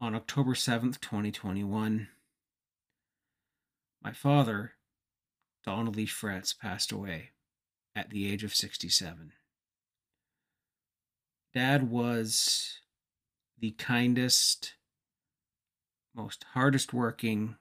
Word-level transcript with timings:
on 0.00 0.14
October 0.14 0.52
7th, 0.52 1.00
2021, 1.00 2.08
my 4.02 4.12
father, 4.12 4.72
Donald 5.64 5.96
Lee 5.96 6.06
Fretz, 6.06 6.56
passed 6.56 6.92
away 6.92 7.30
at 7.94 8.10
the 8.10 8.30
age 8.30 8.44
of 8.44 8.54
67. 8.54 9.32
Dad 11.54 11.90
was 11.90 12.80
the 13.58 13.70
kindest, 13.72 14.74
most 16.14 16.44
hardest 16.52 16.92
working, 16.92 17.56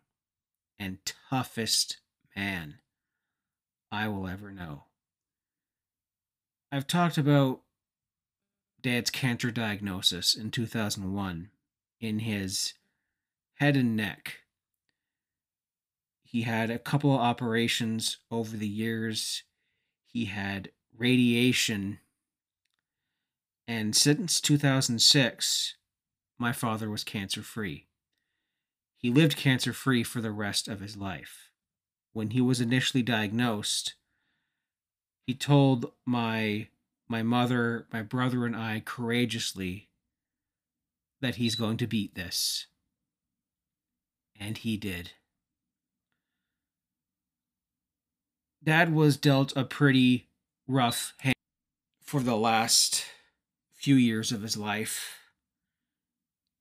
and 0.78 0.98
toughest 1.30 2.00
man 2.36 2.80
I 3.92 4.10
will 4.10 4.28
ever 4.28 4.52
know. 4.52 4.84
I've 6.70 6.88
talked 6.88 7.18
about 7.18 7.62
Dad's 8.82 9.10
cancer 9.10 9.52
diagnosis 9.52 10.36
in 10.36 10.52
2001 10.52 11.50
in 12.00 12.20
his 12.20 12.74
head 13.56 13.76
and 13.76 13.96
neck. 13.96 14.40
He 16.24 16.42
had 16.42 16.70
a 16.70 16.80
couple 16.80 17.14
of 17.14 17.22
operations 17.22 18.18
over 18.30 18.58
the 18.58 18.68
years. 18.68 19.44
He 20.06 20.26
had 20.26 20.72
radiation. 20.98 22.00
And 23.68 23.96
since 23.96 24.42
2006, 24.42 25.76
my 26.38 26.52
father 26.52 26.90
was 26.90 27.04
cancer 27.04 27.42
free. 27.42 27.88
He 28.98 29.10
lived 29.10 29.38
cancer 29.38 29.72
free 29.72 30.04
for 30.04 30.22
the 30.22 30.32
rest 30.32 30.68
of 30.68 30.82
his 30.82 30.98
life. 30.98 31.52
When 32.12 32.32
he 32.32 32.42
was 32.42 32.60
initially 32.60 33.04
diagnosed, 33.04 33.96
he 35.26 35.34
told 35.34 35.92
my 36.06 36.68
my 37.08 37.22
mother, 37.22 37.88
my 37.94 38.02
brother 38.02 38.46
and 38.46 38.56
I 38.56 38.82
courageously 38.84 39.90
that 41.26 41.36
he's 41.36 41.56
going 41.56 41.76
to 41.78 41.88
beat 41.88 42.14
this. 42.14 42.68
And 44.40 44.60
he 44.60 44.78
did. 44.78 45.14
Dad 48.64 48.94
was 48.94 49.18
dealt 49.18 49.52
a 49.58 49.64
pretty 49.64 50.28
rough 50.68 51.14
hand 51.18 51.34
for 52.00 52.20
the 52.20 52.38
last 52.38 53.06
few 53.74 53.96
years 53.96 54.32
of 54.32 54.44
his 54.44 54.56
life. 54.56 55.18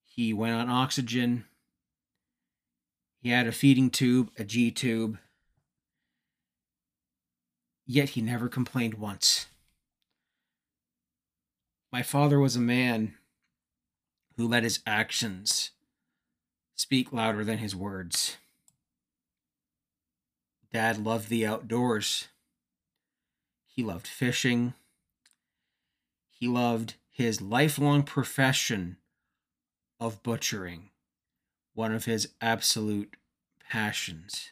He 0.03 0.33
went 0.33 0.55
on 0.55 0.71
oxygen. 0.71 1.45
He 3.21 3.29
had 3.29 3.47
a 3.47 3.53
feeding 3.53 3.91
tube, 3.91 4.31
a 4.39 4.45
G 4.45 4.71
tube. 4.71 5.19
Yet 7.85 8.11
he 8.11 8.23
never 8.23 8.49
complained 8.49 8.95
once. 8.95 9.47
My 11.93 12.03
father 12.03 12.41
was 12.41 12.57
a 12.57 12.61
man 12.61 13.15
who 14.37 14.49
let 14.49 14.63
his 14.65 14.81
actions 14.87 15.71
speak 16.75 17.13
louder 17.13 17.45
than 17.45 17.59
his 17.59 17.75
words. 17.75 18.37
Dad 20.73 20.99
loved 20.99 21.29
the 21.29 21.47
outdoors. 21.47 22.29
He 23.67 23.83
loved 23.83 24.07
fishing. 24.07 24.75
He 26.29 26.49
loved 26.49 26.95
his 27.11 27.41
lifelong 27.41 28.03
profession 28.03 28.97
of 30.01 30.23
butchering, 30.25 30.91
one 31.75 31.95
of 31.95 32.07
his 32.07 32.29
absolute 32.41 33.15
passions. 33.71 34.51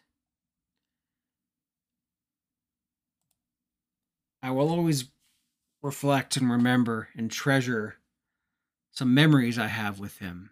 I 4.41 4.53
will 4.53 4.71
always 4.71 5.07
reflect 5.83 6.37
and 6.37 6.51
remember 6.51 7.09
and 7.17 7.31
treasure 7.31 7.97
some 8.93 9.15
memories 9.15 9.59
I 9.59 9.69
have 9.69 9.99
with 9.99 10.19
him. 10.19 10.51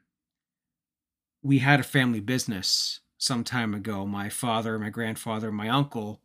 We 1.42 1.58
had 1.58 1.78
a 1.78 1.84
family 1.84 2.20
business 2.20 3.00
some 3.18 3.44
time 3.44 3.74
ago. 3.74 4.06
My 4.06 4.30
father, 4.30 4.78
my 4.78 4.88
grandfather, 4.90 5.52
my 5.52 5.68
uncle 5.68 6.20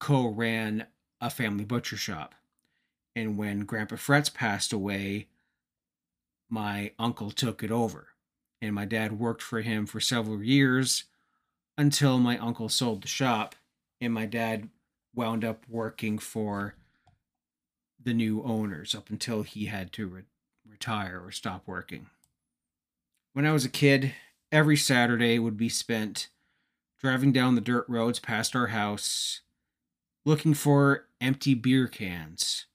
co 0.00 0.26
ran 0.26 0.86
a 1.20 1.30
family 1.30 1.64
butcher 1.64 1.96
shop. 1.96 2.34
And 3.14 3.36
when 3.36 3.60
Grandpa 3.60 3.96
Fretz 3.96 4.32
passed 4.32 4.72
away, 4.72 5.28
my 6.48 6.92
uncle 6.98 7.30
took 7.30 7.62
it 7.62 7.70
over. 7.70 8.08
And 8.62 8.74
my 8.74 8.86
dad 8.86 9.18
worked 9.18 9.42
for 9.42 9.60
him 9.60 9.86
for 9.86 10.00
several 10.00 10.42
years 10.42 11.04
until 11.76 12.18
my 12.18 12.38
uncle 12.38 12.68
sold 12.68 13.02
the 13.02 13.08
shop. 13.08 13.54
And 14.00 14.14
my 14.14 14.26
dad 14.26 14.70
wound 15.14 15.44
up 15.44 15.64
working 15.68 16.18
for 16.18 16.74
the 18.02 18.14
new 18.14 18.42
owners 18.42 18.94
up 18.94 19.10
until 19.10 19.42
he 19.42 19.66
had 19.66 19.92
to 19.92 20.06
re- 20.06 20.22
retire 20.80 21.20
or 21.22 21.30
stop 21.30 21.62
working. 21.66 22.06
When 23.34 23.44
I 23.44 23.52
was 23.52 23.66
a 23.66 23.68
kid, 23.68 24.14
every 24.50 24.76
Saturday 24.76 25.38
would 25.38 25.56
be 25.58 25.68
spent 25.68 26.28
driving 26.98 27.32
down 27.32 27.54
the 27.54 27.60
dirt 27.60 27.84
roads 27.86 28.18
past 28.18 28.56
our 28.56 28.68
house 28.68 29.42
looking 30.24 30.54
for 30.54 31.06
empty 31.20 31.54
beer 31.54 31.86
cans 31.86 32.66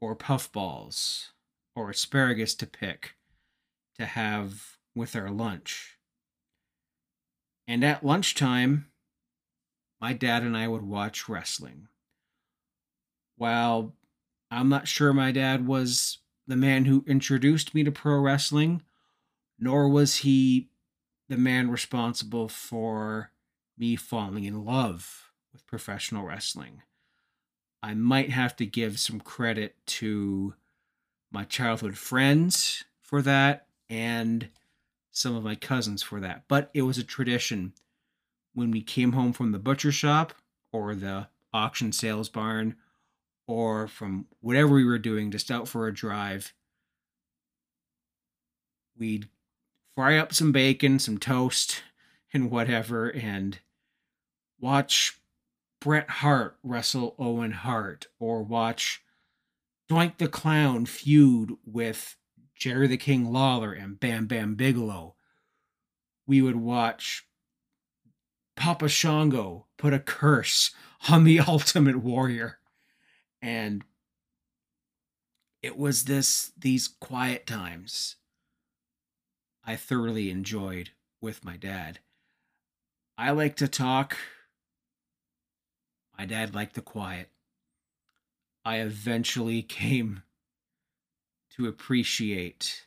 or 0.00 0.14
puffballs 0.14 1.32
or 1.74 1.90
asparagus 1.90 2.54
to 2.54 2.66
pick 2.66 3.14
to 3.98 4.06
have 4.06 4.78
with 4.94 5.16
our 5.16 5.30
lunch. 5.30 5.98
And 7.66 7.82
at 7.84 8.04
lunchtime, 8.04 8.86
my 10.00 10.12
dad 10.12 10.42
and 10.44 10.56
I 10.56 10.68
would 10.68 10.82
watch 10.82 11.28
wrestling. 11.28 11.88
While 13.36 13.92
I'm 14.52 14.68
not 14.68 14.86
sure 14.86 15.12
my 15.12 15.32
dad 15.32 15.66
was 15.66 16.18
the 16.46 16.56
man 16.56 16.84
who 16.84 17.04
introduced 17.06 17.74
me 17.74 17.84
to 17.84 17.92
pro 17.92 18.18
wrestling, 18.18 18.82
nor 19.58 19.88
was 19.88 20.16
he 20.16 20.68
the 21.28 21.36
man 21.36 21.70
responsible 21.70 22.48
for 22.48 23.30
me 23.78 23.96
falling 23.96 24.44
in 24.44 24.64
love 24.64 25.30
with 25.52 25.66
professional 25.66 26.24
wrestling. 26.24 26.82
I 27.82 27.94
might 27.94 28.30
have 28.30 28.56
to 28.56 28.66
give 28.66 28.98
some 28.98 29.20
credit 29.20 29.76
to 29.86 30.54
my 31.30 31.44
childhood 31.44 31.98
friends 31.98 32.84
for 33.00 33.22
that 33.22 33.66
and 33.90 34.48
some 35.10 35.34
of 35.34 35.44
my 35.44 35.54
cousins 35.54 36.02
for 36.02 36.20
that. 36.20 36.44
But 36.48 36.70
it 36.74 36.82
was 36.82 36.98
a 36.98 37.04
tradition 37.04 37.72
when 38.54 38.70
we 38.70 38.80
came 38.80 39.12
home 39.12 39.32
from 39.32 39.52
the 39.52 39.58
butcher 39.58 39.92
shop 39.92 40.32
or 40.72 40.94
the 40.94 41.28
auction 41.52 41.92
sales 41.92 42.28
barn 42.28 42.76
or 43.46 43.86
from 43.86 44.26
whatever 44.40 44.74
we 44.74 44.84
were 44.84 44.98
doing, 44.98 45.30
just 45.30 45.50
out 45.50 45.68
for 45.68 45.86
a 45.86 45.94
drive, 45.94 46.52
we'd 48.98 49.28
fry 49.94 50.16
up 50.16 50.32
some 50.34 50.52
bacon, 50.52 50.98
some 50.98 51.18
toast, 51.18 51.82
and 52.32 52.50
whatever, 52.50 53.08
and 53.08 53.58
watch 54.58 55.20
Bret 55.80 56.08
Hart 56.08 56.56
wrestle 56.62 57.14
Owen 57.18 57.52
Hart, 57.52 58.06
or 58.18 58.42
watch 58.42 59.02
Doink 59.90 60.18
the 60.18 60.28
Clown 60.28 60.86
feud 60.86 61.56
with 61.64 62.16
Jerry 62.54 62.86
the 62.86 62.96
King 62.96 63.30
Lawler 63.30 63.72
and 63.72 64.00
Bam 64.00 64.26
Bam 64.26 64.54
Bigelow. 64.54 65.14
We 66.26 66.40
would 66.40 66.56
watch 66.56 67.26
Papa 68.56 68.88
Shango 68.88 69.66
put 69.76 69.92
a 69.92 69.98
curse 69.98 70.70
on 71.10 71.24
the 71.24 71.40
Ultimate 71.46 71.98
Warrior 71.98 72.58
and 73.44 73.84
it 75.62 75.76
was 75.76 76.04
this 76.04 76.50
these 76.56 76.88
quiet 76.88 77.46
times 77.46 78.16
I 79.62 79.76
thoroughly 79.76 80.30
enjoyed 80.30 80.90
with 81.20 81.44
my 81.44 81.56
dad. 81.56 81.98
I 83.18 83.30
like 83.30 83.56
to 83.56 83.68
talk. 83.68 84.16
My 86.18 86.24
dad 86.24 86.54
liked 86.54 86.74
the 86.74 86.80
quiet. 86.80 87.30
I 88.64 88.76
eventually 88.78 89.62
came 89.82 90.22
to 91.56 91.66
appreciate 91.66 92.86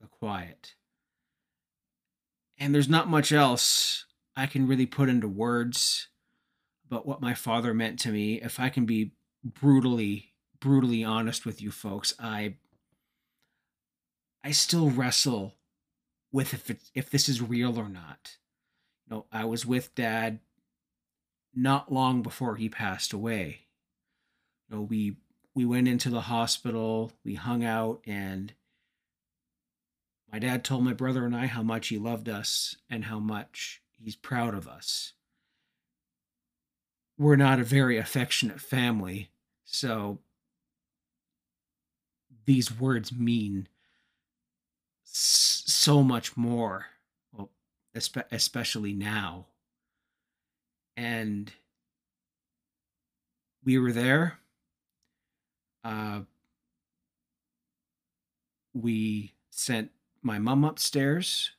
the 0.00 0.08
quiet. 0.08 0.74
And 2.58 2.74
there's 2.74 2.88
not 2.88 3.08
much 3.08 3.32
else 3.32 4.06
I 4.36 4.46
can 4.46 4.66
really 4.66 4.86
put 4.86 5.08
into 5.08 5.28
words 5.28 6.08
about 6.86 7.06
what 7.06 7.20
my 7.20 7.34
father 7.34 7.72
meant 7.72 7.98
to 8.00 8.10
me. 8.10 8.40
If 8.40 8.58
I 8.58 8.68
can 8.68 8.86
be 8.86 9.12
brutally 9.44 10.32
brutally 10.60 11.04
honest 11.04 11.44
with 11.44 11.60
you 11.60 11.70
folks. 11.70 12.14
I 12.18 12.56
i 14.42 14.50
still 14.50 14.90
wrestle 14.90 15.54
with 16.32 16.54
if 16.54 16.70
it, 16.70 16.80
if 16.94 17.10
this 17.10 17.28
is 17.28 17.42
real 17.42 17.78
or 17.78 17.88
not. 17.88 18.38
You 19.06 19.16
know 19.16 19.26
i 19.30 19.44
was 19.44 19.66
with 19.66 19.94
dad 19.94 20.40
not 21.54 21.92
long 21.92 22.22
before 22.22 22.56
he 22.56 22.68
passed 22.68 23.12
away. 23.12 23.66
You 24.68 24.76
know 24.76 24.82
we 24.82 25.16
we 25.54 25.66
went 25.66 25.86
into 25.86 26.08
the 26.08 26.22
hospital 26.22 27.12
we 27.24 27.34
hung 27.34 27.62
out 27.62 28.00
and 28.06 28.54
my 30.32 30.38
dad 30.38 30.64
told 30.64 30.82
my 30.82 30.94
brother 30.94 31.26
and 31.26 31.36
i 31.36 31.46
how 31.46 31.62
much 31.62 31.88
he 31.88 31.98
loved 31.98 32.28
us 32.28 32.76
and 32.88 33.04
how 33.04 33.20
much 33.20 33.82
he's 34.02 34.16
proud 34.16 34.54
of 34.54 34.66
us. 34.66 35.12
We're 37.16 37.36
not 37.36 37.60
a 37.60 37.64
very 37.64 37.96
affectionate 37.98 38.60
family 38.60 39.30
so 39.64 40.18
these 42.46 42.78
words 42.78 43.12
mean 43.12 43.68
so 45.04 46.02
much 46.02 46.36
more, 46.36 46.86
well, 47.32 47.50
especially 47.94 48.92
now. 48.92 49.46
And 50.96 51.52
we 53.64 53.78
were 53.78 53.92
there. 53.92 54.38
Uh, 55.82 56.20
we 58.72 59.34
sent 59.50 59.90
my 60.22 60.38
mom 60.38 60.64
upstairs. 60.64 61.52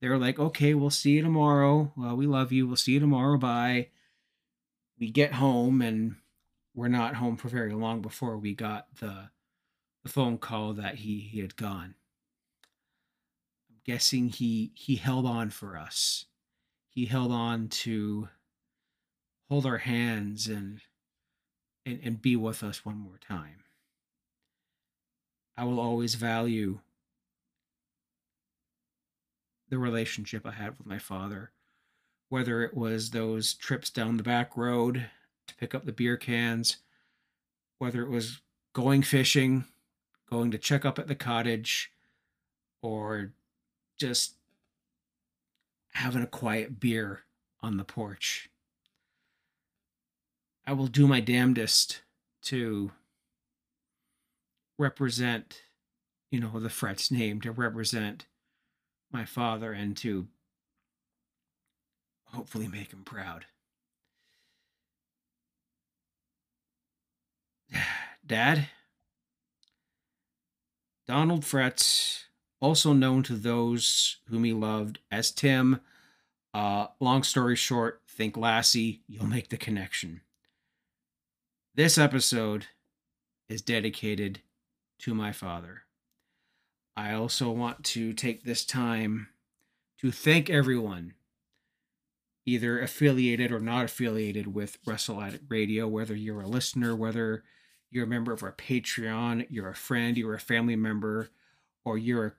They 0.00 0.08
were 0.08 0.18
like, 0.18 0.38
okay, 0.38 0.74
we'll 0.74 0.90
see 0.90 1.12
you 1.12 1.22
tomorrow. 1.22 1.92
Well, 1.96 2.16
we 2.16 2.26
love 2.26 2.52
you. 2.52 2.66
We'll 2.66 2.76
see 2.76 2.92
you 2.92 3.00
tomorrow. 3.00 3.38
Bye. 3.38 3.88
We 4.98 5.10
get 5.10 5.34
home 5.34 5.80
and 5.80 6.16
we're 6.74 6.88
not 6.88 7.16
home 7.16 7.36
for 7.36 7.48
very 7.48 7.72
long 7.72 8.00
before 8.00 8.36
we 8.38 8.54
got 8.54 8.86
the 9.00 9.30
the 10.02 10.08
phone 10.08 10.36
call 10.36 10.72
that 10.72 10.96
he, 10.96 11.20
he 11.20 11.40
had 11.40 11.54
gone. 11.54 11.94
I'm 13.70 13.76
guessing 13.84 14.28
he 14.30 14.72
he 14.74 14.96
held 14.96 15.26
on 15.26 15.50
for 15.50 15.76
us. 15.76 16.26
He 16.88 17.06
held 17.06 17.30
on 17.30 17.68
to 17.68 18.28
hold 19.48 19.66
our 19.66 19.78
hands 19.78 20.48
and 20.48 20.80
and, 21.84 22.00
and 22.02 22.22
be 22.22 22.36
with 22.36 22.62
us 22.62 22.84
one 22.84 22.96
more 22.96 23.18
time. 23.18 23.64
I 25.56 25.64
will 25.64 25.80
always 25.80 26.14
value 26.14 26.80
the 29.68 29.78
relationship 29.78 30.46
I 30.46 30.52
had 30.52 30.78
with 30.78 30.86
my 30.86 30.98
father, 30.98 31.52
whether 32.28 32.62
it 32.62 32.74
was 32.76 33.10
those 33.10 33.54
trips 33.54 33.90
down 33.90 34.16
the 34.16 34.22
back 34.22 34.56
road 34.56 35.10
to 35.52 35.58
pick 35.58 35.74
up 35.74 35.84
the 35.84 35.92
beer 35.92 36.16
cans, 36.16 36.78
whether 37.78 38.02
it 38.02 38.10
was 38.10 38.40
going 38.72 39.02
fishing, 39.02 39.64
going 40.30 40.50
to 40.50 40.58
check 40.58 40.84
up 40.84 40.98
at 40.98 41.08
the 41.08 41.14
cottage, 41.14 41.90
or 42.80 43.32
just 43.98 44.34
having 45.92 46.22
a 46.22 46.26
quiet 46.26 46.80
beer 46.80 47.20
on 47.60 47.76
the 47.76 47.84
porch. 47.84 48.48
I 50.66 50.72
will 50.72 50.86
do 50.86 51.06
my 51.06 51.20
damnedest 51.20 52.02
to 52.42 52.92
represent, 54.78 55.62
you 56.30 56.40
know, 56.40 56.58
the 56.58 56.68
Fretz 56.68 57.10
name, 57.10 57.40
to 57.42 57.52
represent 57.52 58.26
my 59.12 59.24
father 59.24 59.72
and 59.72 59.96
to 59.98 60.28
hopefully 62.26 62.68
make 62.68 62.92
him 62.92 63.02
proud. 63.04 63.44
Dad, 68.26 68.68
Donald 71.06 71.42
Fretz, 71.42 72.24
also 72.60 72.92
known 72.92 73.22
to 73.24 73.34
those 73.34 74.18
whom 74.28 74.44
he 74.44 74.52
loved 74.52 74.98
as 75.10 75.30
Tim. 75.30 75.80
Uh, 76.54 76.86
long 77.00 77.22
story 77.22 77.56
short, 77.56 78.02
think 78.08 78.36
Lassie, 78.36 79.02
you'll 79.08 79.26
make 79.26 79.48
the 79.48 79.56
connection. 79.56 80.20
This 81.74 81.96
episode 81.96 82.66
is 83.48 83.62
dedicated 83.62 84.40
to 85.00 85.14
my 85.14 85.32
father. 85.32 85.82
I 86.96 87.14
also 87.14 87.50
want 87.50 87.84
to 87.84 88.12
take 88.12 88.44
this 88.44 88.64
time 88.64 89.28
to 89.98 90.10
thank 90.10 90.50
everyone, 90.50 91.14
either 92.44 92.80
affiliated 92.80 93.50
or 93.50 93.60
not 93.60 93.86
affiliated 93.86 94.54
with 94.54 94.78
Wrestle 94.84 95.22
Addict 95.22 95.44
Radio, 95.48 95.88
whether 95.88 96.14
you're 96.14 96.42
a 96.42 96.46
listener, 96.46 96.94
whether 96.94 97.44
you're 97.92 98.04
a 98.04 98.08
member 98.08 98.32
of 98.32 98.42
our 98.42 98.52
Patreon, 98.52 99.46
you're 99.50 99.68
a 99.68 99.74
friend, 99.74 100.16
you're 100.16 100.34
a 100.34 100.40
family 100.40 100.76
member, 100.76 101.28
or 101.84 101.98
you're 101.98 102.26
a 102.26 102.32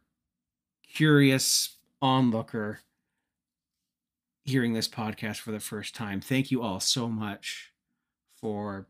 curious 0.91 1.77
onlooker 2.01 2.79
hearing 4.43 4.73
this 4.73 4.87
podcast 4.87 5.37
for 5.37 5.51
the 5.51 5.59
first 5.59 5.95
time. 5.95 6.19
Thank 6.19 6.51
you 6.51 6.61
all 6.61 6.79
so 6.79 7.07
much 7.07 7.71
for 8.35 8.87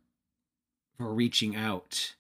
for 0.98 1.14
reaching 1.14 1.56
out, 1.56 2.16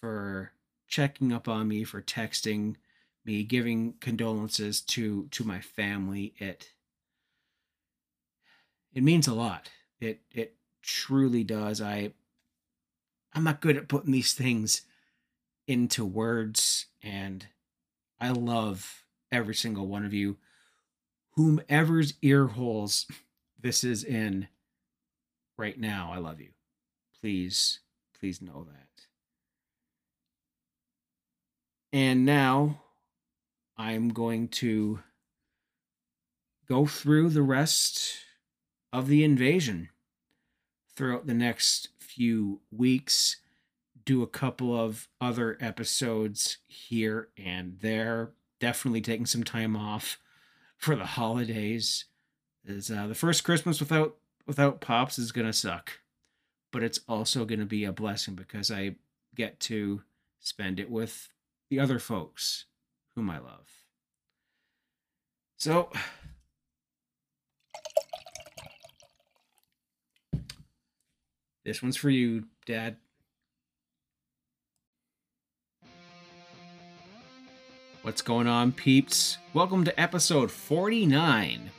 for 0.00 0.52
checking 0.86 1.32
up 1.32 1.46
on 1.46 1.68
me, 1.68 1.84
for 1.84 2.00
texting 2.00 2.76
me, 3.24 3.44
giving 3.44 3.94
condolences 4.00 4.80
to 4.80 5.28
to 5.30 5.44
my 5.44 5.60
family. 5.60 6.34
It 6.38 6.72
it 8.94 9.02
means 9.02 9.28
a 9.28 9.34
lot. 9.34 9.70
It 10.00 10.20
it 10.32 10.56
truly 10.82 11.44
does. 11.44 11.82
I 11.82 12.14
I'm 13.38 13.44
not 13.44 13.60
good 13.60 13.76
at 13.76 13.86
putting 13.86 14.10
these 14.10 14.34
things 14.34 14.82
into 15.68 16.04
words 16.04 16.86
and 17.04 17.46
I 18.20 18.30
love 18.30 19.04
every 19.30 19.54
single 19.54 19.86
one 19.86 20.04
of 20.04 20.12
you. 20.12 20.38
Whomever's 21.36 22.14
ear 22.20 22.48
holes 22.48 23.06
this 23.60 23.84
is 23.84 24.02
in 24.02 24.48
right 25.56 25.78
now, 25.78 26.10
I 26.12 26.18
love 26.18 26.40
you. 26.40 26.48
Please 27.20 27.78
Please 28.18 28.42
know 28.42 28.66
that. 28.68 29.06
And 31.92 32.24
now 32.24 32.80
I'm 33.76 34.08
going 34.08 34.48
to 34.48 34.98
go 36.68 36.86
through 36.86 37.28
the 37.28 37.42
rest 37.42 38.16
of 38.92 39.06
the 39.06 39.22
invasion 39.22 39.90
throughout 40.96 41.28
the 41.28 41.34
next 41.34 41.90
few 42.18 42.60
weeks, 42.70 43.36
do 44.04 44.22
a 44.22 44.26
couple 44.26 44.78
of 44.78 45.08
other 45.20 45.56
episodes 45.60 46.58
here 46.66 47.28
and 47.38 47.78
there. 47.80 48.32
Definitely 48.60 49.02
taking 49.02 49.26
some 49.26 49.44
time 49.44 49.76
off 49.76 50.18
for 50.76 50.96
the 50.96 51.06
holidays. 51.06 52.06
Is 52.64 52.90
uh, 52.90 53.06
the 53.06 53.14
first 53.14 53.44
Christmas 53.44 53.80
without 53.80 54.16
without 54.46 54.80
pops 54.80 55.18
is 55.18 55.32
gonna 55.32 55.52
suck 55.52 56.00
but 56.70 56.82
it's 56.82 57.00
also 57.08 57.44
to 57.60 57.66
be 57.66 57.84
a 57.84 57.92
blessing 57.92 58.34
because 58.34 58.70
I 58.70 58.96
get 59.34 59.60
to 59.60 60.02
spend 60.40 60.78
it 60.78 60.90
with 60.90 61.32
the 61.70 61.80
other 61.80 61.98
folks 61.98 62.66
whom 63.14 63.30
I 63.30 63.38
love. 63.38 63.68
So, 65.56 65.90
this 71.68 71.82
one's 71.82 71.98
for 71.98 72.08
you, 72.08 72.44
Dad. 72.64 72.96
What's 78.00 78.22
going 78.22 78.46
on, 78.46 78.72
peeps? 78.72 79.36
Welcome 79.52 79.84
to 79.84 80.00
episode 80.00 80.50
49 80.50 81.70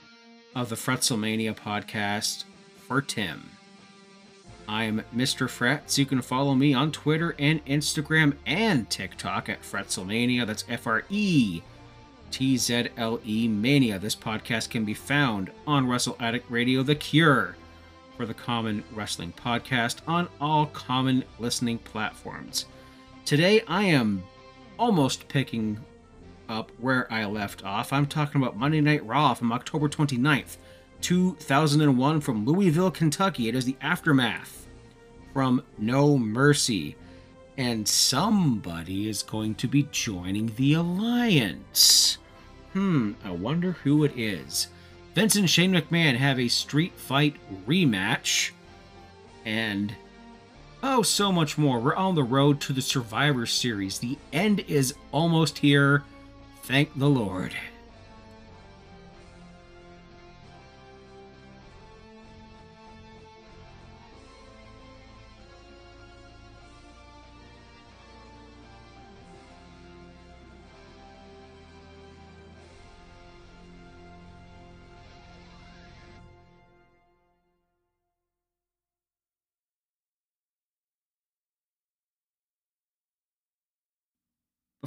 of 0.55 0.69
the 0.69 0.75
Fretzelmania 0.75 1.55
podcast 1.55 2.43
for 2.87 3.01
Tim. 3.01 3.49
I'm 4.67 5.03
Mr. 5.15 5.47
Fretz. 5.47 5.97
You 5.97 6.05
can 6.05 6.21
follow 6.21 6.53
me 6.53 6.75
on 6.75 6.91
Twitter 6.91 7.35
and 7.39 7.65
Instagram 7.65 8.35
and 8.45 8.87
TikTok 8.91 9.49
at 9.49 9.63
Fretzelmania. 9.63 10.45
That's 10.45 10.65
F 10.69 10.85
R 10.85 11.03
E 11.09 11.63
T 12.29 12.57
Z 12.57 12.89
L 12.95 13.19
E 13.25 13.47
Mania. 13.47 13.97
This 13.97 14.15
podcast 14.15 14.69
can 14.69 14.85
be 14.85 14.93
found 14.93 15.49
on 15.65 15.87
Wrestle 15.87 16.15
Addict 16.19 16.45
Radio, 16.51 16.83
The 16.83 16.93
Cure, 16.93 17.55
for 18.19 18.25
the 18.25 18.33
Common 18.33 18.83
Wrestling 18.91 19.31
Podcast 19.31 20.01
on 20.05 20.27
all 20.41 20.65
common 20.65 21.23
listening 21.39 21.77
platforms. 21.77 22.65
Today 23.23 23.61
I 23.65 23.83
am 23.83 24.23
almost 24.77 25.29
picking 25.29 25.79
up 26.49 26.69
where 26.79 27.07
I 27.09 27.23
left 27.23 27.63
off. 27.63 27.93
I'm 27.93 28.05
talking 28.05 28.41
about 28.41 28.57
Monday 28.57 28.81
Night 28.81 29.05
Raw 29.05 29.35
from 29.35 29.53
October 29.53 29.87
29th, 29.87 30.57
2001 30.99 32.19
from 32.19 32.45
Louisville, 32.45 32.91
Kentucky. 32.91 33.47
It 33.47 33.55
is 33.55 33.63
the 33.63 33.77
aftermath 33.79 34.67
from 35.31 35.63
No 35.77 36.17
Mercy. 36.17 36.97
And 37.57 37.87
somebody 37.87 39.07
is 39.07 39.23
going 39.23 39.55
to 39.55 39.67
be 39.69 39.87
joining 39.93 40.47
the 40.57 40.73
Alliance. 40.73 42.17
Hmm, 42.73 43.13
I 43.23 43.31
wonder 43.31 43.71
who 43.71 44.03
it 44.03 44.11
is. 44.17 44.67
Vince 45.13 45.35
and 45.35 45.49
Shane 45.49 45.73
McMahon 45.73 46.15
have 46.15 46.39
a 46.39 46.47
street 46.47 46.93
fight 46.93 47.35
rematch. 47.67 48.51
And 49.45 49.95
oh, 50.83 51.01
so 51.01 51.31
much 51.31 51.57
more. 51.57 51.79
We're 51.79 51.95
on 51.95 52.15
the 52.15 52.23
road 52.23 52.61
to 52.61 52.73
the 52.73 52.81
Survivor 52.81 53.45
Series. 53.45 53.99
The 53.99 54.17
end 54.31 54.61
is 54.67 54.93
almost 55.11 55.59
here. 55.59 56.03
Thank 56.63 56.97
the 56.97 57.09
Lord. 57.09 57.53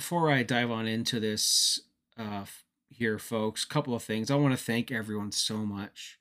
Before 0.02 0.32
I 0.32 0.42
dive 0.42 0.68
on 0.68 0.88
into 0.88 1.20
this 1.20 1.78
uh, 2.18 2.44
here, 2.90 3.20
folks. 3.20 3.64
Couple 3.64 3.94
of 3.94 4.02
things. 4.02 4.32
I 4.32 4.34
want 4.34 4.52
to 4.52 4.62
thank 4.62 4.90
everyone 4.90 5.30
so 5.30 5.58
much 5.58 6.18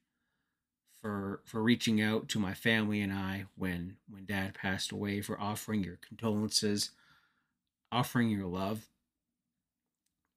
for 1.02 1.42
for 1.46 1.64
reaching 1.64 2.00
out 2.00 2.30
to 2.30 2.40
my 2.40 2.54
family 2.54 3.02
and 3.02 3.12
I 3.12 3.46
when 3.58 3.98
when 4.08 4.26
Dad 4.26 4.54
passed 4.54 4.92
away, 4.92 5.22
for 5.22 5.42
offering 5.42 5.84
your 5.84 5.98
condolences, 5.98 6.92
offering 7.92 8.30
your 8.30 8.46
love. 8.46 8.86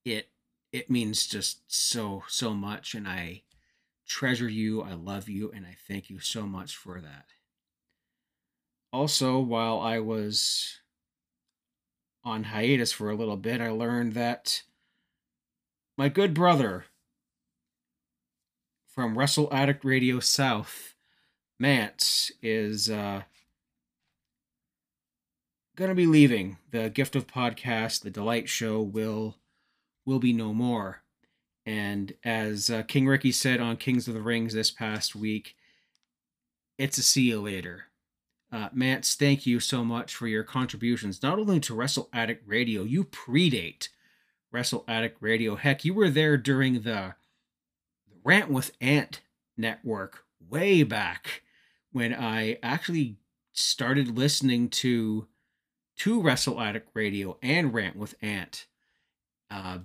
It 0.06 0.30
it 0.72 0.88
means 0.88 1.26
just 1.26 1.70
so 1.70 2.24
so 2.26 2.54
much, 2.54 2.94
and 2.94 3.06
I 3.06 3.42
treasure 4.06 4.48
you. 4.48 4.80
I 4.80 4.94
love 4.94 5.28
you, 5.28 5.52
and 5.54 5.66
I 5.66 5.76
thank 5.86 6.08
you 6.08 6.18
so 6.18 6.46
much 6.46 6.74
for 6.74 6.98
that. 6.98 7.26
Also, 8.90 9.38
while 9.38 9.80
I 9.80 9.98
was 9.98 10.78
on 12.25 12.45
hiatus 12.45 12.93
for 12.93 13.11
a 13.11 13.14
little 13.14 13.37
bit, 13.37 13.61
I 13.61 13.71
learned 13.71 14.14
that 14.14 14.62
my 15.97 16.09
good 16.09 16.35
brother 16.35 16.87
from 18.88 19.19
Wrestle 19.19 19.49
Addict 19.52 19.85
Radio 19.85 20.21
South, 20.21 20.95
Mance, 21.59 22.31
is 22.43 22.88
uh, 22.88 23.23
going 25.76 25.88
to 25.90 25.95
be 25.95 26.07
leaving. 26.07 26.59
The 26.71 26.90
Gift 26.90 27.16
of 27.16 27.26
Podcast, 27.26 28.02
the 28.02 28.11
Delight 28.11 28.49
Show, 28.49 28.81
will 28.81 29.37
will 30.07 30.19
be 30.19 30.33
no 30.33 30.52
more. 30.52 31.02
And 31.66 32.14
as 32.25 32.69
uh, 32.69 32.83
King 32.83 33.07
Ricky 33.07 33.33
said 33.33 33.61
on 33.61 33.78
Kings 33.78 34.07
of 34.07 34.14
the 34.14 34.21
Rings 34.21 34.52
this 34.52 34.71
past 34.71 35.16
week, 35.16 35.57
it's 36.78 36.99
a 36.99 37.02
see 37.02 37.23
you 37.23 37.40
later. 37.40 37.87
Uh, 38.54 38.68
Mance, 38.73 39.16
thank 39.16 39.46
you 39.46 39.58
so 39.58 39.84
much 39.84 40.14
for 40.14 40.28
your 40.28 40.44
contributions, 40.44 41.20
not 41.25 41.40
only 41.40 41.58
to 41.58 41.75
Wrestle 41.75 42.08
Addict 42.12 42.46
Radio, 42.46 42.84
you 42.84 43.02
predate 43.02 43.88
Wrestle 44.52 44.84
Addict 44.87 45.16
Radio. 45.20 45.56
Heck, 45.56 45.84
you 45.84 45.92
were 45.92 46.08
there 46.08 46.37
during 46.37 46.82
the 46.82 47.16
Rant 48.23 48.50
with 48.50 48.70
Ant 48.80 49.23
network 49.56 50.23
way 50.49 50.84
back 50.84 51.42
when 51.90 52.14
I 52.14 52.61
actually 52.62 53.16
started 53.52 54.16
listening 54.16 54.68
to 54.68 55.26
to 55.96 56.23
Wrestle 56.23 56.61
Addict 56.61 56.90
Radio 56.94 57.38
and 57.42 57.75
Rant 57.75 57.96
with 57.96 58.14
Ant. 58.23 58.66
Uh, 59.50 59.78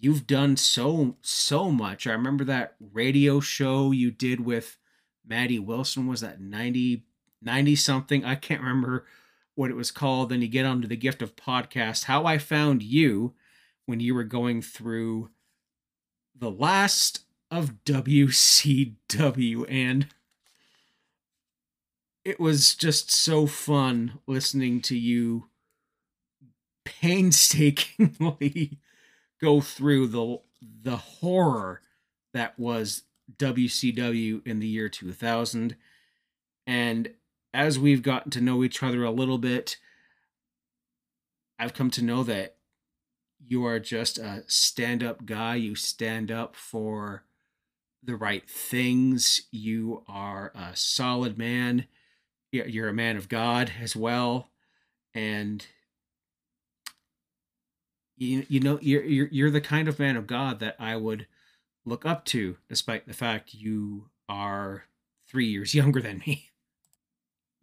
you've 0.00 0.26
done 0.26 0.56
so 0.56 1.16
so 1.20 1.70
much. 1.70 2.06
I 2.06 2.12
remember 2.12 2.44
that 2.44 2.76
radio 2.80 3.38
show 3.38 3.90
you 3.90 4.10
did 4.10 4.40
with 4.40 4.78
Maddie 5.26 5.58
Wilson. 5.58 6.06
Was 6.06 6.22
that 6.22 6.40
90, 6.40 7.04
90 7.46 7.76
something? 7.76 8.24
I 8.24 8.34
can't 8.34 8.60
remember 8.60 9.06
what 9.54 9.70
it 9.70 9.76
was 9.76 9.90
called. 9.90 10.28
Then 10.28 10.42
you 10.42 10.48
get 10.48 10.66
onto 10.66 10.86
the 10.86 10.96
gift 10.96 11.22
of 11.22 11.34
podcast. 11.36 12.04
How 12.04 12.26
I 12.26 12.36
found 12.36 12.82
you 12.82 13.32
when 13.86 14.00
you 14.00 14.14
were 14.14 14.24
going 14.24 14.60
through 14.60 15.30
the 16.34 16.50
last 16.50 17.20
of 17.50 17.84
WCW 17.84 19.64
and 19.68 20.08
it 22.24 22.40
was 22.40 22.74
just 22.74 23.10
so 23.10 23.46
fun 23.46 24.18
listening 24.26 24.80
to 24.82 24.98
you 24.98 25.48
painstakingly 26.84 28.78
go 29.40 29.60
through 29.60 30.08
the 30.08 30.40
the 30.82 30.96
horror 30.96 31.80
that 32.34 32.58
was 32.58 33.02
WCW 33.36 34.44
in 34.46 34.58
the 34.58 34.66
year 34.66 34.88
2000 34.88 35.76
and 36.66 37.10
as 37.56 37.78
we've 37.78 38.02
gotten 38.02 38.30
to 38.30 38.40
know 38.40 38.62
each 38.62 38.82
other 38.82 39.02
a 39.02 39.10
little 39.10 39.38
bit 39.38 39.78
I've 41.58 41.74
come 41.74 41.90
to 41.92 42.04
know 42.04 42.22
that 42.24 42.56
you 43.44 43.64
are 43.64 43.78
just 43.78 44.18
a 44.18 44.44
stand 44.46 45.02
up 45.02 45.24
guy. 45.24 45.56
You 45.56 45.74
stand 45.74 46.30
up 46.30 46.56
for 46.56 47.24
the 48.02 48.16
right 48.16 48.48
things. 48.48 49.42
You 49.50 50.04
are 50.08 50.52
a 50.54 50.76
solid 50.76 51.38
man. 51.38 51.86
You're 52.52 52.88
a 52.88 52.94
man 52.94 53.16
of 53.16 53.28
God 53.28 53.72
as 53.80 53.96
well. 53.96 54.50
And 55.14 55.66
you, 58.16 58.46
you 58.48 58.60
know 58.60 58.78
you're, 58.80 59.04
you're 59.04 59.28
you're 59.30 59.50
the 59.50 59.60
kind 59.60 59.88
of 59.88 59.98
man 59.98 60.16
of 60.16 60.26
God 60.26 60.58
that 60.60 60.76
I 60.78 60.96
would 60.96 61.26
look 61.84 62.04
up 62.04 62.24
to, 62.26 62.56
despite 62.68 63.06
the 63.06 63.14
fact 63.14 63.54
you 63.54 64.08
are 64.28 64.84
three 65.28 65.46
years 65.46 65.74
younger 65.74 66.00
than 66.00 66.22
me. 66.26 66.50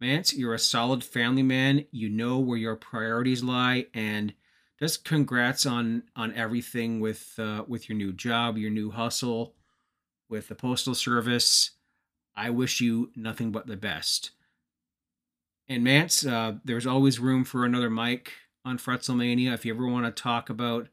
Mance, 0.04 0.34
you're 0.34 0.54
a 0.54 0.60
solid 0.60 1.02
family 1.02 1.44
man. 1.44 1.86
You 1.92 2.10
know 2.10 2.38
where 2.38 2.58
your 2.58 2.76
priorities 2.76 3.42
lie, 3.42 3.86
and 3.94 4.34
just 4.78 5.06
congrats 5.06 5.66
on 5.66 6.04
on 6.14 6.34
everything 6.34 7.00
with 7.00 7.34
uh, 7.40 7.64
with 7.70 7.88
your 7.88 7.98
new 7.98 8.12
job, 8.12 8.58
your 8.58 8.70
new 8.70 8.92
hustle 8.92 9.56
with 10.28 10.50
the 10.50 10.56
postal 10.56 10.94
service. 10.94 11.72
I 12.36 12.50
wish 12.50 12.82
you 12.82 13.12
nothing 13.16 13.54
but 13.54 13.68
the 13.68 13.78
best. 13.78 14.32
And 15.70 15.86
Mance, 15.86 16.26
uh, 16.26 16.56
there's 16.66 16.86
always 16.86 17.20
room 17.20 17.46
for 17.46 17.64
another 17.64 17.90
mic 17.90 18.34
on 18.66 18.78
Fretzelmania 18.78 19.54
if 19.54 19.66
you 19.66 19.74
ever 19.74 19.88
want 19.88 20.06
to 20.06 20.22
talk 20.22 20.50
about 20.50 20.90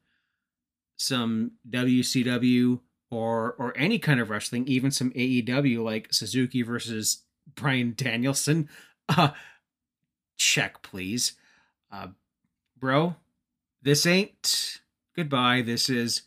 some 0.96 1.52
WCW 1.68 2.78
or 3.10 3.56
or 3.58 3.76
any 3.76 3.98
kind 3.98 4.20
of 4.20 4.30
wrestling, 4.30 4.68
even 4.68 4.92
some 4.92 5.10
AEW 5.10 5.82
like 5.82 6.14
Suzuki 6.14 6.62
versus 6.62 7.24
Bryan 7.56 7.94
Danielson. 7.96 8.68
Uh, 9.10 9.30
check, 10.38 10.82
please, 10.82 11.34
uh, 11.92 12.06
bro 12.78 13.16
this 13.82 14.06
ain't 14.06 14.80
goodbye. 15.16 15.62
This 15.62 15.88
is 15.88 16.22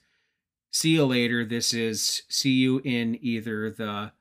see 0.71 0.91
you 0.91 1.05
later. 1.05 1.45
This 1.45 1.73
is 1.73 2.23
see 2.27 2.51
you 2.51 2.81
in 2.83 3.17
either 3.21 3.69
the 3.69 4.11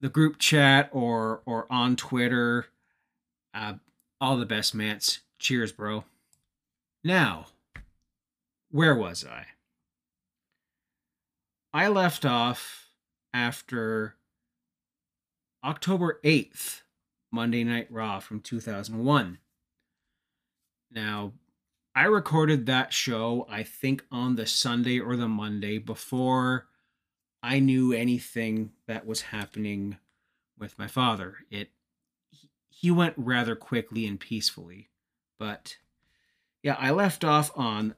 the 0.00 0.08
group 0.08 0.38
chat 0.38 0.88
or 0.92 1.42
or 1.46 1.66
on 1.70 1.96
Twitter. 1.96 2.66
Uh, 3.52 3.74
all 4.20 4.36
the 4.36 4.46
best, 4.46 4.74
Mance. 4.74 5.20
Cheers, 5.38 5.72
bro. 5.72 6.04
Now, 7.02 7.46
where 8.70 8.94
was 8.94 9.24
I? 9.24 9.46
I 11.72 11.88
left 11.88 12.24
off 12.24 12.88
after 13.32 14.14
October 15.62 16.20
8th, 16.24 16.82
Monday 17.34 17.64
Night 17.64 17.88
Raw 17.90 18.20
from 18.20 18.40
2001. 18.40 19.38
Now, 20.92 21.32
I 21.92 22.04
recorded 22.04 22.66
that 22.66 22.92
show, 22.92 23.46
I 23.50 23.64
think, 23.64 24.04
on 24.10 24.36
the 24.36 24.46
Sunday 24.46 25.00
or 25.00 25.16
the 25.16 25.28
Monday 25.28 25.78
before 25.78 26.68
I 27.42 27.58
knew 27.58 27.92
anything 27.92 28.70
that 28.86 29.04
was 29.04 29.20
happening 29.20 29.98
with 30.56 30.78
my 30.78 30.86
father. 30.86 31.38
It 31.50 31.70
he 32.68 32.90
went 32.90 33.14
rather 33.16 33.56
quickly 33.56 34.06
and 34.06 34.18
peacefully, 34.18 34.88
but 35.38 35.78
yeah, 36.62 36.76
I 36.78 36.90
left 36.90 37.24
off 37.24 37.50
on 37.56 37.96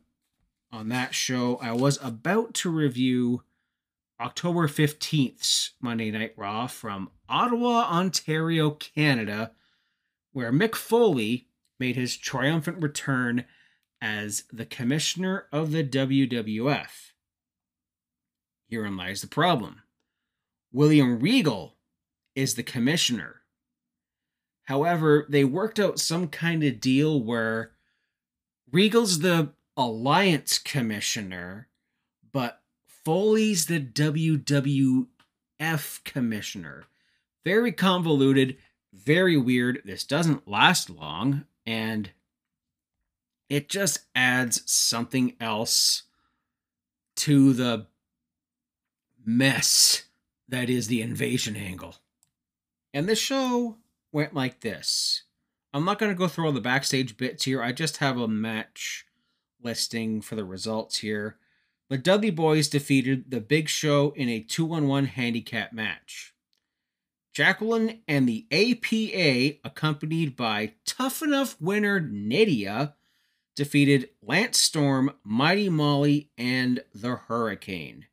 on 0.72 0.88
that 0.88 1.14
show. 1.14 1.56
I 1.60 1.72
was 1.72 1.98
about 2.02 2.54
to 2.54 2.70
review 2.70 3.42
October 4.18 4.66
15th's 4.66 5.72
Monday 5.80 6.10
Night 6.10 6.32
Raw 6.36 6.66
from 6.66 7.10
Ottawa, 7.28 7.86
Ontario, 7.90 8.70
Canada, 8.70 9.52
where 10.32 10.52
Mick 10.52 10.74
Foley 10.74 11.48
made 11.78 11.96
his 11.96 12.16
triumphant 12.16 12.82
return 12.82 13.44
as 14.00 14.44
the 14.50 14.64
commissioner 14.64 15.46
of 15.52 15.70
the 15.72 15.84
WWF. 15.84 17.12
Herein 18.68 18.96
lies 18.96 19.20
the 19.20 19.26
problem 19.26 19.82
William 20.72 21.20
Regal 21.20 21.76
is 22.34 22.54
the 22.54 22.62
commissioner. 22.62 23.42
However, 24.64 25.26
they 25.28 25.44
worked 25.44 25.78
out 25.78 26.00
some 26.00 26.28
kind 26.28 26.64
of 26.64 26.80
deal 26.80 27.22
where 27.22 27.72
Regal's 28.72 29.20
the 29.20 29.52
alliance 29.76 30.58
commissioner, 30.58 31.68
but 32.32 32.62
Foley's 33.06 33.66
the 33.66 33.78
WWF 33.78 35.06
commissioner. 36.02 36.86
Very 37.44 37.70
convoluted, 37.70 38.56
very 38.92 39.36
weird. 39.36 39.80
This 39.84 40.02
doesn't 40.02 40.48
last 40.48 40.90
long, 40.90 41.44
and 41.64 42.10
it 43.48 43.68
just 43.68 44.00
adds 44.16 44.68
something 44.68 45.36
else 45.40 46.02
to 47.18 47.52
the 47.52 47.86
mess 49.24 50.06
that 50.48 50.68
is 50.68 50.88
the 50.88 51.00
invasion 51.00 51.54
angle. 51.54 51.94
And 52.92 53.08
the 53.08 53.14
show 53.14 53.76
went 54.10 54.34
like 54.34 54.62
this. 54.62 55.22
I'm 55.72 55.84
not 55.84 56.00
going 56.00 56.10
to 56.10 56.18
go 56.18 56.26
through 56.26 56.46
all 56.46 56.52
the 56.52 56.60
backstage 56.60 57.16
bits 57.16 57.44
here. 57.44 57.62
I 57.62 57.70
just 57.70 57.98
have 57.98 58.18
a 58.18 58.26
match 58.26 59.06
listing 59.62 60.20
for 60.20 60.34
the 60.34 60.44
results 60.44 60.98
here. 60.98 61.36
The 61.88 61.98
Dudley 61.98 62.30
Boys 62.30 62.68
defeated 62.68 63.30
the 63.30 63.40
Big 63.40 63.68
Show 63.68 64.12
in 64.16 64.28
a 64.28 64.40
2 64.40 64.72
on 64.72 64.88
1 64.88 65.04
handicap 65.04 65.72
match. 65.72 66.34
Jacqueline 67.32 68.00
and 68.08 68.28
the 68.28 68.46
APA, 68.50 69.58
accompanied 69.64 70.34
by 70.36 70.72
Tough 70.84 71.22
Enough 71.22 71.60
winner 71.60 72.00
Nidia, 72.00 72.94
defeated 73.54 74.10
Lance 74.20 74.58
Storm, 74.58 75.12
Mighty 75.22 75.68
Molly, 75.68 76.30
and 76.36 76.82
the 76.94 77.16
Hurricane. 77.16 78.06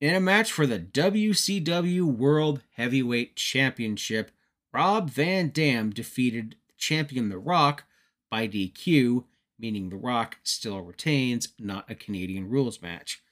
In 0.00 0.14
a 0.14 0.20
match 0.20 0.52
for 0.52 0.66
the 0.66 0.78
WCW 0.78 2.02
World 2.02 2.62
Heavyweight 2.74 3.34
Championship, 3.34 4.30
Rob 4.72 5.10
Van 5.10 5.48
Dam 5.48 5.90
defeated 5.90 6.56
champion 6.76 7.30
The 7.30 7.38
Rock 7.38 7.84
by 8.30 8.46
DQ, 8.46 9.24
meaning 9.58 9.88
The 9.88 9.96
Rock 9.96 10.38
still 10.42 10.80
retains, 10.80 11.48
not 11.58 11.90
a 11.90 11.94
Canadian 11.94 12.48
rules 12.48 12.82
match. 12.82 13.22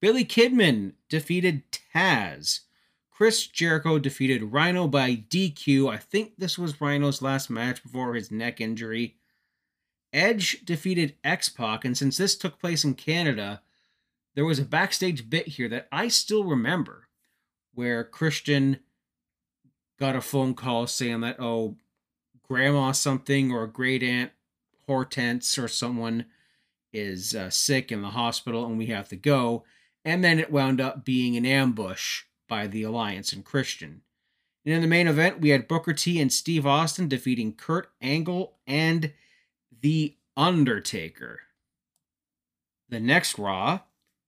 Billy 0.00 0.24
Kidman 0.24 0.94
defeated 1.08 1.62
Taz. 1.70 2.60
Chris 3.10 3.46
Jericho 3.46 3.98
defeated 3.98 4.52
Rhino 4.52 4.88
by 4.88 5.14
DQ. 5.14 5.92
I 5.92 5.96
think 5.96 6.32
this 6.38 6.58
was 6.58 6.80
Rhino's 6.80 7.22
last 7.22 7.50
match 7.50 7.82
before 7.82 8.14
his 8.14 8.30
neck 8.30 8.60
injury. 8.60 9.16
Edge 10.12 10.64
defeated 10.64 11.14
X 11.22 11.48
Pac, 11.48 11.84
and 11.84 11.96
since 11.96 12.16
this 12.16 12.36
took 12.36 12.58
place 12.58 12.84
in 12.84 12.94
Canada, 12.94 13.62
there 14.34 14.44
was 14.44 14.58
a 14.58 14.64
backstage 14.64 15.30
bit 15.30 15.46
here 15.48 15.68
that 15.68 15.88
I 15.92 16.08
still 16.08 16.44
remember 16.44 17.08
where 17.74 18.04
Christian 18.04 18.80
got 19.98 20.16
a 20.16 20.20
phone 20.20 20.54
call 20.54 20.86
saying 20.86 21.20
that, 21.20 21.36
oh, 21.38 21.76
grandma 22.42 22.92
something 22.92 23.52
or 23.52 23.62
a 23.62 23.70
great 23.70 24.02
aunt 24.02 24.32
Hortense 24.86 25.58
or 25.58 25.68
someone 25.68 26.26
is 26.92 27.34
uh, 27.34 27.50
sick 27.50 27.90
in 27.90 28.02
the 28.02 28.10
hospital 28.10 28.66
and 28.66 28.78
we 28.78 28.86
have 28.86 29.08
to 29.08 29.16
go. 29.16 29.64
And 30.04 30.22
then 30.22 30.38
it 30.38 30.52
wound 30.52 30.80
up 30.80 31.04
being 31.04 31.36
an 31.36 31.46
ambush 31.46 32.24
by 32.48 32.66
the 32.66 32.82
Alliance 32.82 33.32
and 33.32 33.44
Christian. 33.44 34.02
And 34.64 34.74
in 34.74 34.82
the 34.82 34.88
main 34.88 35.08
event, 35.08 35.40
we 35.40 35.50
had 35.50 35.68
Booker 35.68 35.92
T 35.92 36.20
and 36.20 36.32
Steve 36.32 36.66
Austin 36.66 37.08
defeating 37.08 37.54
Kurt 37.54 37.90
Angle 38.00 38.54
and 38.66 39.12
The 39.80 40.16
Undertaker. 40.36 41.40
The 42.88 43.00
next 43.00 43.38
Raw 43.38 43.80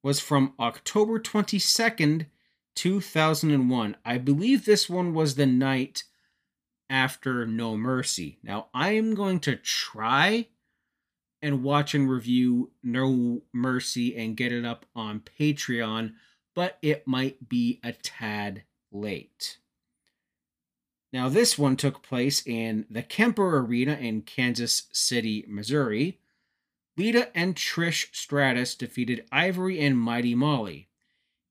was 0.02 0.20
from 0.20 0.54
October 0.58 1.20
22nd, 1.20 2.26
2001. 2.74 3.96
I 4.04 4.18
believe 4.18 4.64
this 4.64 4.88
one 4.88 5.14
was 5.14 5.34
the 5.34 5.46
night 5.46 6.04
after 6.88 7.46
No 7.46 7.76
Mercy. 7.76 8.38
Now, 8.42 8.68
I 8.74 8.90
am 8.92 9.14
going 9.14 9.40
to 9.40 9.56
try 9.56 10.48
and 11.42 11.62
watch 11.62 11.94
and 11.94 12.08
review 12.08 12.72
No 12.82 13.42
Mercy 13.52 14.16
and 14.16 14.36
get 14.36 14.52
it 14.52 14.64
up 14.64 14.86
on 14.94 15.20
Patreon, 15.38 16.14
but 16.54 16.78
it 16.82 17.06
might 17.06 17.48
be 17.48 17.80
a 17.84 17.92
tad 17.92 18.62
late. 18.90 19.58
Now, 21.12 21.28
this 21.28 21.56
one 21.56 21.76
took 21.76 22.02
place 22.02 22.44
in 22.46 22.86
the 22.90 23.02
Kemper 23.02 23.58
Arena 23.58 23.92
in 23.92 24.22
Kansas 24.22 24.84
City, 24.92 25.44
Missouri. 25.46 26.18
Lita 26.96 27.36
and 27.36 27.54
Trish 27.54 28.14
Stratus 28.14 28.74
defeated 28.74 29.26
Ivory 29.30 29.80
and 29.80 29.98
Mighty 29.98 30.34
Molly. 30.34 30.88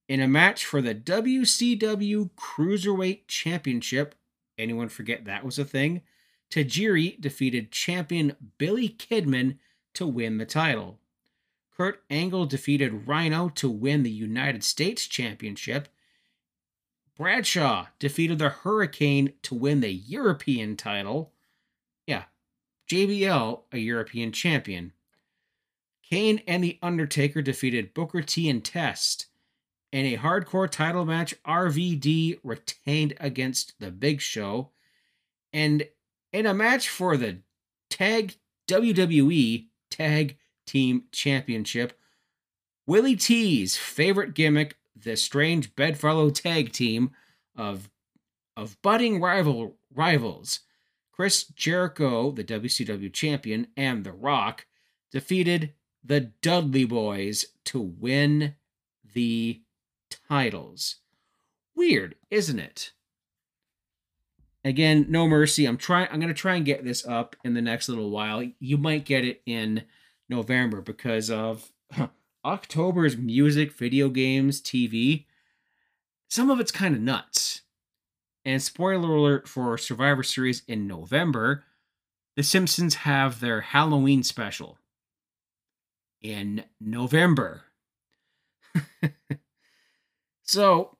In 0.07 0.19
a 0.19 0.27
match 0.27 0.65
for 0.65 0.81
the 0.81 0.95
WCW 0.95 2.31
Cruiserweight 2.31 3.27
Championship, 3.27 4.15
anyone 4.57 4.89
forget 4.89 5.25
that 5.25 5.45
was 5.45 5.59
a 5.59 5.65
thing? 5.65 6.01
Tajiri 6.49 7.19
defeated 7.19 7.71
champion 7.71 8.35
Billy 8.57 8.89
Kidman 8.89 9.57
to 9.93 10.05
win 10.05 10.37
the 10.37 10.45
title. 10.45 10.99
Kurt 11.75 12.03
Angle 12.09 12.45
defeated 12.45 13.07
Rhino 13.07 13.49
to 13.49 13.69
win 13.69 14.03
the 14.03 14.11
United 14.11 14.63
States 14.63 15.07
Championship. 15.07 15.87
Bradshaw 17.17 17.87
defeated 17.99 18.39
the 18.39 18.49
Hurricane 18.49 19.33
to 19.43 19.55
win 19.55 19.81
the 19.81 19.91
European 19.91 20.75
title. 20.75 21.31
Yeah, 22.05 22.25
JBL, 22.89 23.61
a 23.71 23.77
European 23.77 24.31
champion. 24.31 24.93
Kane 26.03 26.41
and 26.47 26.63
The 26.63 26.77
Undertaker 26.81 27.41
defeated 27.41 27.93
Booker 27.93 28.21
T 28.21 28.49
and 28.49 28.63
Test. 28.63 29.27
In 29.93 30.07
a 30.07 30.17
hardcore 30.17 30.67
title 30.67 31.05
match, 31.05 31.35
RVD 31.43 32.39
retained 32.43 33.13
against 33.19 33.79
The 33.79 33.91
Big 33.91 34.21
Show. 34.21 34.71
And 35.53 35.87
in 36.31 36.47
a 36.47 36.53
match 36.55 36.89
for 36.89 37.15
the 37.15 37.43
Tag 37.91 38.35
WWE 38.67 39.67
Tag 39.91 40.39
Team 40.65 41.03
Championship, 41.11 41.93
Willie 42.87 43.15
T's 43.15 43.77
favorite 43.77 44.33
gimmick, 44.33 44.77
the 44.95 45.15
strange 45.15 45.75
bedfellow 45.75 46.31
tag 46.31 46.71
team 46.71 47.11
of 47.55 47.91
of 48.57 48.81
budding 48.81 49.21
rival 49.21 49.75
rivals, 49.93 50.61
Chris 51.11 51.43
Jericho, 51.43 52.31
the 52.31 52.43
WCW 52.43 53.13
champion, 53.13 53.67
and 53.77 54.03
The 54.03 54.11
Rock 54.11 54.65
defeated 55.11 55.73
the 56.03 56.19
Dudley 56.41 56.85
Boys 56.85 57.45
to 57.65 57.79
win 57.79 58.55
the 59.13 59.61
titles. 60.27 60.97
Weird, 61.75 62.15
isn't 62.29 62.59
it? 62.59 62.91
Again, 64.65 65.07
no 65.09 65.27
mercy. 65.27 65.65
I'm 65.65 65.77
trying 65.77 66.07
I'm 66.11 66.19
going 66.19 66.33
to 66.33 66.33
try 66.33 66.55
and 66.55 66.65
get 66.65 66.85
this 66.85 67.05
up 67.05 67.35
in 67.43 67.53
the 67.53 67.61
next 67.61 67.89
little 67.89 68.09
while. 68.09 68.43
You 68.59 68.77
might 68.77 69.05
get 69.05 69.25
it 69.25 69.41
in 69.45 69.83
November 70.29 70.81
because 70.81 71.29
of 71.29 71.71
October's 72.45 73.17
music, 73.17 73.73
video 73.73 74.09
games, 74.09 74.61
TV. 74.61 75.25
Some 76.29 76.49
of 76.49 76.59
it's 76.59 76.71
kind 76.71 76.95
of 76.95 77.01
nuts. 77.01 77.61
And 78.45 78.61
spoiler 78.61 79.15
alert 79.15 79.47
for 79.47 79.77
Survivor 79.77 80.23
Series 80.23 80.63
in 80.67 80.87
November, 80.87 81.63
The 82.35 82.43
Simpsons 82.43 82.95
have 82.95 83.39
their 83.39 83.61
Halloween 83.61 84.23
special 84.23 84.77
in 86.21 86.63
November. 86.79 87.63
so, 90.43 90.97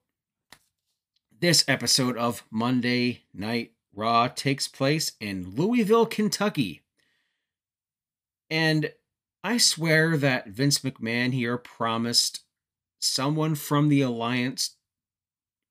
this 1.40 1.66
episode 1.68 2.18
of 2.18 2.44
Monday 2.50 3.24
Night 3.34 3.74
Raw 3.94 4.30
takes 4.30 4.68
place 4.68 5.12
in 5.20 5.56
Louisville, 5.56 6.06
Kentucky. 6.06 6.82
And 8.50 8.94
I 9.44 9.58
swear 9.58 10.16
that 10.18 10.48
Vince 10.48 10.80
McMahon 10.80 11.34
here 11.34 11.58
promised 11.58 12.42
someone 13.00 13.56
from 13.56 13.90
the 13.90 14.02
Alliance 14.02 14.78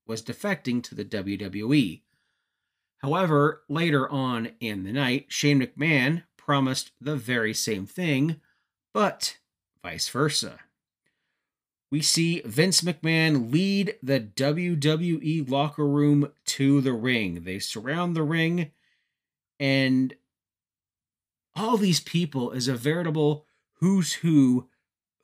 was 0.05 0.21
defecting 0.21 0.83
to 0.83 0.95
the 0.95 1.05
WWE. 1.05 2.01
However, 2.99 3.63
later 3.67 4.07
on 4.07 4.51
in 4.59 4.83
the 4.83 4.93
night, 4.93 5.25
Shane 5.29 5.59
McMahon 5.59 6.23
promised 6.37 6.91
the 7.01 7.15
very 7.15 7.53
same 7.53 7.87
thing, 7.87 8.39
but 8.93 9.39
vice 9.81 10.07
versa. 10.09 10.59
We 11.93 12.01
see 12.01 12.41
Vince 12.43 12.81
McMahon 12.81 13.53
lead 13.53 13.97
the 14.01 14.19
WWE 14.19 15.47
locker 15.47 15.85
room 15.85 16.31
to 16.45 16.81
the 16.81 16.91
ring. 16.91 17.43
They 17.43 17.59
surround 17.59 18.15
the 18.15 18.23
ring, 18.23 18.71
and 19.59 20.15
all 21.55 21.77
these 21.77 21.99
people 21.99 22.49
is 22.49 22.67
a 22.67 22.73
veritable 22.73 23.45
who's 23.73 24.13
who, 24.13 24.69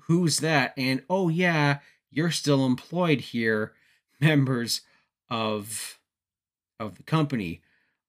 who's 0.01 0.41
that, 0.41 0.75
and 0.77 1.01
oh 1.09 1.27
yeah, 1.27 1.79
you're 2.11 2.29
still 2.29 2.63
employed 2.67 3.21
here, 3.21 3.73
members 4.21 4.81
of 5.27 5.97
of 6.79 6.97
the 6.97 7.03
company. 7.03 7.63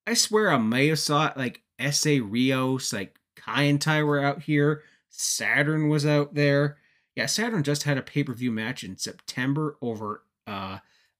I 0.06 0.12
swear 0.12 0.52
I 0.52 0.58
may 0.58 0.88
have 0.88 0.98
saw 0.98 1.28
it 1.28 1.36
like 1.38 1.62
Essa 1.78 2.22
Rios, 2.22 2.92
like 2.92 3.18
Kaientai 3.36 4.04
were 4.04 4.22
out 4.22 4.42
here 4.42 4.82
Saturn 5.10 5.88
was 5.88 6.06
out 6.06 6.34
there. 6.34 6.78
Yeah, 7.20 7.26
Saturn 7.26 7.62
just 7.62 7.82
had 7.82 7.98
a 7.98 8.02
pay 8.02 8.24
per 8.24 8.32
view 8.32 8.50
match 8.50 8.82
in 8.82 8.96
September 8.96 9.76
over 9.82 10.22
uh, 10.46 10.78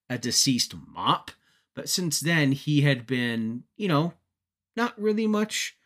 a 0.09 0.17
deceased 0.17 0.73
mop. 0.75 1.31
But 1.75 1.91
since 1.91 2.21
then, 2.21 2.53
he 2.53 2.81
had 2.81 3.07
been, 3.07 3.65
you 3.77 3.87
know, 3.87 4.15
not 4.75 4.99
really 4.99 5.27
much 5.27 5.77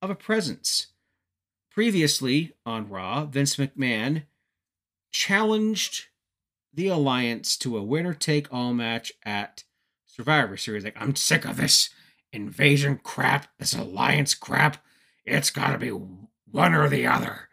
of 0.00 0.08
a 0.08 0.14
presence. 0.14 0.86
Previously 1.68 2.52
on 2.64 2.88
Raw, 2.88 3.24
Vince 3.24 3.56
McMahon 3.56 4.22
challenged 5.10 6.04
the 6.72 6.86
Alliance 6.86 7.56
to 7.56 7.76
a 7.76 7.82
winner 7.82 8.14
take 8.14 8.46
all 8.54 8.72
match 8.72 9.10
at 9.24 9.64
Survivor 10.06 10.56
Series. 10.56 10.84
Like, 10.84 10.96
I'm 10.96 11.16
sick 11.16 11.44
of 11.44 11.56
this 11.56 11.90
invasion 12.32 13.00
crap, 13.02 13.48
this 13.58 13.74
alliance 13.74 14.32
crap. 14.32 14.76
It's 15.24 15.50
got 15.50 15.72
to 15.72 15.78
be 15.78 15.88
one 15.88 16.72
or 16.72 16.88
the 16.88 17.08
other. 17.08 17.45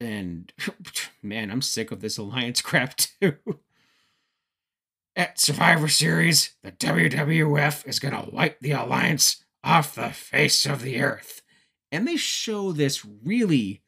And 0.00 0.52
man, 1.22 1.50
I'm 1.50 1.62
sick 1.62 1.90
of 1.90 2.00
this 2.00 2.18
alliance 2.18 2.60
crap 2.60 2.96
too. 3.20 3.36
At 5.16 5.40
Survivor 5.40 5.88
Series, 5.88 6.54
the 6.62 6.70
WWF 6.70 7.86
is 7.88 7.98
going 7.98 8.14
to 8.14 8.30
wipe 8.30 8.60
the 8.60 8.72
alliance 8.72 9.44
off 9.64 9.94
the 9.94 10.10
face 10.10 10.64
of 10.64 10.82
the 10.82 11.00
earth. 11.00 11.42
And 11.90 12.06
they 12.06 12.16
show 12.16 12.70
this 12.70 13.04
really 13.04 13.82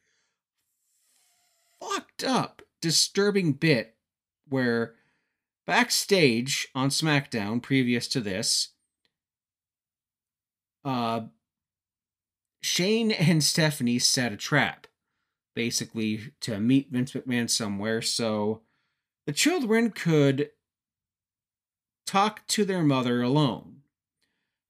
fucked 1.79 2.23
up, 2.23 2.61
disturbing 2.81 3.53
bit 3.53 3.95
where 4.49 4.95
backstage 5.65 6.67
on 6.75 6.89
SmackDown 6.89 7.61
previous 7.61 8.07
to 8.09 8.19
this, 8.19 8.69
uh, 10.83 11.21
Shane 12.61 13.11
and 13.11 13.43
Stephanie 13.43 13.99
set 13.99 14.33
a 14.33 14.37
trap. 14.37 14.87
Basically 15.53 16.33
to 16.41 16.59
meet 16.59 16.91
Vince 16.91 17.13
McMahon 17.13 17.49
somewhere 17.49 18.01
so 18.01 18.61
the 19.25 19.33
children 19.33 19.91
could 19.91 20.49
talk 22.05 22.45
to 22.47 22.65
their 22.65 22.83
mother 22.83 23.21
alone. 23.21 23.81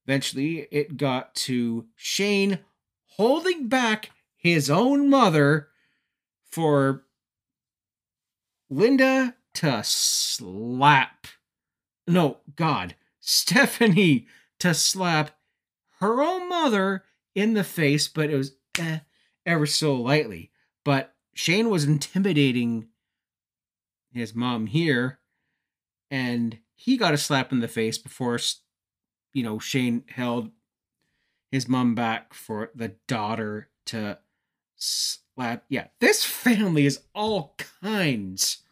Eventually, 0.05 0.67
it 0.71 0.97
got 0.97 1.35
to 1.35 1.85
Shane 1.95 2.59
holding 3.05 3.67
back 3.67 4.11
his 4.35 4.69
own 4.69 5.09
mother 5.09 5.69
for 6.43 7.03
Linda 8.69 9.35
to 9.55 9.81
slap. 9.83 11.27
No, 12.07 12.37
God, 12.55 12.95
Stephanie 13.19 14.27
to 14.59 14.73
slap 14.73 15.31
her 15.99 16.21
own 16.21 16.49
mother 16.49 17.03
in 17.35 17.53
the 17.53 17.63
face, 17.63 18.07
but 18.07 18.29
it 18.29 18.35
was 18.35 18.53
eh, 18.79 18.99
ever 19.45 19.65
so 19.65 19.95
lightly. 19.95 20.50
But 20.83 21.13
Shane 21.33 21.69
was 21.69 21.85
intimidating 21.85 22.87
his 24.13 24.35
mom 24.35 24.67
here, 24.67 25.19
and 26.09 26.57
he 26.75 26.97
got 26.97 27.13
a 27.13 27.17
slap 27.17 27.51
in 27.51 27.59
the 27.59 27.67
face 27.67 27.97
before, 27.97 28.39
you 29.33 29.43
know, 29.43 29.59
Shane 29.59 30.03
held 30.09 30.51
his 31.51 31.67
mom 31.67 31.95
back 31.95 32.33
for 32.33 32.71
the 32.73 32.95
daughter 33.07 33.69
to 33.87 34.19
slap. 34.75 35.65
Yeah, 35.69 35.87
this 35.99 36.25
family 36.25 36.85
is 36.85 37.01
all 37.13 37.55
kinds 37.81 38.63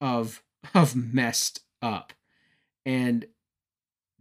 of 0.00 0.42
of 0.74 0.96
messed 0.96 1.60
up, 1.82 2.12
and 2.84 3.26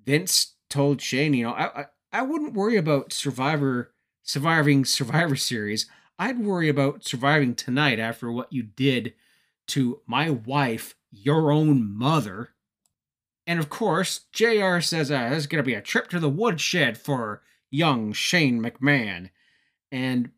Vince 0.04 0.56
told 0.70 1.02
Shane, 1.02 1.34
you 1.34 1.46
know, 1.46 1.54
I 1.54 1.82
I, 1.82 1.86
I 2.12 2.22
wouldn't 2.22 2.54
worry 2.54 2.76
about 2.76 3.14
Survivor 3.14 3.94
surviving 4.24 4.86
Survivor 4.86 5.36
Series. 5.36 5.88
I'd 6.20 6.38
worry 6.38 6.68
about 6.68 7.06
surviving 7.06 7.56
tonight 7.56 7.98
after 7.98 8.30
what 8.30 8.52
you 8.52 8.62
did 8.62 9.14
to 9.68 10.02
my 10.06 10.30
wife, 10.30 10.96
your 11.10 11.50
own 11.50 11.90
mother. 11.90 12.50
And 13.48 13.58
of 13.58 13.70
course, 13.70 14.26
JR 14.34 14.82
says 14.82 15.10
uh, 15.10 15.30
there's 15.30 15.48
going 15.48 15.64
to 15.64 15.68
be 15.68 15.76
a 15.76 15.82
trip 15.82 16.10
to 16.10 16.20
the 16.20 16.30
woodshed 16.30 16.98
for 16.98 17.42
young 17.72 18.12
Shane 18.12 18.62
McMahon. 18.62 19.30
And 19.94 20.32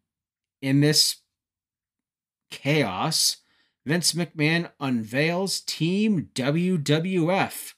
in 0.62 0.82
this 0.82 1.18
chaos, 2.52 3.38
Vince 3.84 4.14
McMahon 4.14 4.70
unveils 4.80 5.62
Team 5.62 6.30
WWF 6.36 7.74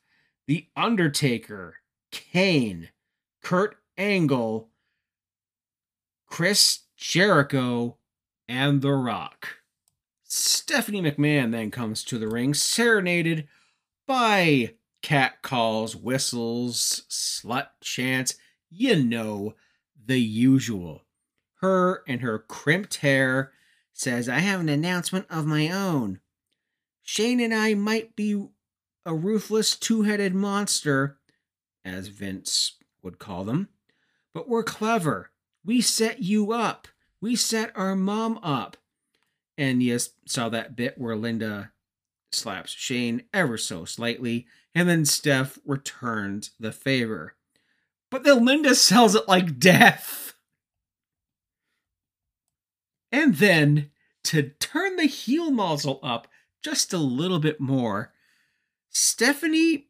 The 0.45 0.67
Undertaker, 0.75 1.77
Kane, 2.11 2.89
Kurt 3.41 3.77
Angle, 3.97 4.69
Chris 6.27 6.82
Jericho, 7.03 7.97
and 8.47 8.81
The 8.81 8.93
Rock. 8.93 9.57
Stephanie 10.23 11.01
McMahon 11.01 11.51
then 11.51 11.69
comes 11.69 12.01
to 12.05 12.17
the 12.17 12.29
ring, 12.29 12.53
serenaded 12.53 13.45
by 14.07 14.75
cat 15.01 15.41
calls, 15.41 15.97
whistles, 15.97 17.03
slut 17.09 17.67
chants, 17.81 18.35
you 18.69 19.03
know, 19.03 19.53
the 20.05 20.19
usual. 20.19 21.03
Her 21.55 22.03
and 22.07 22.21
her 22.21 22.39
crimped 22.39 22.95
hair 22.95 23.51
says, 23.91 24.29
I 24.29 24.39
have 24.39 24.61
an 24.61 24.69
announcement 24.69 25.25
of 25.29 25.45
my 25.45 25.69
own. 25.69 26.21
Shane 27.01 27.41
and 27.41 27.53
I 27.53 27.73
might 27.73 28.15
be 28.15 28.47
a 29.05 29.13
ruthless 29.13 29.75
two 29.75 30.03
headed 30.03 30.33
monster, 30.33 31.17
as 31.83 32.07
Vince 32.07 32.77
would 33.03 33.19
call 33.19 33.43
them, 33.43 33.67
but 34.33 34.47
we're 34.47 34.63
clever. 34.63 35.31
We 35.65 35.81
set 35.81 36.23
you 36.23 36.53
up. 36.53 36.87
We 37.23 37.37
set 37.37 37.71
our 37.77 37.95
mom 37.95 38.37
up. 38.43 38.75
And 39.57 39.81
yes, 39.81 40.09
saw 40.25 40.49
that 40.49 40.75
bit 40.75 40.97
where 40.97 41.15
Linda 41.15 41.71
slaps 42.33 42.71
Shane 42.73 43.23
ever 43.33 43.57
so 43.57 43.85
slightly, 43.85 44.45
and 44.75 44.89
then 44.89 45.05
Steph 45.05 45.57
returns 45.65 46.51
the 46.59 46.73
favor. 46.73 47.35
But 48.11 48.25
then 48.25 48.43
Linda 48.43 48.75
sells 48.75 49.15
it 49.15 49.25
like 49.25 49.57
death. 49.57 50.33
And 53.09 53.35
then, 53.35 53.91
to 54.25 54.49
turn 54.59 54.97
the 54.97 55.05
heel 55.05 55.49
muzzle 55.49 56.01
up 56.03 56.27
just 56.61 56.91
a 56.91 56.97
little 56.97 57.39
bit 57.39 57.61
more, 57.61 58.11
Stephanie 58.89 59.87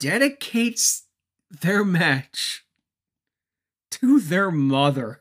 dedicates 0.00 1.04
their 1.48 1.84
match 1.84 2.64
to 3.92 4.18
their 4.18 4.50
mother. 4.50 5.20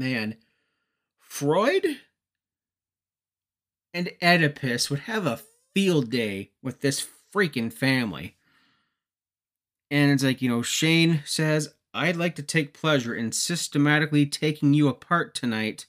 Man, 0.00 0.34
Freud 1.18 1.86
and 3.92 4.10
Oedipus 4.22 4.88
would 4.88 5.00
have 5.00 5.26
a 5.26 5.40
field 5.74 6.10
day 6.10 6.52
with 6.62 6.80
this 6.80 7.06
freaking 7.32 7.70
family. 7.70 8.36
And 9.90 10.10
it's 10.10 10.24
like, 10.24 10.40
you 10.40 10.48
know, 10.48 10.62
Shane 10.62 11.22
says, 11.26 11.74
I'd 11.92 12.16
like 12.16 12.34
to 12.36 12.42
take 12.42 12.72
pleasure 12.72 13.14
in 13.14 13.30
systematically 13.32 14.24
taking 14.24 14.72
you 14.72 14.88
apart 14.88 15.34
tonight. 15.34 15.86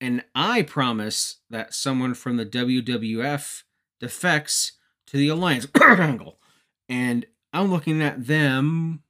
And 0.00 0.24
I 0.34 0.62
promise 0.62 1.36
that 1.48 1.74
someone 1.74 2.14
from 2.14 2.38
the 2.38 2.46
WWF 2.46 3.62
defects 4.00 4.72
to 5.06 5.16
the 5.16 5.28
Alliance 5.28 5.68
angle. 5.80 6.40
And 6.88 7.24
I'm 7.52 7.70
looking 7.70 8.02
at 8.02 8.26
them 8.26 9.02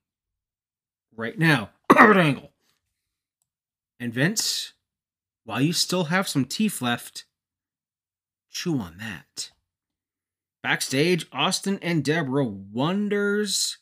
right 1.16 1.38
now. 1.38 1.70
angle. 1.96 2.52
And 3.98 4.12
Vince, 4.12 4.74
while 5.44 5.60
you 5.60 5.72
still 5.72 6.04
have 6.04 6.28
some 6.28 6.44
teeth 6.44 6.82
left, 6.82 7.24
chew 8.50 8.78
on 8.78 8.98
that. 8.98 9.50
Backstage, 10.62 11.26
Austin 11.32 11.78
and 11.80 12.04
Debra 12.04 12.44
wonders 12.44 13.78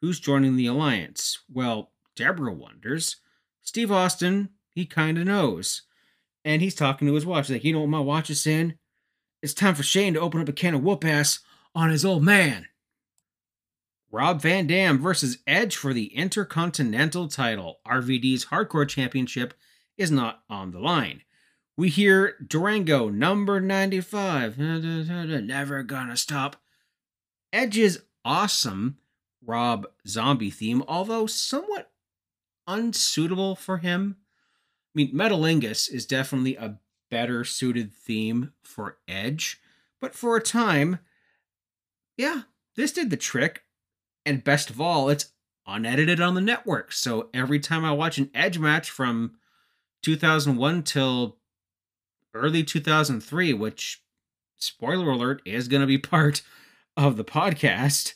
who's 0.00 0.20
joining 0.20 0.56
the 0.56 0.66
alliance. 0.66 1.40
Well, 1.52 1.90
Debra 2.14 2.52
wonders. 2.52 3.16
Steve 3.62 3.90
Austin, 3.90 4.50
he 4.70 4.86
kind 4.86 5.18
of 5.18 5.26
knows. 5.26 5.82
And 6.44 6.62
he's 6.62 6.74
talking 6.74 7.08
to 7.08 7.14
his 7.14 7.26
watch. 7.26 7.50
Like, 7.50 7.64
you 7.64 7.72
know 7.72 7.80
what 7.80 7.88
my 7.88 8.00
watch 8.00 8.30
is 8.30 8.42
saying? 8.42 8.74
It's 9.42 9.54
time 9.54 9.74
for 9.74 9.82
Shane 9.82 10.14
to 10.14 10.20
open 10.20 10.40
up 10.40 10.48
a 10.48 10.52
can 10.52 10.74
of 10.74 10.82
whoop 10.82 11.04
ass 11.04 11.40
on 11.74 11.90
his 11.90 12.04
old 12.04 12.22
man. 12.22 12.66
Rob 14.10 14.40
Van 14.40 14.66
Dam 14.66 14.98
versus 14.98 15.38
Edge 15.46 15.76
for 15.76 15.92
the 15.92 16.06
Intercontinental 16.06 17.28
title. 17.28 17.80
RVD's 17.86 18.46
Hardcore 18.46 18.88
Championship 18.88 19.54
is 19.96 20.10
not 20.10 20.42
on 20.48 20.70
the 20.70 20.78
line. 20.78 21.22
We 21.76 21.90
hear 21.90 22.34
Durango, 22.44 23.08
number 23.08 23.60
95. 23.60 24.58
Never 24.58 25.82
gonna 25.82 26.16
stop. 26.16 26.56
Edge's 27.52 27.98
awesome 28.24 28.98
Rob 29.44 29.86
Zombie 30.06 30.50
theme, 30.50 30.82
although 30.88 31.26
somewhat 31.26 31.90
unsuitable 32.66 33.56
for 33.56 33.78
him. 33.78 34.16
I 34.18 34.92
mean, 34.94 35.14
Metalingus 35.14 35.92
is 35.92 36.06
definitely 36.06 36.56
a 36.56 36.78
better 37.10 37.44
suited 37.44 37.92
theme 37.92 38.52
for 38.62 38.98
Edge, 39.06 39.60
but 40.00 40.14
for 40.14 40.36
a 40.36 40.42
time, 40.42 40.98
yeah, 42.16 42.42
this 42.74 42.92
did 42.92 43.10
the 43.10 43.16
trick. 43.16 43.62
And 44.28 44.44
best 44.44 44.68
of 44.68 44.78
all, 44.78 45.08
it's 45.08 45.32
unedited 45.66 46.20
on 46.20 46.34
the 46.34 46.42
network. 46.42 46.92
So 46.92 47.30
every 47.32 47.58
time 47.58 47.82
I 47.82 47.92
watch 47.92 48.18
an 48.18 48.30
Edge 48.34 48.58
match 48.58 48.90
from 48.90 49.36
2001 50.02 50.82
till 50.82 51.38
early 52.34 52.62
2003, 52.62 53.54
which, 53.54 54.02
spoiler 54.58 55.08
alert, 55.08 55.40
is 55.46 55.66
going 55.66 55.80
to 55.80 55.86
be 55.86 55.96
part 55.98 56.42
of 56.94 57.16
the 57.16 57.24
podcast, 57.24 58.12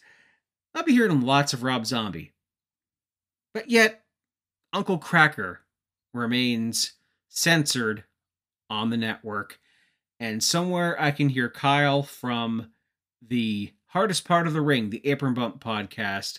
I'll 0.75 0.83
be 0.83 0.93
hearing 0.93 1.23
lots 1.23 1.55
of 1.55 1.63
Rob 1.63 1.87
Zombie. 1.87 2.33
But 3.55 3.71
yet, 3.71 4.05
Uncle 4.75 4.99
Kracker 4.99 5.61
remains 6.13 6.93
censored 7.31 8.05
on 8.69 8.91
the 8.91 8.99
network. 8.99 9.59
And 10.21 10.45
somewhere 10.45 10.95
I 11.01 11.11
can 11.11 11.31
hear 11.31 11.49
Kyle 11.49 12.03
from 12.03 12.71
the 13.27 13.73
hardest 13.93 14.27
part 14.27 14.47
of 14.47 14.53
the 14.53 14.61
ring, 14.61 14.91
the 14.91 15.07
Apron 15.07 15.35
Bump 15.35 15.63
podcast, 15.63 16.39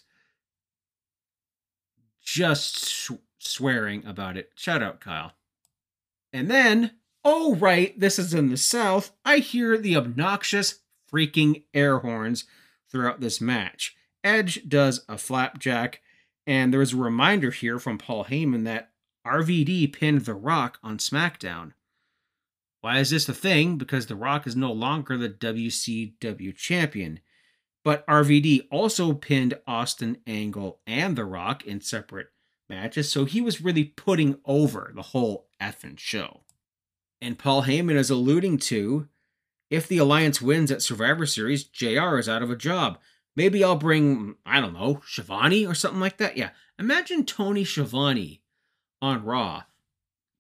just 2.22 3.12
swearing 3.38 4.06
about 4.06 4.38
it. 4.38 4.52
Shout 4.56 4.82
out, 4.82 5.00
Kyle. 5.00 5.34
And 6.32 6.50
then, 6.50 6.92
oh, 7.24 7.56
right, 7.56 7.98
this 8.00 8.18
is 8.18 8.34
in 8.34 8.50
the 8.50 8.58
South, 8.58 9.12
I 9.24 9.38
hear 9.38 9.78
the 9.78 9.96
obnoxious 9.96 10.80
freaking 11.12 11.64
air 11.74 12.00
horns 12.00 12.46
throughout 12.90 13.22
this 13.22 13.40
match. 13.40 13.96
Edge 14.24 14.68
does 14.68 15.06
a 15.08 15.18
flapjack, 15.18 16.02
and 16.48 16.74
there's 16.74 16.94
a 16.94 16.98
reminder 16.98 17.52
here 17.52 17.78
from 17.78 18.00
Paul 18.00 18.26
Heyman 18.26 18.64
that 18.64 18.92
RVD 19.28 19.94
pinned 19.94 20.22
The 20.22 20.34
Rock 20.34 20.80
on 20.82 20.98
SmackDown. 20.98 21.74
Why 22.82 23.00
is 23.00 23.12
this 23.12 23.30
a 23.30 23.34
thing? 23.34 23.78
Because 23.78 24.08
The 24.08 24.16
Rock 24.16 24.48
is 24.48 24.56
no 24.56 24.72
longer 24.72 25.18
the 25.18 25.30
WCW 25.30 26.56
champion. 26.56 27.20
But 27.84 28.08
RVD 28.08 28.68
also 28.72 29.14
pinned 29.14 29.60
Austin 29.68 30.18
Angle 30.26 30.80
and 30.88 31.18
The 31.18 31.26
Rock 31.26 31.66
in 31.66 31.82
separate 31.82 32.28
matches, 32.70 33.12
so 33.12 33.26
he 33.26 33.42
was 33.42 33.62
really 33.62 33.84
putting 33.84 34.38
over 34.46 34.92
the 34.96 35.02
whole 35.02 35.48
effing 35.62 36.00
show. 36.00 36.42
And 37.22 37.38
Paul 37.38 37.64
Heyman 37.64 37.96
is 37.96 38.10
alluding 38.10 38.58
to 38.60 39.08
if 39.70 39.88
the 39.88 39.98
Alliance 39.98 40.42
wins 40.42 40.72
at 40.72 40.82
Survivor 40.82 41.26
Series, 41.26 41.64
JR 41.64 42.18
is 42.18 42.30
out 42.30 42.44
of 42.44 42.52
a 42.52 42.56
job. 42.56 43.00
Maybe 43.36 43.64
I'll 43.64 43.76
bring, 43.76 44.36
I 44.46 44.62
don't 44.62 44.74
know, 44.74 45.02
Schiavone 45.06 45.66
or 45.66 45.74
something 45.74 46.00
like 46.00 46.18
that. 46.18 46.38
Yeah. 46.38 46.52
Imagine 46.78 47.26
Tony 47.26 47.66
Schiavone 47.66 48.44
on 49.02 49.24
Raw. 49.24 49.64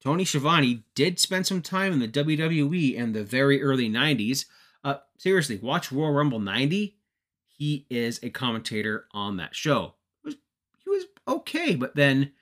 Tony 0.03 0.25
Schiavone 0.25 0.83
did 0.95 1.19
spend 1.19 1.47
some 1.47 1.61
time 1.61 1.93
in 1.93 1.99
the 1.99 2.07
WWE 2.07 2.93
in 2.93 3.13
the 3.13 3.23
very 3.23 3.63
early 3.63 3.89
90s. 3.89 4.45
Uh, 4.83 4.97
seriously, 5.17 5.57
watch 5.57 5.91
Royal 5.91 6.11
Rumble 6.11 6.39
90. 6.39 6.97
He 7.63 7.85
is 7.89 8.19
a 8.21 8.29
commentator 8.29 9.05
on 9.11 9.37
that 9.37 9.55
show. 9.55 9.93
Was, 10.25 10.35
he 10.83 10.89
was 10.89 11.05
okay, 11.25 11.75
but 11.75 11.95
then, 11.95 12.33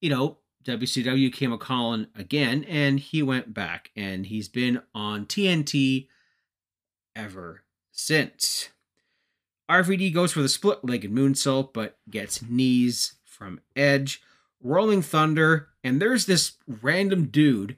you 0.00 0.08
know, 0.08 0.38
WCW 0.64 1.32
came 1.32 1.52
a 1.52 1.58
calling 1.58 2.06
again, 2.14 2.62
and 2.68 3.00
he 3.00 3.20
went 3.20 3.52
back, 3.52 3.90
and 3.96 4.26
he's 4.26 4.46
been 4.46 4.80
on 4.94 5.26
TNT 5.26 6.06
ever 7.16 7.64
since. 7.90 8.68
RVD 9.68 10.14
goes 10.14 10.30
for 10.30 10.40
the 10.40 10.48
split 10.48 10.84
legged 10.84 11.12
moonsault, 11.12 11.72
but 11.72 11.98
gets 12.08 12.40
knees 12.40 13.14
from 13.24 13.60
Edge. 13.74 14.22
Rolling 14.62 15.02
Thunder, 15.02 15.70
and 15.82 16.00
there's 16.00 16.26
this 16.26 16.58
random 16.68 17.24
dude. 17.26 17.76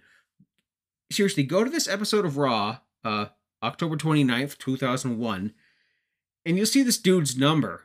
Seriously, 1.11 1.45
go 1.45 1.65
to 1.65 1.71
this 1.71 1.89
episode 1.89 2.27
of 2.27 2.37
Raw, 2.37 2.81
uh, 3.03 3.29
October 3.63 3.97
29th, 3.97 4.59
2001, 4.59 5.55
and 6.45 6.57
you'll 6.57 6.67
see 6.67 6.83
this 6.83 6.99
dude's 6.99 7.37
number. 7.37 7.85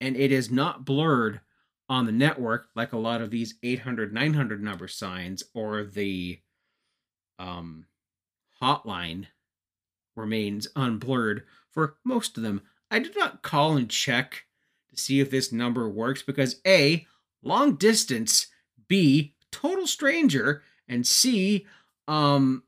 And 0.00 0.16
it 0.16 0.32
is 0.32 0.50
not 0.50 0.84
blurred 0.84 1.40
on 1.88 2.06
the 2.06 2.12
network 2.12 2.68
like 2.74 2.92
a 2.92 2.98
lot 2.98 3.20
of 3.20 3.30
these 3.30 3.54
800, 3.62 4.12
900 4.12 4.62
number 4.62 4.88
signs 4.88 5.42
or 5.54 5.84
the 5.84 6.40
um, 7.38 7.86
hotline 8.60 9.26
remains 10.16 10.66
unblurred 10.74 11.42
for 11.70 11.96
most 12.04 12.36
of 12.36 12.42
them. 12.42 12.62
I 12.90 12.98
did 12.98 13.16
not 13.16 13.42
call 13.42 13.76
and 13.76 13.88
check 13.88 14.44
to 14.90 14.96
see 14.96 15.20
if 15.20 15.30
this 15.30 15.52
number 15.52 15.88
works 15.88 16.22
because 16.22 16.60
A, 16.66 17.06
long 17.42 17.76
distance, 17.76 18.48
B, 18.88 19.34
total 19.50 19.86
stranger, 19.86 20.62
and 20.88 21.06
C, 21.06 21.66
um, 22.08 22.64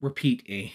repeat 0.00 0.44
A, 0.48 0.72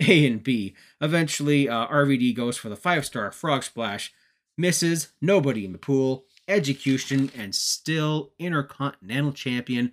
A 0.00 0.26
and 0.26 0.42
B. 0.42 0.74
Eventually, 1.00 1.68
uh, 1.68 1.86
RVD 1.88 2.34
goes 2.34 2.56
for 2.56 2.68
the 2.68 2.76
five 2.76 3.04
star 3.04 3.30
frog 3.32 3.62
splash, 3.64 4.12
misses, 4.56 5.08
nobody 5.20 5.64
in 5.64 5.72
the 5.72 5.78
pool, 5.78 6.24
execution, 6.46 7.30
and 7.36 7.54
still 7.54 8.32
Intercontinental 8.38 9.32
Champion, 9.32 9.92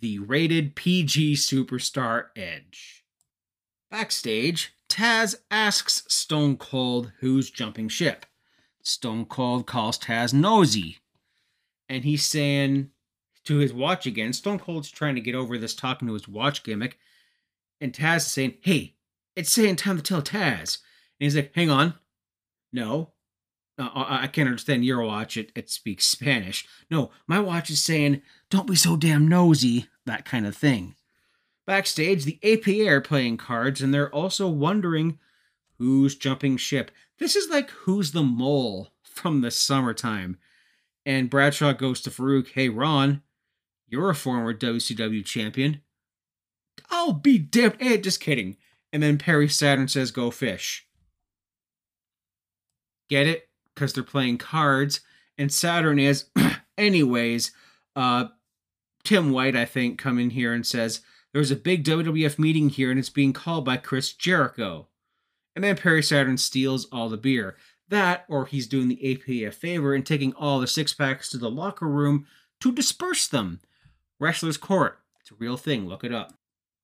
the 0.00 0.18
rated 0.18 0.74
PG 0.74 1.34
superstar 1.34 2.26
Edge. 2.36 3.04
Backstage, 3.90 4.74
Taz 4.88 5.36
asks 5.50 6.04
Stone 6.08 6.56
Cold 6.56 7.12
who's 7.20 7.50
jumping 7.50 7.88
ship. 7.88 8.26
Stone 8.82 9.26
Cold 9.26 9.66
calls 9.66 9.98
Taz 9.98 10.34
nosy. 10.34 10.98
And 11.88 12.04
he's 12.04 12.24
saying 12.24 12.90
to 13.44 13.58
his 13.58 13.72
watch 13.72 14.06
again, 14.06 14.32
Stone 14.32 14.58
Cold's 14.58 14.90
trying 14.90 15.14
to 15.14 15.20
get 15.20 15.34
over 15.34 15.58
this 15.58 15.74
talking 15.74 16.08
to 16.08 16.14
his 16.14 16.28
watch 16.28 16.62
gimmick. 16.62 16.98
And 17.80 17.92
Taz 17.92 18.18
is 18.18 18.26
saying, 18.26 18.54
Hey, 18.60 18.96
it's 19.36 19.52
saying 19.52 19.76
time 19.76 19.96
to 19.96 20.02
tell 20.02 20.22
Taz. 20.22 20.78
And 21.20 21.24
he's 21.26 21.36
like, 21.36 21.52
Hang 21.54 21.70
on. 21.70 21.94
No. 22.72 23.10
Uh, 23.78 23.88
I 23.94 24.26
can't 24.26 24.48
understand 24.48 24.84
your 24.84 25.02
watch. 25.02 25.36
It, 25.36 25.50
it 25.54 25.70
speaks 25.70 26.06
Spanish. 26.06 26.66
No, 26.90 27.10
my 27.26 27.40
watch 27.40 27.70
is 27.70 27.80
saying, 27.80 28.22
Don't 28.50 28.68
be 28.68 28.76
so 28.76 28.96
damn 28.96 29.28
nosy. 29.28 29.88
That 30.04 30.24
kind 30.24 30.46
of 30.46 30.56
thing. 30.56 30.94
Backstage, 31.66 32.24
the 32.24 32.40
APA 32.42 32.88
are 32.88 33.00
playing 33.00 33.36
cards, 33.36 33.80
and 33.80 33.94
they're 33.94 34.12
also 34.12 34.48
wondering 34.48 35.18
who's 35.78 36.16
jumping 36.16 36.56
ship. 36.56 36.90
This 37.18 37.36
is 37.36 37.48
like 37.50 37.70
who's 37.70 38.12
the 38.12 38.22
mole 38.22 38.92
from 39.02 39.40
the 39.40 39.50
summertime. 39.50 40.38
And 41.06 41.30
Bradshaw 41.30 41.72
goes 41.72 42.00
to 42.02 42.10
Faarooq, 42.10 42.48
hey, 42.54 42.68
Ron, 42.68 43.22
you're 43.88 44.10
a 44.10 44.14
former 44.14 44.54
WCW 44.54 45.24
champion. 45.24 45.82
I'll 46.90 47.12
be 47.12 47.38
damned. 47.38 47.76
Hey, 47.78 47.98
just 47.98 48.20
kidding. 48.20 48.56
And 48.92 49.02
then 49.02 49.18
Perry 49.18 49.48
Saturn 49.48 49.88
says, 49.88 50.10
go 50.10 50.30
fish. 50.30 50.86
Get 53.08 53.26
it? 53.26 53.48
Because 53.74 53.92
they're 53.92 54.02
playing 54.02 54.38
cards. 54.38 55.00
And 55.38 55.52
Saturn 55.52 55.98
is, 55.98 56.26
anyways, 56.78 57.52
uh, 57.96 58.26
Tim 59.04 59.32
White, 59.32 59.56
I 59.56 59.64
think, 59.64 59.98
come 59.98 60.18
in 60.18 60.30
here 60.30 60.52
and 60.52 60.66
says, 60.66 61.00
there's 61.32 61.50
a 61.50 61.56
big 61.56 61.84
WWF 61.84 62.38
meeting 62.38 62.68
here 62.68 62.90
and 62.90 62.98
it's 62.98 63.08
being 63.08 63.32
called 63.32 63.64
by 63.64 63.78
Chris 63.78 64.12
Jericho. 64.12 64.88
And 65.54 65.64
then 65.64 65.76
Perry 65.76 66.02
Saturn 66.02 66.36
steals 66.36 66.86
all 66.92 67.08
the 67.08 67.16
beer. 67.16 67.56
That, 67.88 68.24
or 68.28 68.46
he's 68.46 68.66
doing 68.66 68.88
the 68.88 69.12
APA 69.12 69.48
a 69.48 69.50
favor 69.50 69.94
and 69.94 70.04
taking 70.04 70.32
all 70.34 70.60
the 70.60 70.66
six 70.66 70.94
packs 70.94 71.28
to 71.30 71.38
the 71.38 71.50
locker 71.50 71.88
room 71.88 72.26
to 72.60 72.72
disperse 72.72 73.26
them. 73.26 73.60
Wrestler's 74.18 74.56
Court. 74.56 74.98
It's 75.20 75.30
a 75.30 75.34
real 75.34 75.56
thing, 75.56 75.86
look 75.86 76.04
it 76.04 76.12
up. 76.12 76.34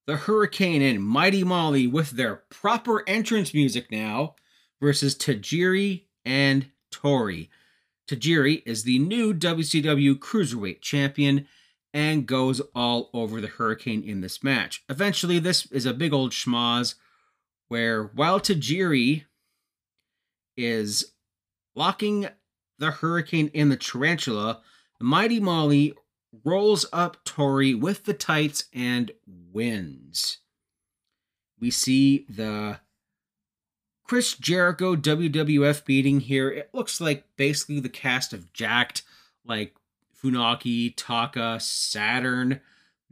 The 0.09 0.17
Hurricane 0.17 0.81
and 0.81 1.05
Mighty 1.05 1.45
Molly 1.45 1.87
with 1.87 2.13
their 2.13 2.37
proper 2.49 3.07
entrance 3.07 3.53
music 3.53 3.91
now 3.91 4.37
versus 4.81 5.15
Tajiri 5.15 6.05
and 6.25 6.71
Torrie. 6.91 7.51
Tajiri 8.09 8.63
is 8.65 8.85
the 8.85 8.99
new 9.01 9.35
WCW 9.35 10.15
Cruiserweight 10.15 10.81
Champion 10.81 11.47
and 11.93 12.27
goes 12.27 12.63
all 12.75 13.11
over 13.13 13.43
the 13.43 13.49
Hurricane 13.49 14.03
in 14.03 14.23
this 14.23 14.43
match. 14.43 14.83
Eventually, 14.89 15.39
this 15.39 15.67
is 15.67 15.85
a 15.85 15.93
big 15.93 16.15
old 16.15 16.31
schmoz 16.31 16.95
where 17.69 18.05
while 18.05 18.41
Tajiri 18.41 19.27
is 20.57 21.13
locking 21.77 22.31
the 22.79 22.93
Hurricane 22.93 23.51
in 23.53 23.69
the 23.69 23.77
Tarantula, 23.77 24.63
Mighty 25.03 25.39
Molly 25.39 25.93
rolls 26.45 26.87
up 26.93 27.25
Torrie 27.25 27.79
with 27.79 28.05
the 28.05 28.15
tights 28.15 28.65
and 28.75 29.13
wins. 29.27 30.39
We 31.61 31.71
see 31.71 32.27
the 32.29 32.81
Chris 34.05 34.35
Jericho 34.35 34.97
WWF 34.97 35.85
beating 35.85 36.21
here. 36.21 36.51
It 36.51 36.71
looks 36.73 37.01
like 37.01 37.25
basically 37.37 37.81
the 37.81 37.89
cast 37.89 38.33
of 38.33 38.53
Jacked, 38.53 39.03
like 39.45 39.75
Funaki, 40.23 40.95
Taka, 40.97 41.59
Saturn. 41.61 42.61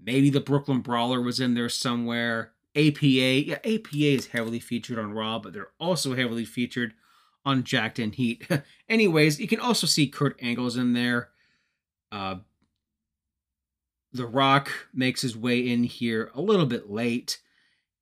Maybe 0.02 0.30
the 0.30 0.40
Brooklyn 0.40 0.80
Brawler 0.80 1.20
was 1.20 1.40
in 1.40 1.54
there 1.54 1.68
somewhere. 1.68 2.52
APA. 2.74 3.06
Yeah, 3.06 3.58
APA 3.64 3.88
is 3.92 4.28
heavily 4.28 4.60
featured 4.60 4.98
on 4.98 5.12
Raw, 5.12 5.38
but 5.38 5.52
they're 5.52 5.70
also 5.78 6.14
heavily 6.14 6.44
featured 6.44 6.94
on 7.44 7.64
Jacked 7.64 7.98
and 7.98 8.14
Heat. 8.14 8.46
Anyways, 8.88 9.40
you 9.40 9.48
can 9.48 9.60
also 9.60 9.86
see 9.86 10.08
Kurt 10.08 10.38
Angle's 10.42 10.76
in 10.76 10.92
there. 10.92 11.30
Uh, 12.12 12.36
the 14.16 14.26
Rock 14.26 14.70
makes 14.92 15.22
his 15.22 15.36
way 15.36 15.58
in 15.58 15.84
here 15.84 16.30
a 16.34 16.40
little 16.40 16.66
bit 16.66 16.90
late, 16.90 17.40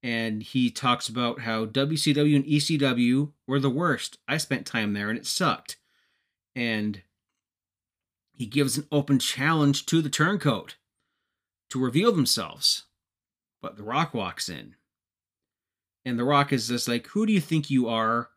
and 0.03 0.43
he 0.43 0.71
talks 0.71 1.09
about 1.09 1.41
how 1.41 1.67
WCW 1.67 2.37
and 2.37 2.45
ECW 2.45 3.33
were 3.47 3.61
the 3.61 3.71
worst. 3.71 4.19
I 4.29 4.37
spent 4.37 4.67
time 4.67 4.93
there 4.93 5.09
and 5.09 5.19
it 5.19 5.27
sucked. 5.27 5.77
And 6.55 7.03
he 8.33 8.47
gives 8.47 8.77
an 8.77 8.87
open 8.93 9.19
challenge 9.19 9.87
to 9.87 10.03
the 10.03 10.11
turncoat 10.11 10.77
to 11.71 11.83
reveal 11.83 12.13
themselves. 12.13 12.85
But 13.63 13.77
The 13.77 13.83
Rock 13.83 14.13
walks 14.13 14.49
in. 14.49 14.75
And 16.05 16.19
The 16.19 16.25
Rock 16.25 16.53
is 16.53 16.69
just 16.69 16.87
like, 16.87 17.07
Who 17.09 17.25
do 17.25 17.33
you 17.33 17.41
think 17.41 17.71
you 17.71 17.89
are 17.89 18.29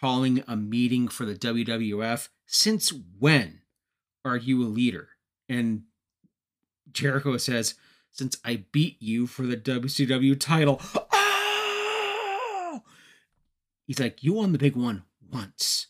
calling 0.00 0.44
a 0.46 0.56
meeting 0.56 1.08
for 1.08 1.24
the 1.24 1.34
WWF? 1.34 2.28
Since 2.46 2.92
when 3.18 3.62
are 4.24 4.36
you 4.36 4.62
a 4.62 4.68
leader? 4.68 5.08
And 5.48 5.84
Jericho 6.96 7.36
says, 7.36 7.74
Since 8.10 8.38
I 8.44 8.64
beat 8.72 8.96
you 9.00 9.26
for 9.26 9.42
the 9.42 9.56
WCW 9.56 10.38
title. 10.38 10.80
Oh! 11.12 12.82
He's 13.86 14.00
like, 14.00 14.22
You 14.22 14.34
won 14.34 14.52
the 14.52 14.58
big 14.58 14.74
one 14.74 15.04
once. 15.30 15.88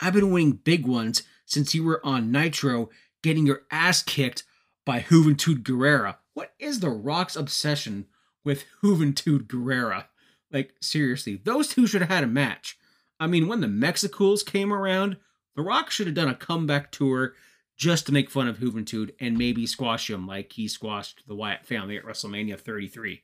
I've 0.00 0.14
been 0.14 0.30
winning 0.30 0.52
big 0.52 0.86
ones 0.86 1.22
since 1.44 1.74
you 1.74 1.84
were 1.84 2.04
on 2.04 2.32
Nitro 2.32 2.88
getting 3.22 3.46
your 3.46 3.62
ass 3.70 4.02
kicked 4.02 4.44
by 4.86 5.00
Juventud 5.00 5.62
Guerrera. 5.62 6.16
What 6.32 6.54
is 6.58 6.80
The 6.80 6.90
Rock's 6.90 7.36
obsession 7.36 8.06
with 8.44 8.64
Juventud 8.82 9.46
Guerrera? 9.46 10.06
Like, 10.50 10.74
seriously, 10.80 11.40
those 11.44 11.68
two 11.68 11.86
should 11.86 12.00
have 12.00 12.10
had 12.10 12.24
a 12.24 12.28
match. 12.28 12.78
I 13.20 13.26
mean, 13.26 13.46
when 13.46 13.60
the 13.60 13.68
Mexicools 13.68 14.42
came 14.42 14.72
around, 14.72 15.18
The 15.54 15.62
Rock 15.62 15.90
should 15.90 16.06
have 16.06 16.16
done 16.16 16.28
a 16.28 16.34
comeback 16.34 16.90
tour 16.90 17.34
just 17.80 18.04
to 18.04 18.12
make 18.12 18.28
fun 18.28 18.46
of 18.46 18.58
Juventud 18.58 19.10
and 19.20 19.38
maybe 19.38 19.64
squash 19.64 20.10
him 20.10 20.26
like 20.26 20.52
he 20.52 20.68
squashed 20.68 21.22
the 21.26 21.34
Wyatt 21.34 21.64
family 21.64 21.96
at 21.96 22.04
WrestleMania 22.04 22.60
33. 22.60 23.22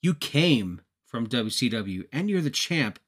You 0.00 0.14
came 0.14 0.80
from 1.04 1.26
WCW 1.26 2.04
and 2.10 2.30
you're 2.30 2.40
the 2.40 2.48
champ, 2.48 2.98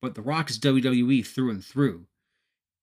but 0.00 0.14
The 0.14 0.22
Rock 0.22 0.48
is 0.48 0.60
WWE 0.60 1.26
through 1.26 1.50
and 1.50 1.64
through. 1.64 2.06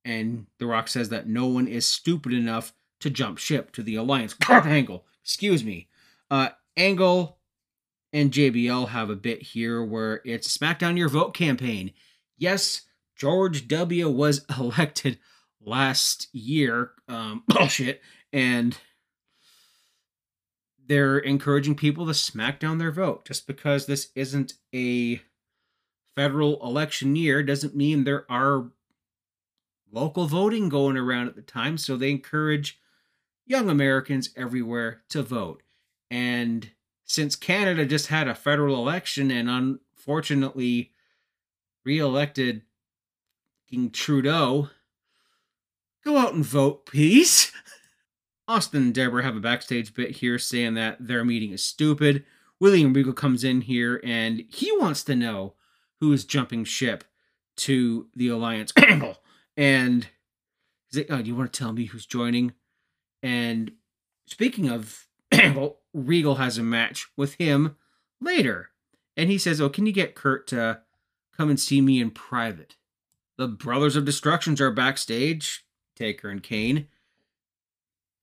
And 0.04 0.48
The 0.58 0.66
Rock 0.66 0.90
says 0.90 1.08
that 1.10 1.30
no 1.30 1.48
one 1.48 1.66
is 1.66 1.88
stupid 1.88 2.34
enough 2.34 2.74
to 3.00 3.10
jump 3.10 3.38
ship 3.38 3.72
to 3.72 3.84
the 3.84 3.96
Alliance. 3.96 4.36
Angle, 4.50 5.06
excuse 5.24 5.64
me. 5.64 5.88
Uh, 6.30 6.50
Angle 6.76 7.38
and 8.12 8.34
JBL 8.34 8.90
have 8.90 9.10
a 9.10 9.16
bit 9.16 9.42
here 9.42 9.82
where 9.82 10.22
it's 10.26 10.58
SmackDown 10.58 10.98
Your 10.98 11.08
Vote 11.08 11.34
campaign. 11.34 11.94
Yes, 12.38 12.82
George 13.16 13.70
W. 13.70 14.10
was 14.10 14.46
elected 14.60 15.20
last 15.62 16.28
year. 16.34 16.92
Um, 17.10 17.44
bullshit. 17.48 18.02
And 18.32 18.78
they're 20.88 21.18
encouraging 21.18 21.76
people 21.76 22.08
to 22.08 22.14
smack 22.14 22.60
down 22.60 22.78
their 22.78 22.92
vote. 22.92 23.26
Just 23.26 23.46
because 23.46 23.86
this 23.86 24.10
isn't 24.16 24.54
a 24.74 25.22
federal 26.16 26.62
election 26.66 27.16
year 27.16 27.44
doesn't 27.44 27.76
mean 27.76 28.04
there 28.04 28.26
are 28.32 28.72
local 29.92 30.28
voting 30.28 30.70
going 30.70 30.98
around 30.98 31.28
at 31.28 31.36
the 31.36 31.42
time. 31.42 31.78
So 31.78 31.98
they 31.98 32.12
encourage 32.12 32.80
young 33.46 33.70
Americans 33.70 34.30
everywhere 34.36 35.02
to 35.10 35.22
vote. 35.24 35.64
And 36.10 36.72
since 37.06 37.36
Canada 37.36 37.86
just 37.86 38.08
had 38.08 38.28
a 38.28 38.36
federal 38.36 38.76
election 38.76 39.32
and 39.32 39.50
unfortunately 39.50 40.92
re-elected 41.84 42.62
King 43.70 43.90
Trudeau, 43.90 44.70
go 46.10 46.18
out 46.18 46.34
and 46.34 46.46
vote, 46.46 46.86
please. 46.86 47.52
Austin 48.48 48.82
and 48.82 48.94
Debra 48.94 49.24
have 49.24 49.36
a 49.36 49.42
backstage 49.42 49.94
bit 49.94 50.18
here 50.18 50.40
saying 50.40 50.74
that 50.74 50.98
their 51.00 51.24
meeting 51.24 51.52
is 51.52 51.64
stupid. 51.64 52.26
William 52.60 52.94
Regal 52.94 53.14
comes 53.14 53.44
in 53.44 53.62
here 53.62 54.02
and 54.04 54.44
he 54.50 54.72
wants 54.78 55.04
to 55.04 55.16
know 55.16 55.54
who 56.00 56.12
is 56.12 56.26
jumping 56.26 56.64
ship 56.64 57.04
to 57.58 58.08
the 58.16 58.28
Alliance 58.28 58.74
Angle. 58.78 59.18
and 59.56 60.08
he's 60.90 60.98
like, 60.98 61.12
Oh, 61.12 61.22
do 61.22 61.28
you 61.28 61.36
want 61.36 61.54
to 61.54 61.58
tell 61.60 61.74
me 61.74 61.86
who's 61.86 62.08
joining? 62.08 62.54
And 63.22 63.74
speaking 64.26 64.68
of 64.68 65.06
Angle, 65.32 65.78
Regal 65.94 66.36
has 66.36 66.58
a 66.58 66.64
match 66.64 67.08
with 67.16 67.36
him 67.36 67.76
later. 68.20 68.72
And 69.16 69.30
he 69.30 69.38
says, 69.38 69.62
Oh, 69.62 69.70
can 69.70 69.86
you 69.86 69.94
get 69.94 70.16
Kurt 70.16 70.48
to 70.48 70.82
come 71.38 71.50
and 71.50 71.60
see 71.60 71.82
me 71.82 72.02
in 72.02 72.10
private? 72.10 72.78
The 73.38 73.48
Brothers 73.48 73.96
of 73.96 74.06
Destructions 74.06 74.60
are 74.60 74.72
backstage, 74.72 75.66
Taker 76.00 76.30
and 76.30 76.42
Kane. 76.42 76.88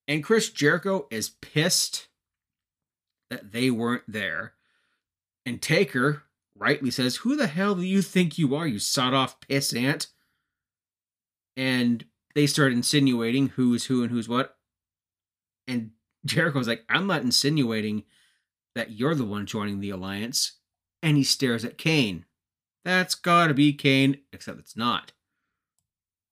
And 0.08 0.24
Chris 0.24 0.50
Jericho 0.50 1.06
is 1.10 1.28
pissed 1.28 2.08
that 3.30 3.52
they 3.52 3.70
weren't 3.70 4.04
there. 4.06 4.54
And 5.44 5.60
Taker 5.60 6.22
rightly 6.54 6.90
says, 6.90 7.16
Who 7.16 7.36
the 7.36 7.46
hell 7.46 7.74
do 7.74 7.82
you 7.82 8.02
think 8.02 8.38
you 8.38 8.54
are, 8.54 8.66
you 8.66 8.78
sawed 8.78 9.14
off 9.14 9.40
piss 9.40 9.74
ant? 9.74 10.08
And 11.56 12.04
they 12.34 12.46
start 12.46 12.72
insinuating 12.72 13.48
who's 13.50 13.86
who 13.86 14.02
and 14.02 14.10
who's 14.10 14.28
what. 14.28 14.56
And 15.66 15.90
Jericho's 16.24 16.68
like, 16.68 16.84
I'm 16.88 17.06
not 17.06 17.22
insinuating 17.22 18.04
that 18.74 18.92
you're 18.92 19.14
the 19.14 19.24
one 19.24 19.46
joining 19.46 19.80
the 19.80 19.90
alliance. 19.90 20.58
And 21.02 21.16
he 21.16 21.24
stares 21.24 21.64
at 21.64 21.78
Kane. 21.78 22.24
That's 22.84 23.14
gotta 23.14 23.54
be 23.54 23.72
Kane, 23.72 24.18
except 24.32 24.58
it's 24.58 24.76
not. 24.76 25.12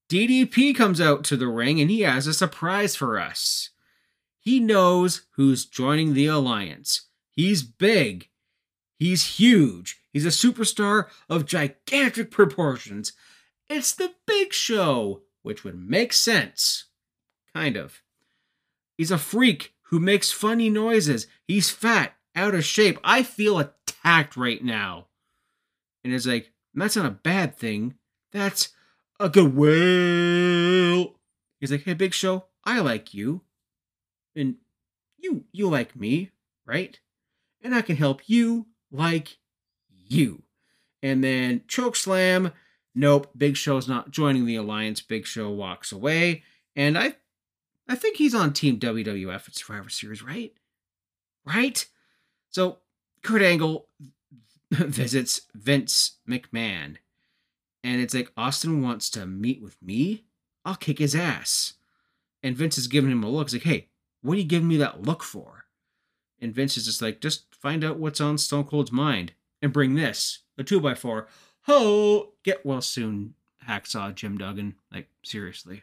DDP 0.08 0.74
comes 0.74 1.00
out 1.00 1.24
to 1.24 1.36
the 1.36 1.48
ring 1.48 1.80
and 1.80 1.90
he 1.90 2.00
has 2.00 2.26
a 2.26 2.34
surprise 2.34 2.94
for 2.94 3.18
us. 3.18 3.70
He 4.38 4.60
knows 4.60 5.22
who's 5.32 5.64
joining 5.64 6.12
the 6.12 6.26
alliance. 6.26 7.08
He's 7.30 7.62
big. 7.62 8.28
He's 8.98 9.38
huge. 9.38 10.00
He's 10.12 10.26
a 10.26 10.28
superstar 10.28 11.06
of 11.28 11.46
gigantic 11.46 12.30
proportions. 12.30 13.12
It's 13.68 13.92
the 13.94 14.12
big 14.26 14.52
show, 14.52 15.22
which 15.42 15.64
would 15.64 15.76
make 15.76 16.12
sense. 16.12 16.84
Kind 17.54 17.76
of. 17.76 18.02
He's 18.96 19.10
a 19.10 19.18
freak 19.18 19.74
who 19.84 19.98
makes 19.98 20.30
funny 20.30 20.70
noises. 20.70 21.26
He's 21.48 21.70
fat, 21.70 22.14
out 22.36 22.54
of 22.54 22.64
shape. 22.64 22.98
I 23.02 23.22
feel 23.22 23.58
attacked 23.58 24.36
right 24.36 24.62
now. 24.62 25.06
And 26.04 26.12
it's 26.12 26.26
like, 26.26 26.52
that's 26.74 26.96
not 26.96 27.06
a 27.06 27.10
bad 27.10 27.56
thing. 27.56 27.94
That's 28.32 28.68
a 29.20 29.28
good 29.28 29.54
will. 29.54 31.14
He's 31.60 31.70
like, 31.70 31.84
hey, 31.84 31.94
Big 31.94 32.14
Show, 32.14 32.46
I 32.64 32.80
like 32.80 33.14
you. 33.14 33.42
And 34.36 34.56
you 35.18 35.44
you 35.52 35.68
like 35.68 35.96
me, 35.96 36.30
right? 36.66 36.98
And 37.62 37.74
I 37.74 37.82
can 37.82 37.96
help 37.96 38.22
you 38.26 38.66
like 38.90 39.38
you. 39.88 40.42
And 41.02 41.22
then 41.22 41.62
choke 41.68 41.96
slam. 41.96 42.52
Nope, 42.94 43.30
Big 43.36 43.56
Show's 43.56 43.88
not 43.88 44.10
joining 44.10 44.46
the 44.46 44.56
alliance. 44.56 45.00
Big 45.00 45.26
Show 45.26 45.50
walks 45.50 45.92
away. 45.92 46.42
And 46.76 46.98
I 46.98 47.14
I 47.88 47.94
think 47.94 48.16
he's 48.16 48.34
on 48.34 48.52
Team 48.52 48.78
WWF 48.78 49.48
at 49.48 49.54
Survivor 49.54 49.88
Series, 49.88 50.22
right? 50.22 50.52
Right? 51.44 51.86
So 52.50 52.78
Kurt 53.22 53.42
Angle 53.42 53.88
visits 54.70 55.42
Vince 55.54 56.18
McMahon 56.28 56.96
and 57.84 58.00
it's 58.00 58.14
like 58.14 58.32
Austin 58.34 58.82
wants 58.82 59.10
to 59.10 59.26
meet 59.26 59.62
with 59.62 59.80
me, 59.82 60.24
I'll 60.64 60.74
kick 60.74 60.98
his 60.98 61.14
ass. 61.14 61.74
And 62.42 62.56
Vince 62.56 62.78
is 62.78 62.88
giving 62.88 63.10
him 63.10 63.22
a 63.22 63.28
look. 63.28 63.48
He's 63.50 63.60
like, 63.62 63.70
hey, 63.70 63.88
what 64.22 64.34
are 64.34 64.40
you 64.40 64.44
giving 64.44 64.68
me 64.68 64.78
that 64.78 65.02
look 65.02 65.22
for? 65.22 65.66
And 66.40 66.54
Vince 66.54 66.78
is 66.78 66.86
just 66.86 67.02
like, 67.02 67.20
just 67.20 67.54
find 67.54 67.84
out 67.84 67.98
what's 67.98 68.22
on 68.22 68.38
Stone 68.38 68.64
Cold's 68.64 68.90
mind 68.90 69.34
and 69.60 69.72
bring 69.72 69.94
this, 69.94 70.40
a 70.58 70.64
2x4. 70.64 71.26
Ho! 71.66 72.32
Get 72.42 72.64
well 72.64 72.80
soon, 72.80 73.34
Hacksaw 73.68 74.14
Jim 74.14 74.38
Duggan. 74.38 74.76
Like, 74.90 75.08
seriously. 75.22 75.82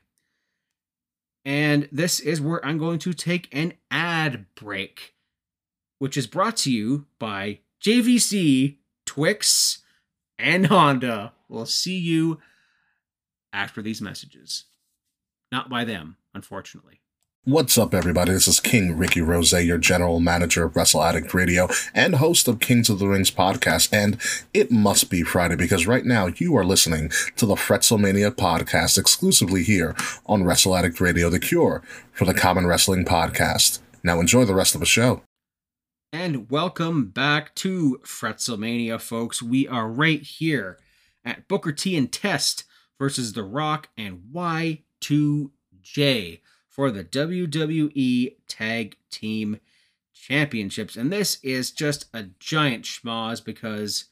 And 1.46 1.88
this 1.92 2.20
is 2.20 2.42
where 2.42 2.64
I'm 2.66 2.80
going 2.80 3.00
to 3.00 3.14
take 3.14 3.48
an 3.52 3.74
ad 3.90 4.48
break, 4.56 5.14
which 6.00 6.18
is 6.18 6.28
brought 6.28 6.58
to 6.58 6.72
you 6.72 7.06
by 7.20 7.60
JVC, 7.84 8.78
Twix, 9.06 9.80
and 10.38 10.68
Honda. 10.68 11.34
We'll 11.52 11.66
see 11.66 11.98
you 11.98 12.40
after 13.52 13.82
these 13.82 14.02
messages. 14.02 14.64
Not 15.52 15.70
by 15.70 15.84
them, 15.84 16.16
unfortunately. 16.34 17.02
What's 17.44 17.78
up, 17.78 17.94
everybody? 17.94 18.32
This 18.32 18.48
is 18.48 18.62
King 18.62 18.98
Ricky 18.98 19.20
Rose, 19.20 19.52
your 19.52 19.78
general 19.78 20.22
manager 20.22 20.64
of 20.64 20.78
Wrestle 20.78 21.04
Addict 21.04 21.34
Radio 21.34 21.68
and 21.94 22.16
host 22.16 22.48
of 22.48 22.62
Kings 22.62 22.90
of 22.90 23.00
the 23.00 23.08
Rings 23.08 23.32
podcast. 23.32 23.92
And 23.92 24.18
it 24.54 24.72
must 24.72 25.10
be 25.10 25.24
Friday 25.24 25.58
because 25.58 25.86
right 25.86 26.06
now 26.06 26.28
you 26.28 26.56
are 26.56 26.64
listening 26.64 27.12
to 27.36 27.46
the 27.46 27.56
Fretzelmania 27.56 28.32
podcast 28.32 28.98
exclusively 28.98 29.64
here 29.64 29.94
on 30.28 30.46
Wrestle 30.46 30.76
Addict 30.76 31.02
Radio, 31.02 31.30
the 31.30 31.40
cure 31.40 31.84
for 32.14 32.24
the 32.24 32.34
common 32.34 32.66
wrestling 32.66 33.04
podcast. 33.04 33.80
Now 34.06 34.22
enjoy 34.22 34.46
the 34.46 34.56
rest 34.56 34.74
of 34.74 34.80
the 34.80 34.86
show. 34.86 35.24
And 36.14 36.50
welcome 36.50 37.10
back 37.10 37.56
to 37.56 38.00
Fretzelmania, 38.06 39.02
folks. 39.02 39.42
We 39.44 39.68
are 39.68 39.90
right 39.90 40.22
here 40.22 40.78
at 41.24 41.48
Booker 41.48 41.72
T 41.72 41.96
and 41.96 42.12
Test 42.12 42.64
versus 42.98 43.34
The 43.34 43.44
Rock 43.44 43.90
and 43.98 44.24
Y2J 44.34 46.40
for 46.70 46.92
the 46.92 47.04
WWE 47.04 48.36
Tag 48.48 48.98
Team 49.10 49.60
Championships. 50.14 50.96
And 50.96 51.12
this 51.12 51.40
is 51.44 51.72
just 51.72 52.06
a 52.14 52.28
giant 52.40 52.86
schmoz 52.86 53.44
because 53.44 54.06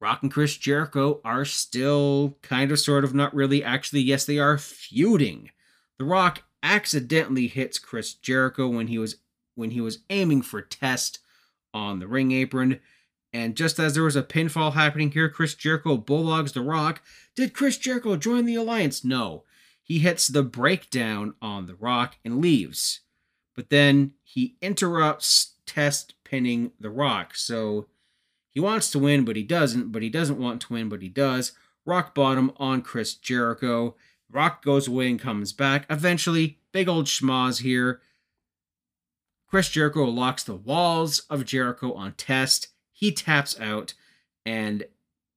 Rock 0.00 0.22
and 0.22 0.32
Chris 0.32 0.56
Jericho 0.56 1.20
are 1.24 1.44
still 1.44 2.36
kind 2.42 2.70
of, 2.70 2.78
sort 2.78 3.04
of, 3.04 3.14
not 3.14 3.34
really, 3.34 3.64
actually, 3.64 4.02
yes, 4.02 4.24
they 4.24 4.38
are 4.38 4.58
feuding. 4.58 5.50
The 5.98 6.04
Rock 6.04 6.42
accidentally 6.62 7.46
hits 7.46 7.78
Chris 7.78 8.14
Jericho 8.14 8.68
when 8.68 8.88
he 8.88 8.98
was 8.98 9.16
when 9.54 9.70
he 9.70 9.80
was 9.80 10.00
aiming 10.10 10.42
for 10.42 10.60
Test 10.60 11.20
on 11.72 11.98
the 11.98 12.06
ring 12.06 12.32
apron. 12.32 12.80
And 13.36 13.54
just 13.54 13.78
as 13.78 13.92
there 13.92 14.02
was 14.02 14.16
a 14.16 14.22
pinfall 14.22 14.72
happening 14.72 15.10
here, 15.10 15.28
Chris 15.28 15.54
Jericho 15.54 15.98
bulldogs 15.98 16.52
The 16.52 16.62
Rock. 16.62 17.02
Did 17.34 17.52
Chris 17.52 17.76
Jericho 17.76 18.16
join 18.16 18.46
the 18.46 18.54
alliance? 18.54 19.04
No. 19.04 19.44
He 19.82 19.98
hits 19.98 20.26
the 20.26 20.42
breakdown 20.42 21.34
on 21.42 21.66
The 21.66 21.74
Rock 21.74 22.16
and 22.24 22.40
leaves. 22.40 23.00
But 23.54 23.68
then 23.68 24.12
he 24.24 24.56
interrupts 24.62 25.56
Test 25.66 26.14
pinning 26.24 26.72
The 26.80 26.88
Rock. 26.88 27.34
So 27.34 27.88
he 28.52 28.58
wants 28.58 28.90
to 28.92 28.98
win, 28.98 29.26
but 29.26 29.36
he 29.36 29.42
doesn't. 29.42 29.92
But 29.92 30.00
he 30.00 30.08
doesn't 30.08 30.40
want 30.40 30.62
to 30.62 30.72
win, 30.72 30.88
but 30.88 31.02
he 31.02 31.10
does. 31.10 31.52
Rock 31.84 32.14
bottom 32.14 32.52
on 32.56 32.80
Chris 32.80 33.12
Jericho. 33.12 33.96
Rock 34.30 34.64
goes 34.64 34.88
away 34.88 35.10
and 35.10 35.20
comes 35.20 35.52
back. 35.52 35.84
Eventually, 35.90 36.60
big 36.72 36.88
old 36.88 37.04
schmoz 37.04 37.60
here. 37.60 38.00
Chris 39.46 39.68
Jericho 39.68 40.04
locks 40.04 40.42
the 40.42 40.56
walls 40.56 41.20
of 41.28 41.44
Jericho 41.44 41.92
on 41.92 42.12
Test 42.12 42.68
he 42.96 43.12
taps 43.12 43.60
out, 43.60 43.92
and 44.46 44.86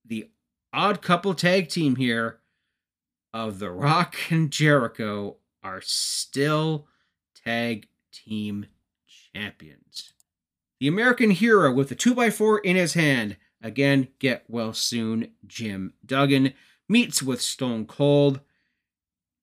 the 0.05 0.29
odd 0.71 1.01
couple 1.01 1.33
tag 1.33 1.67
team 1.67 1.97
here 1.97 2.39
of 3.33 3.59
The 3.59 3.69
Rock 3.69 4.15
and 4.29 4.49
Jericho 4.49 5.35
are 5.61 5.81
still 5.81 6.87
tag 7.43 7.89
team 8.13 8.67
champions. 9.35 10.13
The 10.79 10.87
American 10.87 11.31
hero 11.31 11.73
with 11.73 11.89
the 11.89 11.97
2x4 11.97 12.59
in 12.63 12.77
his 12.77 12.93
hand, 12.93 13.35
again, 13.61 14.07
get 14.19 14.45
well 14.47 14.71
soon, 14.71 15.31
Jim 15.45 15.93
Duggan, 16.05 16.53
meets 16.87 17.21
with 17.21 17.41
Stone 17.41 17.87
Cold. 17.87 18.39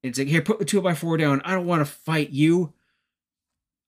It's 0.03 0.19
like, 0.19 0.29
here, 0.29 0.41
put 0.41 0.59
the 0.59 0.65
two 0.65 0.81
by 0.81 0.95
four 0.95 1.19
down. 1.19 1.43
I 1.45 1.53
don't 1.53 1.67
want 1.67 1.81
to 1.81 1.93
fight 1.93 2.31
you. 2.31 2.73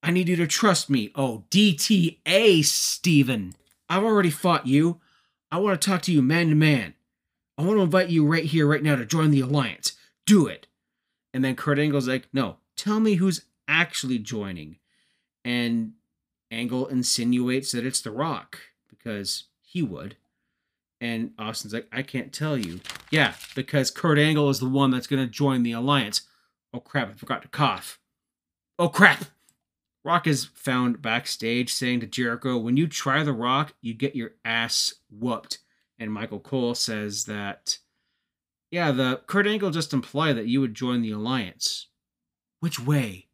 I 0.03 0.11
need 0.11 0.29
you 0.29 0.37
to 0.37 0.47
trust 0.47 0.91
me. 0.91 1.13
Oh, 1.15 1.45
DTA, 1.51 2.63
Steven. 2.63 3.55
I've 3.89 4.05
already 4.05 4.31
fought 4.31 4.67
you. 4.67 5.01
I 5.51 5.59
want 5.59 5.81
to 5.81 5.89
talk 5.89 6.03
to 6.03 6.13
you 6.13 6.23
man 6.23 6.51
to 6.51 6.55
man. 6.55 6.95
I 7.57 7.63
want 7.63 7.79
to 7.79 7.83
invite 7.83 8.11
you 8.11 8.25
right 8.27 8.45
here, 8.45 8.67
right 8.67 8.83
now, 8.83 8.97
to 8.97 9.05
join 9.05 9.31
the 9.31 9.41
alliance. 9.41 9.93
Do 10.27 10.47
it. 10.47 10.67
And 11.33 11.45
then 11.45 11.57
Kurt 11.57 11.79
Angle's 11.79 12.09
like, 12.09 12.29
no, 12.33 12.59
tell 12.77 13.01
me 13.01 13.15
who's 13.15 13.45
actually 13.67 14.19
joining. 14.19 14.77
And 15.45 15.93
Angle 16.51 16.87
insinuates 16.89 17.73
that 17.73 17.85
it's 17.87 18.01
The 18.01 18.11
Rock 18.11 18.61
because 18.89 19.45
he 19.63 19.83
would. 19.83 20.17
And 21.01 21.33
Austin's 21.39 21.75
like, 21.75 21.89
I 21.93 22.03
can't 22.03 22.33
tell 22.33 22.57
you. 22.57 22.81
Yeah, 23.11 23.35
because 23.55 23.91
Kurt 23.91 24.19
Angle 24.19 24.51
is 24.51 24.61
the 24.61 24.69
one 24.69 24.91
that's 24.91 25.07
going 25.07 25.25
to 25.25 25.31
join 25.31 25.63
the 25.63 25.73
alliance. 25.73 26.23
Oh 26.73 26.81
crap, 26.81 27.11
I 27.11 27.15
forgot 27.15 27.43
to 27.43 27.49
cough. 27.49 27.99
Oh 28.79 28.89
crap! 28.89 29.25
Rock 30.05 30.27
is 30.27 30.47
found 30.55 31.03
backstage 31.03 31.73
saying 31.73 32.01
to 32.01 32.07
Jericho, 32.07 32.57
When 32.57 32.77
you 32.77 32.87
try 32.87 33.23
The 33.23 33.33
Rock, 33.33 33.75
you 33.81 33.95
get 33.95 34.17
your 34.17 34.33
ass 34.45 34.95
whooped. 35.11 35.59
And 35.99 36.13
Michael 36.13 36.41
Cole 36.41 36.75
says 36.75 37.25
that, 37.25 37.79
yeah, 38.71 38.93
the 38.93 39.21
Kurt 39.27 39.47
Angle 39.47 39.71
just 39.71 39.93
implied 39.93 40.35
that 40.35 40.47
you 40.47 40.61
would 40.61 40.75
join 40.75 41.03
the 41.03 41.11
alliance. 41.11 41.89
Which 42.61 42.79
way? 42.79 43.27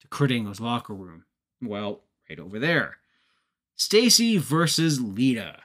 To 0.00 0.08
Kurt 0.08 0.30
Angle's 0.30 0.60
locker 0.60 0.94
room. 0.94 1.24
Well, 1.62 2.02
right 2.28 2.38
over 2.38 2.58
there. 2.58 2.98
Stacy 3.76 4.36
versus 4.36 5.00
Lita. 5.00 5.60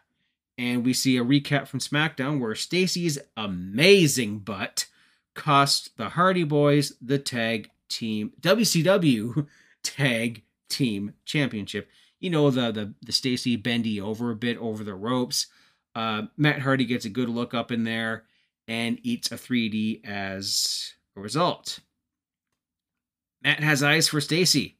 And 0.57 0.85
we 0.85 0.93
see 0.93 1.17
a 1.17 1.23
recap 1.23 1.67
from 1.67 1.79
SmackDown 1.79 2.39
where 2.39 2.55
Stacy's 2.55 3.19
amazing 3.35 4.39
butt 4.39 4.87
cost 5.35 5.95
the 5.97 6.09
Hardy 6.09 6.43
Boys 6.43 6.93
the 6.99 7.19
tag 7.19 7.69
team 7.89 8.33
WCW 8.41 9.47
tag 9.87 10.43
team 10.69 11.13
championship. 11.25 11.89
You 12.19 12.29
know 12.29 12.49
the 12.49 12.71
the 12.71 12.93
the 13.05 13.11
Stacy 13.11 13.55
bendy 13.55 14.01
over 14.01 14.31
a 14.31 14.35
bit 14.35 14.57
over 14.57 14.83
the 14.83 14.95
ropes. 14.95 15.47
Uh, 15.95 16.23
Matt 16.35 16.59
Hardy 16.59 16.85
gets 16.85 17.05
a 17.05 17.09
good 17.09 17.29
look 17.29 17.53
up 17.53 17.71
in 17.71 17.83
there 17.83 18.25
and 18.67 18.99
eats 19.01 19.31
a 19.31 19.35
3D 19.35 20.05
as 20.05 20.93
a 21.15 21.21
result. 21.21 21.79
Matt 23.43 23.61
has 23.61 23.81
eyes 23.81 24.07
for 24.09 24.21
Stacy, 24.21 24.77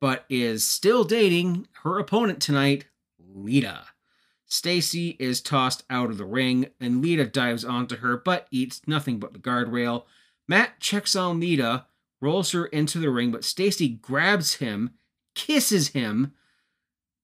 but 0.00 0.24
is 0.28 0.66
still 0.66 1.02
dating 1.02 1.66
her 1.82 1.98
opponent 1.98 2.40
tonight, 2.40 2.86
Lita. 3.18 3.86
Stacy 4.46 5.16
is 5.18 5.40
tossed 5.40 5.82
out 5.88 6.10
of 6.10 6.18
the 6.18 6.26
ring, 6.26 6.66
and 6.78 7.00
Lita 7.00 7.24
dives 7.24 7.64
onto 7.64 7.96
her, 7.96 8.18
but 8.18 8.46
eats 8.50 8.82
nothing 8.86 9.18
but 9.18 9.32
the 9.32 9.38
guardrail. 9.38 10.04
Matt 10.46 10.78
checks 10.78 11.16
on 11.16 11.40
Lita, 11.40 11.86
rolls 12.22 12.52
her 12.52 12.66
into 12.66 12.98
the 12.98 13.10
ring, 13.10 13.32
but 13.32 13.44
Stacy 13.44 13.88
grabs 13.88 14.54
him, 14.54 14.90
kisses 15.34 15.88
him, 15.88 16.32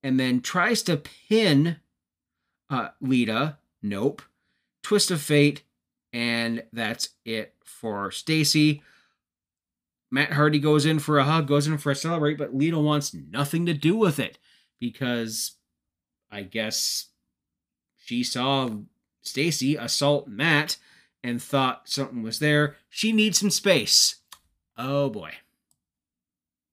and 0.02 0.18
then 0.18 0.40
tries 0.40 0.82
to 0.82 0.96
pin 0.96 1.76
uh, 2.68 2.88
Lita. 3.00 3.58
Nope. 3.80 4.20
Twist 4.82 5.10
of 5.10 5.22
fate, 5.22 5.62
and 6.12 6.64
that's 6.72 7.10
it 7.24 7.54
for 7.64 8.10
Stacy. 8.10 8.82
Matt 10.10 10.32
Hardy 10.32 10.58
goes 10.58 10.84
in 10.84 10.98
for 10.98 11.18
a 11.18 11.24
hug, 11.24 11.46
goes 11.46 11.66
in 11.66 11.78
for 11.78 11.92
a 11.92 11.94
celebrate, 11.94 12.38
but 12.38 12.54
Lita 12.54 12.78
wants 12.78 13.14
nothing 13.14 13.66
to 13.66 13.74
do 13.74 13.94
with 13.96 14.18
it 14.18 14.38
because 14.80 15.52
I 16.30 16.42
guess 16.42 17.06
she 17.96 18.24
saw 18.24 18.70
Stacy 19.20 19.76
assault 19.76 20.26
Matt 20.26 20.76
and 21.22 21.42
thought 21.42 21.88
something 21.88 22.22
was 22.22 22.38
there. 22.38 22.76
She 22.88 23.12
needs 23.12 23.38
some 23.38 23.50
space. 23.50 24.17
Oh 24.78 25.10
boy. 25.10 25.32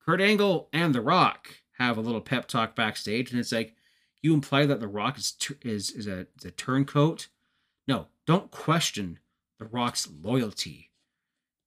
Kurt 0.06 0.22
Angle 0.22 0.70
and 0.72 0.94
The 0.94 1.02
Rock 1.02 1.50
have 1.80 1.98
a 1.98 2.02
little 2.02 2.22
pep 2.22 2.48
talk 2.48 2.76
backstage, 2.76 3.32
and 3.32 3.40
it's 3.40 3.52
like, 3.52 3.76
you 4.22 4.34
imply 4.34 4.66
that 4.68 4.80
The 4.80 4.88
Rock 4.88 5.18
is 5.18 5.36
is 5.64 5.90
is 5.90 6.08
a, 6.08 6.28
is 6.38 6.46
a 6.46 6.52
turncoat. 6.52 7.28
No, 7.88 8.08
don't 8.26 8.52
question 8.52 9.20
The 9.60 9.66
Rock's 9.66 10.08
loyalty. 10.22 10.92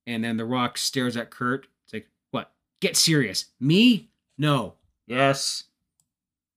And 0.06 0.24
then 0.24 0.36
The 0.36 0.44
Rock 0.44 0.78
stares 0.78 1.16
at 1.16 1.30
Kurt. 1.30 1.66
It's 1.84 1.92
like, 1.92 2.08
what? 2.30 2.52
Get 2.80 2.96
serious. 2.96 3.46
Me? 3.60 4.08
No. 4.38 4.74
Yes. 5.06 5.64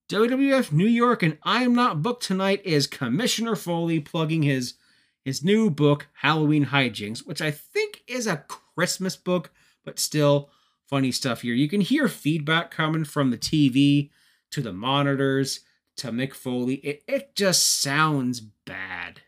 WWF 0.10 0.72
New 0.72 0.88
York 0.88 1.24
and 1.24 1.38
I 1.44 1.64
Am 1.64 1.74
Not 1.74 2.02
Booked 2.02 2.24
Tonight 2.24 2.62
is 2.66 2.86
Commissioner 2.86 3.56
Foley 3.56 4.00
plugging 4.00 4.44
his 4.44 4.76
his 5.24 5.44
new 5.44 5.70
book, 5.70 6.08
Halloween 6.14 6.68
Hijinks, 6.68 7.26
which 7.26 7.42
I 7.42 7.52
think 7.52 8.04
is 8.08 8.26
a 8.28 8.44
Christmas 8.76 9.16
book, 9.16 9.52
but 9.84 10.00
still 10.00 10.50
funny 10.88 11.12
stuff 11.12 11.42
here. 11.42 11.54
You 11.54 11.70
can 11.70 11.82
hear 11.82 12.08
feedback 12.08 12.72
coming 12.72 13.06
from 13.06 13.32
the 13.32 13.38
TV 13.38 14.10
to 14.52 14.62
the 14.62 14.74
monitors 14.74 15.62
to 15.98 16.12
Mick 16.12 16.34
Foley. 16.34 16.76
It, 16.76 17.04
it 17.08 17.36
just 17.36 17.82
sounds 17.82 18.40
bad. 18.40 19.22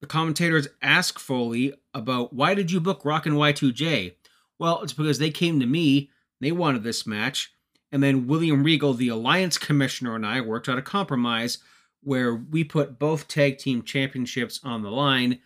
The 0.00 0.06
commentators 0.06 0.68
ask 0.82 1.18
Foley 1.18 1.74
about 1.92 2.32
why 2.32 2.54
did 2.54 2.70
you 2.70 2.80
book 2.80 3.04
Rock 3.04 3.26
and 3.26 3.36
Y2J? 3.36 4.14
Well, 4.58 4.82
it's 4.82 4.92
because 4.92 5.18
they 5.18 5.30
came 5.30 5.60
to 5.60 5.66
me, 5.66 6.10
they 6.40 6.52
wanted 6.52 6.82
this 6.82 7.06
match, 7.06 7.52
and 7.92 8.02
then 8.02 8.26
William 8.26 8.62
Regal, 8.62 8.94
the 8.94 9.08
Alliance 9.08 9.58
Commissioner, 9.58 10.14
and 10.16 10.24
I 10.24 10.40
worked 10.40 10.68
out 10.68 10.78
a 10.78 10.82
compromise 10.82 11.58
where 12.02 12.34
we 12.34 12.64
put 12.64 12.98
both 12.98 13.28
tag 13.28 13.58
team 13.58 13.82
championships 13.82 14.60
on 14.64 14.82
the 14.82 14.90
line 14.90 15.40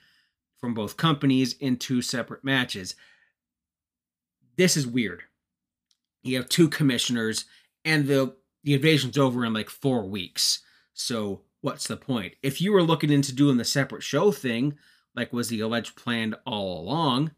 from 0.56 0.74
both 0.74 0.96
companies 0.96 1.54
in 1.54 1.76
two 1.76 2.00
separate 2.00 2.44
matches. 2.44 2.94
This 4.56 4.76
is 4.76 4.86
weird. 4.86 5.22
You 6.22 6.36
have 6.36 6.48
two 6.48 6.68
commissioners, 6.68 7.44
and 7.84 8.06
the 8.06 8.36
the 8.62 8.74
invasion's 8.74 9.18
over 9.18 9.44
in 9.44 9.52
like 9.52 9.68
four 9.68 10.06
weeks. 10.06 10.60
So 10.94 11.42
what's 11.60 11.86
the 11.86 11.96
point? 11.96 12.34
If 12.42 12.60
you 12.60 12.72
were 12.72 12.82
looking 12.82 13.10
into 13.10 13.34
doing 13.34 13.58
the 13.58 13.64
separate 13.64 14.02
show 14.02 14.30
thing, 14.30 14.78
like 15.14 15.32
was 15.32 15.48
the 15.48 15.60
alleged 15.60 15.96
planned 15.96 16.34
all 16.46 16.80
along, 16.80 17.32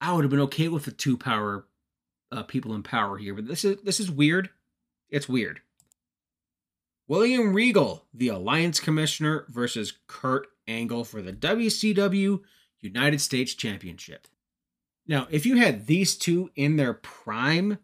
I 0.00 0.12
would 0.12 0.24
have 0.24 0.30
been 0.30 0.40
okay 0.40 0.68
with 0.68 0.84
the 0.84 0.92
two 0.92 1.16
power 1.16 1.66
uh, 2.30 2.42
people 2.42 2.74
in 2.74 2.82
power 2.82 3.16
here. 3.16 3.34
But 3.34 3.48
this 3.48 3.64
is 3.64 3.82
this 3.82 4.00
is 4.00 4.10
weird. 4.10 4.50
It's 5.10 5.28
weird. 5.28 5.60
William 7.08 7.54
Regal, 7.54 8.04
the 8.12 8.28
Alliance 8.28 8.80
Commissioner, 8.80 9.46
versus 9.48 9.94
Kurt 10.06 10.46
Angle 10.66 11.04
for 11.04 11.22
the 11.22 11.32
WCW 11.32 12.40
United 12.80 13.20
States 13.22 13.54
Championship. 13.54 14.28
Now, 15.08 15.26
if 15.30 15.46
you 15.46 15.56
had 15.56 15.86
these 15.86 16.16
two 16.16 16.50
in 16.54 16.76
their 16.76 16.92
prime, 16.92 17.78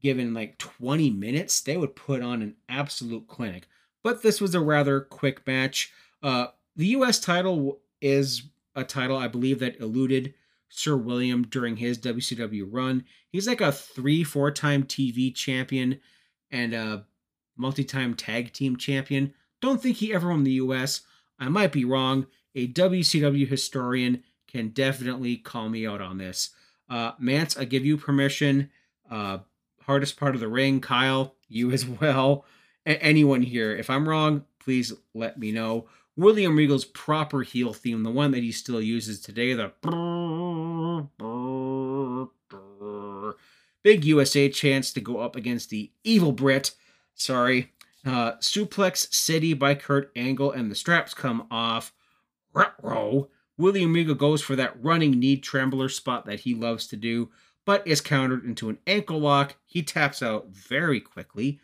given 0.00 0.34
like 0.34 0.58
20 0.58 1.10
minutes, 1.10 1.60
they 1.60 1.76
would 1.76 1.96
put 1.96 2.22
on 2.22 2.42
an 2.42 2.56
absolute 2.68 3.26
clinic. 3.26 3.66
But 4.04 4.22
this 4.22 4.40
was 4.40 4.54
a 4.54 4.60
rather 4.60 5.00
quick 5.00 5.46
match. 5.46 5.92
Uh, 6.22 6.48
the 6.76 6.86
U.S. 6.88 7.18
title 7.18 7.80
is 8.00 8.42
a 8.76 8.84
title 8.84 9.16
I 9.16 9.28
believe 9.28 9.58
that 9.58 9.80
eluded 9.80 10.34
Sir 10.68 10.96
William 10.96 11.42
during 11.42 11.78
his 11.78 11.98
WCW 11.98 12.66
run. 12.70 13.04
He's 13.30 13.48
like 13.48 13.60
a 13.60 13.72
three, 13.72 14.22
four 14.22 14.50
time 14.50 14.84
TV 14.84 15.34
champion 15.34 16.00
and 16.50 16.74
a 16.74 17.06
multi 17.56 17.84
time 17.84 18.14
tag 18.14 18.52
team 18.52 18.76
champion. 18.76 19.34
Don't 19.60 19.82
think 19.82 19.96
he 19.96 20.14
ever 20.14 20.28
won 20.28 20.44
the 20.44 20.52
US. 20.52 21.00
I 21.38 21.48
might 21.48 21.72
be 21.72 21.84
wrong. 21.84 22.26
A 22.54 22.68
WCW 22.68 23.48
historian 23.48 24.22
can 24.48 24.70
definitely 24.70 25.36
call 25.36 25.68
me 25.68 25.86
out 25.86 26.00
on 26.00 26.18
this. 26.18 26.50
Uh, 26.88 27.12
Mance, 27.18 27.56
I 27.56 27.64
give 27.64 27.84
you 27.84 27.96
permission. 27.96 28.70
Uh, 29.10 29.38
hardest 29.82 30.18
part 30.18 30.34
of 30.34 30.40
the 30.40 30.48
ring, 30.48 30.80
Kyle, 30.80 31.34
you 31.48 31.70
as 31.70 31.86
well. 31.86 32.44
A- 32.86 33.02
anyone 33.02 33.42
here, 33.42 33.76
if 33.76 33.90
I'm 33.90 34.08
wrong, 34.08 34.44
please 34.58 34.92
let 35.14 35.38
me 35.38 35.52
know. 35.52 35.88
William 36.16 36.56
Regal's 36.56 36.84
proper 36.84 37.42
heel 37.42 37.72
theme, 37.72 38.02
the 38.02 38.10
one 38.10 38.32
that 38.32 38.42
he 38.42 38.50
still 38.50 38.80
uses 38.80 39.20
today, 39.20 39.54
the 39.54 39.72
big 43.84 44.04
USA 44.04 44.48
chance 44.48 44.92
to 44.92 45.00
go 45.00 45.20
up 45.20 45.36
against 45.36 45.70
the 45.70 45.92
evil 46.02 46.32
Brit. 46.32 46.72
Sorry. 47.14 47.72
Uh, 48.04 48.32
Suplex 48.36 49.12
City 49.12 49.54
by 49.54 49.74
Kurt 49.74 50.10
Angle, 50.16 50.50
and 50.50 50.70
the 50.70 50.74
straps 50.74 51.14
come 51.14 51.46
off. 51.50 51.92
Ruh-roh. 52.52 53.28
William 53.58 53.92
Regal 53.92 54.14
goes 54.14 54.40
for 54.40 54.56
that 54.56 54.82
running 54.82 55.18
knee 55.18 55.36
trembler 55.36 55.88
spot 55.88 56.24
that 56.26 56.40
he 56.40 56.54
loves 56.54 56.86
to 56.86 56.96
do, 56.96 57.30
but 57.66 57.86
is 57.86 58.00
countered 58.00 58.44
into 58.44 58.68
an 58.70 58.78
ankle 58.86 59.18
lock. 59.18 59.56
He 59.66 59.82
taps 59.82 60.22
out 60.22 60.48
very 60.48 61.00
quickly, 61.00 61.60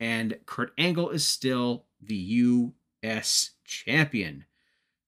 and 0.00 0.38
Kurt 0.44 0.72
Angle 0.76 1.10
is 1.10 1.26
still 1.26 1.86
the 2.02 2.16
U.S. 2.16 3.52
champion. 3.64 4.44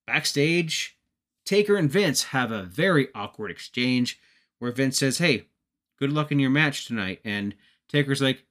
Backstage, 0.06 0.96
Taker 1.44 1.76
and 1.76 1.90
Vince 1.90 2.24
have 2.24 2.52
a 2.52 2.62
very 2.62 3.08
awkward 3.14 3.50
exchange 3.50 4.20
where 4.58 4.72
Vince 4.72 4.98
says, 4.98 5.18
Hey, 5.18 5.48
good 5.98 6.12
luck 6.12 6.30
in 6.30 6.38
your 6.38 6.50
match 6.50 6.86
tonight. 6.86 7.20
And 7.24 7.54
Taker's 7.88 8.22
like, 8.22 8.44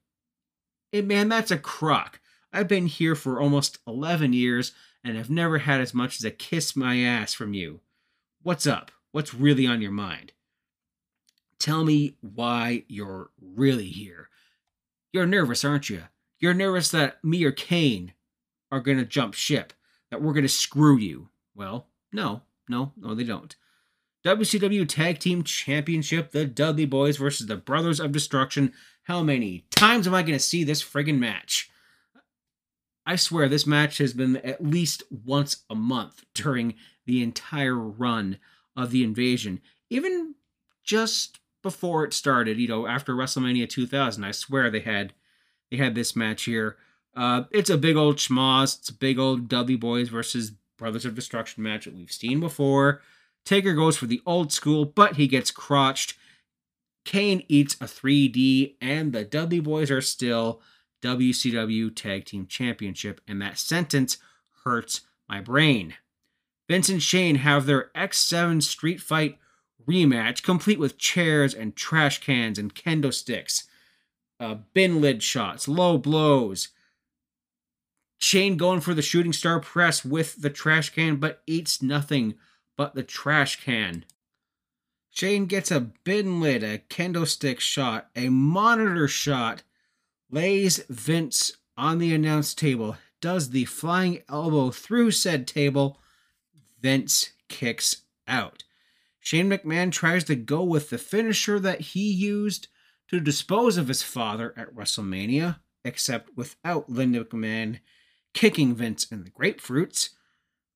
Hey, 0.92 1.02
man, 1.02 1.30
that's 1.30 1.52
a 1.52 1.58
crock. 1.58 2.20
I've 2.52 2.68
been 2.68 2.88
here 2.88 3.16
for 3.16 3.40
almost 3.40 3.80
11 3.88 4.34
years 4.34 4.72
and 5.08 5.18
I've 5.18 5.30
never 5.30 5.60
had 5.60 5.80
as 5.80 5.94
much 5.94 6.18
as 6.18 6.26
a 6.26 6.32
kiss 6.32 6.76
my 6.76 7.00
ass 7.00 7.34
from 7.34 7.54
you. 7.54 7.80
What's 8.44 8.68
up? 8.68 8.92
What's 9.12 9.34
really 9.34 9.66
on 9.66 9.82
your 9.82 9.92
mind? 9.92 10.34
Tell 11.60 11.86
me 11.86 12.18
why 12.22 12.84
you're 12.88 13.30
really 13.40 13.88
here. 13.88 14.30
You're 15.14 15.26
nervous, 15.26 15.64
aren't 15.64 15.90
you? 15.90 16.04
You're 16.40 16.54
nervous 16.54 16.92
that 16.92 17.24
me 17.24 17.44
or 17.46 17.52
Kane 17.52 18.14
are 18.70 18.82
going 18.82 18.98
to 18.98 19.06
jump 19.06 19.34
ship, 19.34 19.74
that 20.12 20.22
we're 20.22 20.34
going 20.34 20.44
to 20.44 20.50
screw 20.50 20.98
you. 20.98 21.30
Well, 21.56 21.88
no, 22.12 22.42
no, 22.70 22.92
no, 22.98 23.16
they 23.16 23.24
don't. 23.24 23.56
WCW 24.26 24.88
Tag 24.88 25.20
Team 25.20 25.42
Championship, 25.44 26.32
the 26.32 26.46
Dudley 26.46 26.86
Boys 26.86 27.16
versus 27.16 27.48
the 27.48 27.56
Brothers 27.56 28.02
of 28.02 28.12
Destruction. 28.12 28.74
How 29.04 29.24
many 29.24 29.66
times 29.72 30.06
am 30.06 30.14
I 30.14 30.22
going 30.22 30.38
to 30.38 30.40
see 30.40 30.66
this 30.66 30.84
friggin' 30.84 31.18
match? 31.18 31.72
I 33.08 33.16
swear 33.16 33.48
this 33.48 33.66
match 33.66 34.00
has 34.00 34.14
been 34.14 34.36
at 34.38 34.64
least 34.64 35.02
once 35.10 35.64
a 35.70 35.76
month 35.76 36.26
during 36.34 36.76
the 37.06 37.24
entire 37.24 37.78
run 37.78 38.38
of 38.76 38.92
the 38.92 39.02
invasion. 39.02 39.62
Even 39.90 40.36
just 40.84 41.40
before 41.64 42.04
it 42.04 42.14
started, 42.14 42.60
you 42.60 42.68
know, 42.68 42.86
after 42.86 43.16
WrestleMania 43.16 43.70
2000, 43.70 44.26
I 44.26 44.32
swear 44.32 44.70
they 44.70 44.82
had 44.82 45.14
they 45.72 45.78
had 45.78 45.96
this 45.96 46.18
match 46.18 46.44
here. 46.44 46.76
Uh, 47.16 47.44
it's 47.50 47.70
a 47.70 47.78
big 47.78 47.96
old 47.96 48.18
schmoz. 48.18 48.78
It's 48.78 48.90
a 48.90 48.94
big 48.94 49.18
old 49.18 49.48
Dudley 49.48 49.78
Boys 49.78 50.10
versus 50.10 50.52
Brothers 50.78 51.06
of 51.06 51.16
Destruction 51.16 51.64
match 51.64 51.86
that 51.86 51.96
we've 51.96 52.12
seen 52.12 52.42
before. 52.42 53.02
Taker 53.46 53.74
goes 53.74 53.96
for 53.96 54.06
the 54.06 54.22
old 54.26 54.52
school, 54.52 54.84
but 54.84 55.16
he 55.16 55.28
gets 55.28 55.50
crotched. 55.50 56.16
Kane 57.06 57.46
eats 57.48 57.76
a 57.76 57.86
3D, 57.86 58.76
and 58.82 59.14
the 59.14 59.24
Dudley 59.24 59.62
Boys 59.62 59.90
are 59.90 60.02
still 60.02 60.62
WCW 61.02 61.96
Tag 61.96 62.26
Team 62.26 62.48
Championship, 62.48 63.22
and 63.28 63.42
that 63.42 63.58
sentence 63.58 64.18
hurts 64.64 65.02
my 65.30 65.42
brain. 65.42 65.96
Vince 66.68 66.90
and 66.90 67.02
Shane 67.02 67.36
have 67.36 67.66
their 67.66 67.92
X7 67.96 68.62
Street 68.62 69.02
Fight 69.02 69.38
rematch, 69.88 70.44
complete 70.44 70.80
with 70.80 70.98
chairs 70.98 71.54
and 71.54 71.76
trash 71.76 72.20
cans 72.20 72.60
and 72.60 72.76
kendo 72.76 73.14
sticks, 73.14 73.64
uh, 74.40 74.56
bin 74.74 75.02
lid 75.02 75.24
shots, 75.24 75.68
low 75.68 75.98
blows. 75.98 76.70
Shane 78.20 78.58
going 78.58 78.82
for 78.82 78.94
the 78.94 79.02
shooting 79.02 79.34
star 79.34 79.60
press 79.60 80.04
with 80.04 80.42
the 80.42 80.50
trash 80.50 80.90
can, 80.90 81.18
but 81.18 81.42
eats 81.48 81.82
nothing 81.82 82.36
but 82.76 82.96
the 82.96 83.04
trash 83.04 83.64
can. 83.64 84.06
Shane 85.10 85.46
gets 85.46 85.72
a 85.72 85.80
bin 85.80 86.42
lid, 86.42 86.64
a 86.64 86.80
kendo 86.80 87.26
stick 87.26 87.60
shot, 87.60 88.10
a 88.16 88.30
monitor 88.30 89.08
shot, 89.08 89.64
lays 90.30 90.84
Vince 90.90 91.54
on 91.78 92.00
the 92.00 92.14
announce 92.14 92.54
table, 92.54 92.98
does 93.22 93.50
the 93.50 93.66
flying 93.66 94.22
elbow 94.30 94.72
through 94.72 95.12
said 95.12 95.48
table. 95.48 96.00
Vince 96.82 97.32
kicks 97.50 98.04
out. 98.28 98.64
Shane 99.20 99.50
McMahon 99.50 99.92
tries 99.92 100.24
to 100.26 100.36
go 100.36 100.64
with 100.64 100.90
the 100.90 100.98
finisher 100.98 101.60
that 101.60 101.82
he 101.82 102.12
used 102.12 102.68
to 103.10 103.20
dispose 103.20 103.78
of 103.78 103.88
his 103.88 104.04
father 104.04 104.54
at 104.58 104.74
WrestleMania, 104.74 105.60
except 105.84 106.36
without 106.36 106.90
Linda 106.90 107.24
McMahon 107.24 107.80
kicking 108.34 108.76
Vince 108.76 109.06
in 109.06 109.24
the 109.24 109.30
grapefruits. 109.30 110.10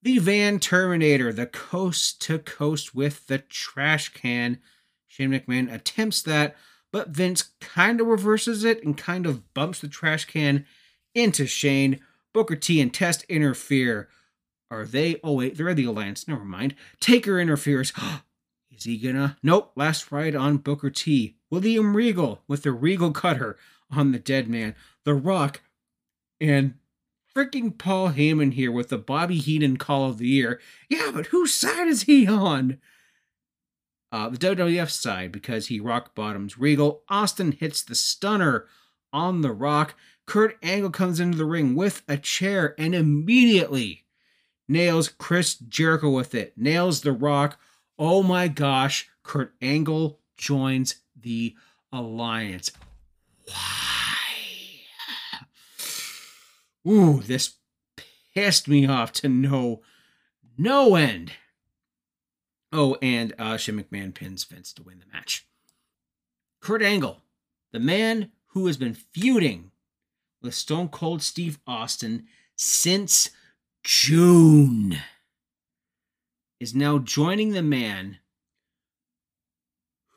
The 0.02 0.18
Van 0.18 0.60
Terminator, 0.60 1.32
the 1.32 1.45
coast 1.45 2.22
to 2.24 2.39
coast 2.39 2.95
with 2.95 3.28
the 3.28 3.38
trash 3.38 4.10
can. 4.10 4.60
Shane 5.08 5.32
McMahon 5.32 5.72
attempts 5.72 6.22
that, 6.24 6.56
but 6.92 7.10
Vince 7.10 7.52
kind 7.60 8.02
of 8.02 8.08
reverses 8.08 8.64
it 8.64 8.84
and 8.84 8.98
kind 8.98 9.26
of 9.26 9.54
bumps 9.54 9.80
the 9.80 9.88
trash 9.88 10.26
can 10.26 10.66
into 11.16 11.46
Shane. 11.46 12.00
Booker 12.34 12.56
T 12.56 12.80
and 12.80 12.94
Test 12.94 13.24
interfere. 13.28 14.08
Are 14.70 14.86
they? 14.86 15.20
Oh, 15.24 15.34
wait, 15.34 15.58
they're 15.58 15.74
the 15.74 15.86
Alliance. 15.86 16.28
Never 16.28 16.46
mind. 16.46 16.76
Taker 17.00 17.39
interferes. 17.39 17.92
Is 18.72 18.86
he 18.86 18.98
gonna? 18.98 19.38
Nope. 19.44 19.74
Last 19.76 20.12
ride 20.12 20.36
on 20.36 20.58
Booker 20.58 20.89
T. 20.89 21.36
William 21.50 21.96
Regal 21.96 22.42
with 22.48 22.64
the 22.64 22.72
Regal 22.72 23.12
cutter 23.12 23.58
on 23.92 24.12
the 24.12 24.20
dead 24.20 24.48
man. 24.48 24.76
The 25.04 25.14
Rock 25.14 25.62
and 26.39 26.76
freaking 27.36 27.78
Paul 27.78 28.12
Heyman 28.12 28.54
here 28.54 28.72
with 28.72 28.89
the 28.89 28.98
Bobby 28.98 29.38
Heenan 29.38 29.78
Call 29.78 30.10
of 30.10 30.18
the 30.18 30.28
Year. 30.28 30.60
Yeah, 30.89 31.12
but 31.14 31.28
whose 31.28 31.54
side 31.54 31.88
is 31.88 32.04
he 32.04 32.28
on? 32.28 32.80
Uh, 34.12 34.28
the 34.30 34.38
WWF 34.38 34.89
side 34.89 35.32
because 35.32 35.68
he 35.68 35.80
rock 35.80 36.14
bottoms 36.14 36.57
Regal. 36.57 37.03
Austin 37.07 37.53
hits 37.53 37.82
the 37.82 37.95
stunner 37.95 38.66
on 39.14 39.41
the 39.41 39.51
Rock. 39.53 39.95
Kurt 40.26 40.57
Angle 40.62 40.91
comes 40.91 41.20
into 41.20 41.38
the 41.38 41.45
ring 41.45 41.76
with 41.76 42.03
a 42.07 42.18
chair 42.18 42.76
and 42.78 42.93
immediately 42.93 44.03
nails 44.68 45.09
Chris 45.09 45.55
Jericho 45.55 46.09
with 46.09 46.36
it. 46.36 46.57
Nails 46.57 47.01
the 47.01 47.12
Rock. 47.12 47.59
Oh 47.97 48.22
my 48.24 48.47
gosh, 48.47 49.09
Kurt 49.24 49.53
Angle 49.62 50.20
joins 50.38 50.95
the 51.16 51.55
alliance. 51.91 52.72
Why? 53.45 53.82
Ooh, 56.88 57.22
this 57.22 57.53
pissed 58.34 58.68
me 58.68 58.88
off 58.88 59.12
to 59.14 59.30
no 59.30 59.82
no 60.57 60.95
end. 60.95 61.32
Oh, 62.74 62.97
and 63.01 63.34
uh, 63.38 63.57
Shane 63.57 63.84
McMahon 63.84 64.13
pins 64.13 64.43
Vince 64.45 64.72
to 64.74 64.84
win 64.84 64.99
the 64.99 65.05
match. 65.11 65.45
Kurt 66.61 66.82
Angle, 66.82 67.22
the 67.72 67.80
man 67.80 68.32
who 68.47 68.67
has 68.67 68.78
been 68.78 68.93
feuding 68.93 69.72
with 70.41 70.53
Stone 70.53 70.89
Cold 70.89 71.22
Steve 71.22 71.59
Austin 71.67 72.28
since 72.55 73.30
June, 73.84 74.99
is 76.59 76.76
now 76.76 76.99
joining 76.99 77.51
the 77.51 77.63
man 77.63 78.19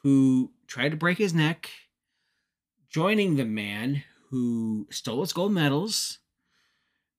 who 0.02 0.52
tried 0.66 0.90
to 0.90 0.96
break 0.96 1.18
his 1.18 1.34
neck, 1.34 1.70
joining 2.88 3.36
the 3.36 3.44
man 3.44 4.05
who 4.28 4.86
stole 4.90 5.22
his 5.22 5.32
gold 5.32 5.52
medals, 5.52 6.18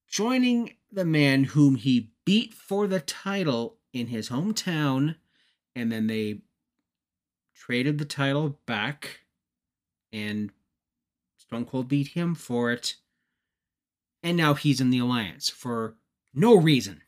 joining 0.07 0.75
the 0.91 1.03
man 1.03 1.45
whom 1.45 1.75
he 1.75 2.11
beat 2.25 2.53
for 2.53 2.87
the 2.87 2.99
title 2.99 3.77
in 3.91 4.07
his 4.07 4.29
hometown, 4.29 5.15
and 5.75 5.91
then 5.91 6.07
they 6.07 6.39
traded 7.53 7.97
the 7.97 8.05
title 8.05 8.59
back, 8.65 9.21
and 10.11 10.51
Stone 11.37 11.65
Cold 11.65 11.87
beat 11.87 12.09
him 12.09 12.35
for 12.35 12.71
it. 12.71 12.95
And 14.23 14.37
now 14.37 14.55
he's 14.55 14.81
in 14.81 14.89
the 14.89 14.99
alliance 14.99 15.49
for 15.49 15.95
no 16.33 16.55
reason. 16.55 17.01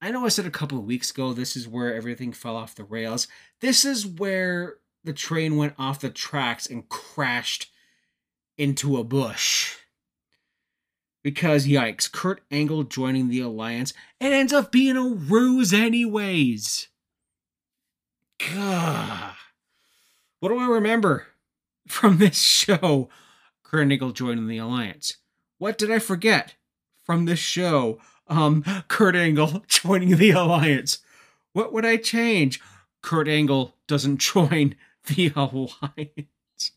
I 0.00 0.10
know 0.10 0.24
I 0.24 0.28
said 0.28 0.46
a 0.46 0.50
couple 0.50 0.78
of 0.78 0.84
weeks 0.84 1.10
ago 1.10 1.32
this 1.32 1.56
is 1.56 1.68
where 1.68 1.94
everything 1.94 2.32
fell 2.32 2.56
off 2.56 2.74
the 2.74 2.84
rails. 2.84 3.28
This 3.60 3.84
is 3.84 4.06
where 4.06 4.76
the 5.04 5.12
train 5.12 5.56
went 5.56 5.74
off 5.78 6.00
the 6.00 6.10
tracks 6.10 6.66
and 6.66 6.88
crashed 6.88 7.70
into 8.56 8.96
a 8.96 9.04
bush 9.04 9.76
because 11.22 11.66
yikes, 11.66 12.10
Kurt 12.10 12.42
Angle 12.50 12.84
joining 12.84 13.28
the 13.28 13.40
alliance, 13.40 13.92
it 14.20 14.32
ends 14.32 14.52
up 14.52 14.72
being 14.72 14.96
a 14.96 15.02
ruse 15.02 15.72
anyways. 15.72 16.88
Gah. 18.38 19.34
What 20.40 20.48
do 20.48 20.58
I 20.58 20.66
remember 20.66 21.26
from 21.86 22.18
this 22.18 22.40
show? 22.40 23.08
Kurt 23.62 23.90
Angle 23.90 24.12
joining 24.12 24.48
the 24.48 24.58
alliance. 24.58 25.16
What 25.58 25.76
did 25.76 25.90
I 25.90 25.98
forget 25.98 26.54
from 27.02 27.26
this 27.26 27.38
show? 27.38 28.00
Um, 28.26 28.64
Kurt 28.88 29.14
Angle 29.14 29.64
joining 29.68 30.16
the 30.16 30.30
alliance. 30.30 30.98
What 31.52 31.72
would 31.72 31.84
I 31.84 31.96
change? 31.96 32.60
Kurt 33.02 33.28
Angle 33.28 33.74
doesn't 33.86 34.18
join 34.20 34.74
the 35.06 35.32
alliance. 35.36 36.72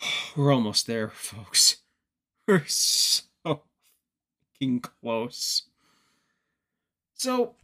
We're 0.36 0.52
almost 0.52 0.86
there, 0.86 1.08
folks. 1.08 1.78
We're 2.48 2.64
so 2.66 3.24
fucking 3.44 4.80
close. 4.80 5.62
So, 7.14 7.56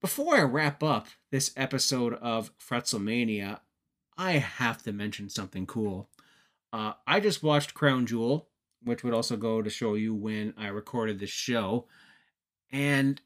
before 0.00 0.36
I 0.36 0.42
wrap 0.42 0.82
up 0.82 1.08
this 1.30 1.52
episode 1.54 2.14
of 2.14 2.50
Fretzelmania, 2.56 3.60
I 4.16 4.32
have 4.32 4.82
to 4.84 4.92
mention 4.92 5.28
something 5.28 5.66
cool. 5.66 6.08
Uh, 6.72 6.94
I 7.06 7.20
just 7.20 7.42
watched 7.42 7.74
Crown 7.74 8.06
Jewel, 8.06 8.48
which 8.82 9.04
would 9.04 9.12
also 9.12 9.36
go 9.36 9.60
to 9.60 9.68
show 9.68 9.92
you 9.92 10.14
when 10.14 10.54
I 10.56 10.68
recorded 10.68 11.18
this 11.18 11.28
show, 11.28 11.86
and 12.72 13.20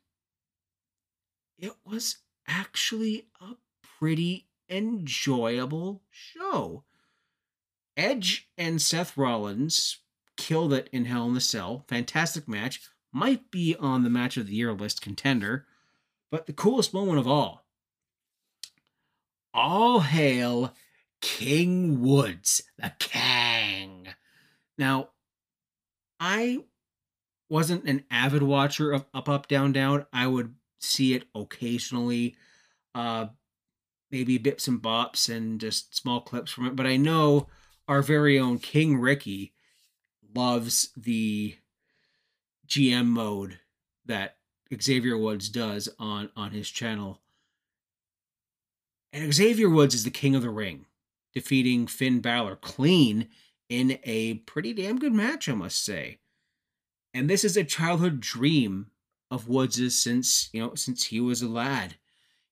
it 1.57 1.75
was 1.85 2.17
actually 2.49 3.29
a 3.41 3.53
pretty 4.01 4.49
enjoyable 4.69 6.03
show. 6.11 6.83
Edge 7.97 8.49
and 8.59 8.83
Seth 8.83 9.17
Rollins 9.17 9.99
killed 10.37 10.73
it 10.73 10.89
in 10.93 11.07
Hell 11.07 11.27
in 11.27 11.35
the 11.35 11.41
Cell. 11.41 11.85
Fantastic 11.89 12.49
match. 12.49 12.81
Might 13.13 13.51
be 13.51 13.77
on 13.79 14.03
the 14.03 14.11
match 14.11 14.37
of 14.37 14.47
the 14.47 14.55
year 14.55 14.73
list 14.73 15.01
contender. 15.01 15.67
But 16.31 16.47
the 16.47 16.53
coolest 16.53 16.93
moment 16.93 17.19
of 17.19 17.29
all 17.29 17.65
all 19.55 20.01
hail 20.01 20.75
King 21.21 22.03
Woods, 22.03 22.63
the 22.77 22.93
Kang. 22.99 24.09
Now, 24.77 25.11
I 26.21 26.65
wasn't 27.49 27.89
an 27.89 28.05
avid 28.11 28.43
watcher 28.43 28.93
of 28.93 29.07
Up, 29.15 29.29
Up, 29.29 29.49
Down, 29.49 29.73
Down. 29.73 30.05
I 30.13 30.27
would 30.27 30.55
see 30.81 31.15
it 31.15 31.25
occasionally, 31.35 32.37
uh, 32.95 33.29
maybe 34.11 34.39
bips 34.39 34.69
and 34.69 34.83
bops 34.83 35.35
and 35.35 35.61
just 35.61 35.95
small 35.97 36.21
clips 36.21 36.53
from 36.53 36.67
it. 36.67 36.77
But 36.77 36.87
I 36.87 36.97
know 36.99 37.47
our 37.89 38.03
very 38.03 38.39
own 38.39 38.59
King 38.59 38.99
Ricky 38.99 39.54
loves 40.35 40.91
the 40.97 41.57
GM 42.67 43.07
mode 43.07 43.59
that 44.07 44.37
Xavier 44.81 45.17
Woods 45.17 45.49
does 45.49 45.89
on 45.99 46.31
on 46.37 46.51
his 46.51 46.71
channel. 46.71 47.21
And 49.13 49.33
Xavier 49.33 49.69
Woods 49.69 49.95
is 49.95 50.05
the 50.05 50.11
king 50.11 50.35
of 50.35 50.43
the 50.43 50.51
ring, 50.51 50.87
defeating 51.33 51.87
Finn 51.87 52.21
Balor 52.21 52.57
clean 52.57 53.29
in 53.69 53.99
a 54.03 54.35
pretty 54.35 54.73
damn 54.73 54.99
good 54.99 55.13
match, 55.13 55.49
I 55.49 55.55
must 55.55 55.85
say. 55.85 56.19
And 57.13 57.31
this 57.31 57.45
is 57.45 57.57
a 57.57 57.65
childhood 57.65 58.21
dream 58.21 58.91
of 59.31 59.49
Woods's 59.49 59.97
since, 60.01 60.51
you 60.53 60.61
know, 60.61 60.75
since 60.75 61.05
he 61.05 61.21
was 61.21 61.43
a 61.43 61.49
lad. 61.49 61.97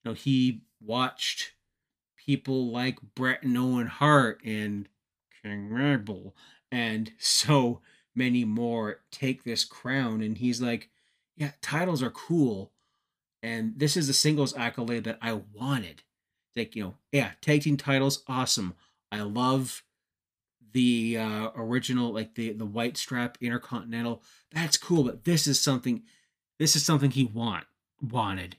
You 0.04 0.10
know, 0.10 0.14
he 0.14 0.62
watched 0.80 1.52
people 2.16 2.70
like 2.70 2.98
Bret 3.14 3.42
and 3.42 3.58
Owen 3.58 3.88
Hart 3.88 4.40
and 4.44 4.88
King 5.42 5.74
Mabel 5.74 6.34
and 6.72 7.12
so 7.18 7.80
many 8.14 8.44
more 8.44 9.00
take 9.12 9.44
this 9.44 9.64
crown 9.64 10.20
and 10.20 10.38
he's 10.38 10.60
like, 10.60 10.90
yeah, 11.36 11.52
titles 11.60 12.02
are 12.02 12.10
cool 12.10 12.72
and 13.42 13.74
this 13.76 13.96
is 13.96 14.06
the 14.06 14.12
singles 14.12 14.56
accolade 14.56 15.04
that 15.04 15.18
I 15.22 15.40
wanted. 15.52 16.02
Like, 16.54 16.76
you 16.76 16.82
know, 16.82 16.94
yeah, 17.12 17.30
tag 17.40 17.62
team 17.62 17.76
titles 17.76 18.22
awesome. 18.28 18.74
I 19.10 19.20
love 19.22 19.82
the 20.72 21.18
uh, 21.18 21.50
original 21.54 22.12
like 22.12 22.34
the 22.34 22.52
the 22.52 22.66
white 22.66 22.96
strap 22.96 23.38
intercontinental 23.40 24.22
that's 24.50 24.76
cool 24.76 25.04
but 25.04 25.24
this 25.24 25.46
is 25.46 25.60
something 25.60 26.02
this 26.58 26.74
is 26.74 26.84
something 26.84 27.10
he 27.10 27.24
want 27.24 27.64
wanted 28.00 28.56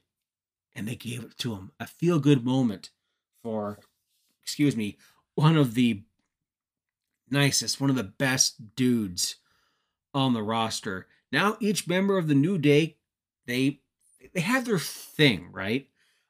and 0.76 0.88
they 0.88 0.96
gave 0.96 1.24
it 1.24 1.38
to 1.38 1.56
him 1.56 1.72
a 1.80 1.88
feel 1.88 2.20
good 2.20 2.46
moment 2.46 2.92
for 3.42 3.80
excuse 4.42 4.78
me 4.78 4.98
one 5.36 5.58
of 5.58 5.74
the 5.74 6.04
nicest 7.34 7.82
one 7.82 7.90
of 7.90 7.96
the 7.96 8.04
best 8.04 8.76
dudes 8.76 9.36
on 10.14 10.34
the 10.34 10.44
roster 10.44 11.08
now 11.32 11.58
each 11.60 11.88
member 11.88 12.18
of 12.18 12.28
the 12.28 12.36
new 12.36 12.58
day 12.58 12.96
they 13.48 13.80
they 14.34 14.42
have 14.42 14.66
their 14.66 14.80
thing 14.80 15.50
right 15.52 15.88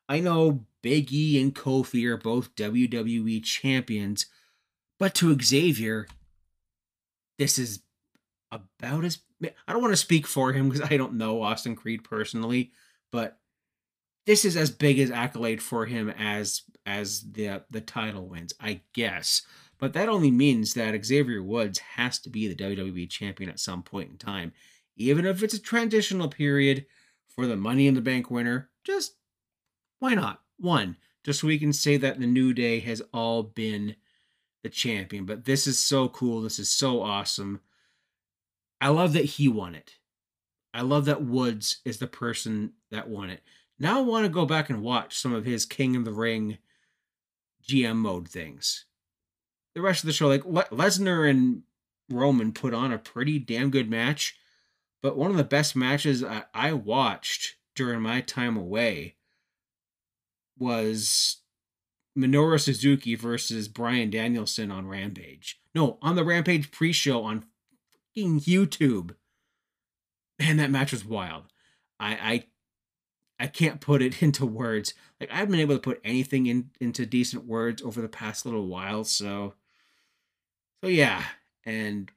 i 0.10 0.20
know 0.20 0.66
big 0.82 1.12
e 1.14 1.40
and 1.42 1.54
kofi 1.54 2.06
are 2.06 2.18
both 2.18 2.56
wwe 2.56 3.44
champions 3.44 4.26
but 5.04 5.16
to 5.16 5.38
Xavier, 5.38 6.08
this 7.38 7.60
is 7.60 7.82
about 8.52 9.04
as 9.04 9.20
I 9.68 9.74
don't 9.74 9.82
want 9.82 9.92
to 9.92 9.98
speak 9.98 10.26
for 10.26 10.54
him 10.54 10.70
because 10.70 10.90
I 10.90 10.96
don't 10.96 11.16
know 11.16 11.42
Austin 11.42 11.76
Creed 11.76 12.06
personally, 12.06 12.72
but 13.12 13.38
this 14.26 14.46
is 14.46 14.56
as 14.56 14.72
big 14.72 15.00
as 15.00 15.12
accolade 15.12 15.62
for 15.62 15.86
him 15.86 16.10
as 16.10 16.62
as 16.86 17.34
the 17.34 17.64
the 17.70 17.82
title 17.82 18.28
wins, 18.28 18.54
I 18.62 18.80
guess. 18.94 19.42
But 19.84 19.92
that 19.92 20.08
only 20.08 20.32
means 20.32 20.76
that 20.76 21.06
Xavier 21.06 21.44
Woods 21.44 21.78
has 21.80 22.18
to 22.20 22.30
be 22.30 22.48
the 22.48 22.56
WWE 22.56 23.10
champion 23.10 23.50
at 23.50 23.60
some 23.60 23.84
point 23.84 24.12
in 24.12 24.18
time, 24.18 24.54
even 24.96 25.26
if 25.26 25.44
it's 25.44 25.56
a 25.56 25.62
transitional 25.62 26.30
period 26.30 26.86
for 27.28 27.48
the 27.48 27.58
Money 27.58 27.88
in 27.88 27.94
the 27.94 28.00
Bank 28.00 28.32
winner. 28.32 28.70
Just 28.86 29.16
why 30.00 30.14
not 30.14 30.40
one? 30.58 30.96
Just 31.26 31.42
so 31.42 31.48
we 31.48 31.60
can 31.60 31.74
say 31.74 31.98
that 31.98 32.18
the 32.18 32.26
New 32.26 32.54
Day 32.54 32.80
has 32.80 33.02
all 33.14 33.44
been 33.44 33.98
the 34.64 34.70
champion. 34.70 35.26
But 35.26 35.44
this 35.44 35.68
is 35.68 35.80
so 35.80 36.08
cool. 36.08 36.40
This 36.40 36.60
is 36.60 36.70
so 36.70 37.02
awesome. 37.02 37.60
I 38.80 38.88
love 38.88 39.12
that 39.12 39.26
he 39.26 39.50
won 39.50 39.76
it. 39.76 39.96
I 40.74 40.80
love 40.80 41.04
that 41.08 41.26
Woods 41.26 41.82
is 41.84 41.98
the 41.98 42.08
person 42.08 42.72
that 42.90 43.10
won 43.10 43.30
it. 43.30 43.42
Now 43.78 43.98
I 43.98 44.02
want 44.04 44.24
to 44.24 44.30
go 44.30 44.46
back 44.46 44.70
and 44.70 44.82
watch 44.82 45.18
some 45.18 45.34
of 45.34 45.44
his 45.44 45.66
King 45.66 45.98
of 45.98 46.06
the 46.06 46.14
Ring 46.14 46.60
GM 47.68 47.98
mode 47.98 48.30
things. 48.30 48.86
The 49.76 49.82
rest 49.82 50.04
of 50.04 50.08
the 50.08 50.14
show, 50.14 50.28
like 50.28 50.46
Le- 50.46 50.66
Lesnar 50.66 51.30
and 51.30 51.64
Roman, 52.10 52.52
put 52.52 52.74
on 52.74 52.92
a 52.92 52.98
pretty 52.98 53.40
damn 53.40 53.70
good 53.70 53.90
match. 53.90 54.36
But 55.02 55.18
one 55.18 55.32
of 55.32 55.38
the 55.38 55.44
best 55.44 55.76
matches 55.76 56.24
I, 56.24 56.44
I 56.54 56.74
watched 56.74 57.56
during 57.76 58.02
my 58.02 58.22
time 58.22 58.56
away 58.56 59.16
was 60.58 61.42
Minoru 62.18 62.60
Suzuki 62.60 63.16
versus 63.16 63.68
Bryan 63.68 64.10
Danielson 64.10 64.72
on 64.72 64.88
Rampage. 64.88 65.60
No, 65.74 65.98
on 66.02 66.16
the 66.16 66.24
Rampage 66.24 66.72
pre-show 66.72 67.24
on 67.24 67.46
fucking 68.16 68.42
YouTube. 68.42 69.16
Man, 70.40 70.58
that 70.58 70.72
match 70.72 70.92
was 70.92 71.06
wild. 71.06 71.46
I 72.00 72.12
I 73.40 73.46
I 73.46 73.48
can't 73.48 73.82
put 73.82 74.02
it 74.02 74.22
into 74.22 74.46
words. 74.46 74.94
Like 75.20 75.32
I 75.32 75.36
haven't 75.36 75.52
been 75.52 75.60
able 75.60 75.76
to 75.76 75.82
put 75.82 76.02
anything 76.04 76.46
in 76.46 76.70
into 76.80 77.06
decent 77.06 77.46
words 77.46 77.82
over 77.82 78.02
the 78.02 78.08
past 78.08 78.46
little 78.46 78.68
while, 78.68 79.04
so 79.04 79.56
so 80.84 80.90
yeah, 80.90 81.24
and 81.66 82.12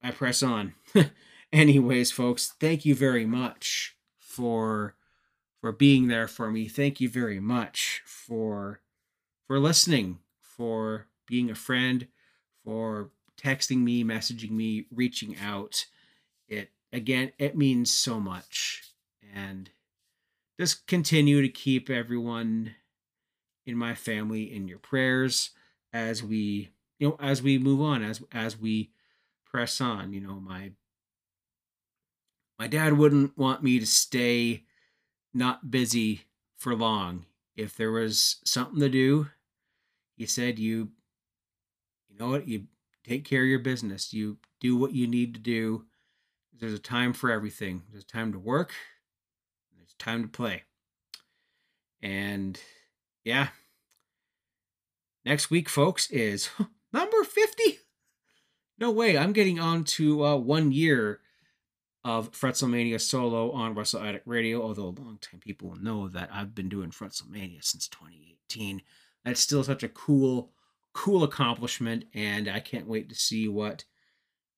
I 0.00 0.12
press 0.12 0.44
on. 0.44 0.74
Anyways, 1.52 2.12
folks, 2.12 2.54
thank 2.60 2.84
you 2.84 2.94
very 2.94 3.26
much 3.26 3.96
for 4.16 4.94
for 5.60 5.72
being 5.72 6.06
there 6.06 6.28
for 6.28 6.52
me. 6.52 6.68
Thank 6.68 7.00
you 7.00 7.08
very 7.08 7.40
much 7.40 8.02
for 8.06 8.80
for 9.48 9.58
listening, 9.58 10.20
for 10.40 11.08
being 11.26 11.50
a 11.50 11.56
friend, 11.56 12.06
for 12.64 13.10
texting 13.36 13.78
me, 13.78 14.04
messaging 14.04 14.52
me, 14.52 14.86
reaching 14.92 15.36
out. 15.36 15.86
It 16.46 16.70
again, 16.92 17.32
it 17.40 17.56
means 17.56 17.92
so 17.92 18.20
much. 18.20 18.82
And 19.34 19.68
just 20.60 20.86
continue 20.86 21.42
to 21.42 21.48
keep 21.48 21.90
everyone 21.90 22.76
in 23.66 23.76
my 23.76 23.96
family 23.96 24.54
in 24.54 24.68
your 24.68 24.78
prayers 24.78 25.50
as 25.94 26.22
we, 26.22 26.73
you 26.98 27.08
know, 27.08 27.16
as 27.20 27.42
we 27.42 27.58
move 27.58 27.80
on, 27.80 28.02
as 28.02 28.22
as 28.32 28.58
we 28.58 28.90
press 29.44 29.80
on. 29.80 30.12
You 30.12 30.20
know, 30.20 30.40
my 30.40 30.72
my 32.58 32.66
dad 32.66 32.98
wouldn't 32.98 33.36
want 33.36 33.62
me 33.62 33.78
to 33.78 33.86
stay 33.86 34.64
not 35.32 35.70
busy 35.70 36.22
for 36.56 36.74
long. 36.74 37.26
If 37.56 37.76
there 37.76 37.92
was 37.92 38.36
something 38.44 38.80
to 38.80 38.88
do, 38.88 39.28
he 40.16 40.26
said 40.26 40.58
you 40.58 40.90
you 42.08 42.18
know 42.18 42.30
what, 42.30 42.46
you 42.46 42.64
take 43.04 43.24
care 43.24 43.42
of 43.42 43.48
your 43.48 43.58
business. 43.58 44.12
You 44.12 44.38
do 44.60 44.76
what 44.76 44.92
you 44.92 45.06
need 45.06 45.34
to 45.34 45.40
do. 45.40 45.84
There's 46.56 46.74
a 46.74 46.78
time 46.78 47.12
for 47.12 47.30
everything. 47.30 47.82
There's 47.90 48.04
time 48.04 48.32
to 48.32 48.38
work. 48.38 48.72
There's 49.76 49.94
time 49.98 50.22
to 50.22 50.28
play. 50.28 50.62
And 52.00 52.58
yeah. 53.24 53.48
Next 55.24 55.50
week, 55.50 55.68
folks, 55.68 56.10
is 56.10 56.50
50. 57.34 57.78
No 58.78 58.90
way. 58.90 59.18
I'm 59.18 59.32
getting 59.32 59.58
on 59.58 59.84
to 59.84 60.24
uh, 60.24 60.36
one 60.36 60.72
year 60.72 61.20
of 62.04 62.30
Fretzelmania 62.32 63.00
solo 63.00 63.50
on 63.52 63.74
Wrestle 63.74 64.02
Addict 64.02 64.26
Radio, 64.26 64.62
although 64.62 64.88
a 64.88 65.00
long 65.00 65.18
time 65.20 65.40
people 65.40 65.70
will 65.70 65.80
know 65.80 66.08
that 66.08 66.28
I've 66.32 66.54
been 66.54 66.68
doing 66.68 66.90
Fretzelmania 66.90 67.64
since 67.64 67.88
2018. 67.88 68.82
That's 69.24 69.40
still 69.40 69.64
such 69.64 69.82
a 69.82 69.88
cool, 69.88 70.52
cool 70.92 71.24
accomplishment, 71.24 72.04
and 72.14 72.48
I 72.48 72.60
can't 72.60 72.86
wait 72.86 73.08
to 73.08 73.14
see 73.14 73.48
what 73.48 73.84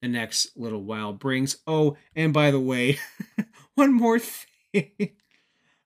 the 0.03 0.09
next 0.09 0.57
little 0.57 0.83
while 0.83 1.13
brings. 1.13 1.59
Oh, 1.67 1.97
and 2.15 2.33
by 2.33 2.51
the 2.51 2.61
way, 2.61 2.99
one 3.75 3.93
more 3.93 4.19
thing. 4.19 4.47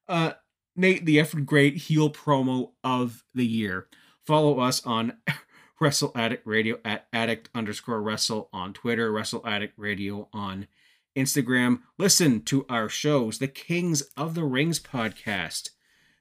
Uh, 0.09 0.33
Nate, 0.75 1.07
the 1.07 1.19
effing 1.19 1.47
great 1.47 1.77
heel 1.77 2.11
promo 2.11 2.73
of 2.83 3.23
the 3.33 3.47
year. 3.47 3.87
Follow 4.27 4.59
us 4.59 4.85
on 4.85 5.19
Wrestle 5.81 6.13
Addict 6.15 6.47
Radio 6.47 6.79
at 6.85 7.07
addict 7.11 7.49
underscore 7.55 8.03
wrestle 8.03 8.51
on 8.53 8.75
Twitter, 8.75 9.11
Wrestle 9.11 9.47
Addict 9.47 9.73
Radio 9.79 10.29
on 10.31 10.69
Instagram. 11.17 11.81
Listen 11.97 12.43
to 12.43 12.67
our 12.69 12.91
shows, 12.91 13.39
the 13.39 13.49
Kings 13.49 14.03
of 14.17 14.35
the 14.35 14.45
Rings 14.45 14.79
podcast, 14.79 15.71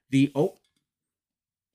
the 0.10 0.32
oh, 0.34 0.55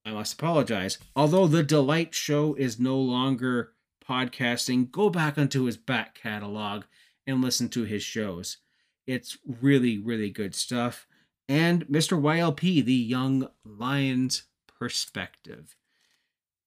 I 0.07 0.13
must 0.13 0.35
apologize. 0.35 0.99
Although 1.15 1.47
the 1.47 1.63
Delight 1.63 2.15
Show 2.15 2.55
is 2.55 2.81
no 2.81 2.99
longer 2.99 3.73
podcasting, 4.09 4.91
go 4.91 5.11
back 5.11 5.37
onto 5.37 5.65
his 5.65 5.77
back 5.77 6.15
catalog 6.15 6.85
and 7.27 7.43
listen 7.43 7.69
to 7.71 7.85
his 7.85 8.03
shows. 8.03 8.59
It's 9.07 9.37
really, 9.61 9.99
really 9.99 10.31
good 10.31 10.55
stuff. 10.55 11.07
And 11.49 11.87
Mr. 11.87 12.19
YLP, 12.19 12.85
the 12.85 12.93
Young 12.95 13.49
Lions 13.65 14.45
Perspective. 14.79 15.77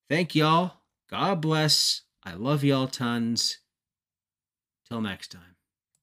Thank 0.10 0.36
y'all. 0.36 0.74
God 1.10 1.42
bless. 1.42 2.02
I 2.24 2.34
love 2.34 2.64
y'all 2.64 2.88
tons. 2.88 3.60
Till 4.88 5.02
next 5.02 5.32
time. 5.32 5.57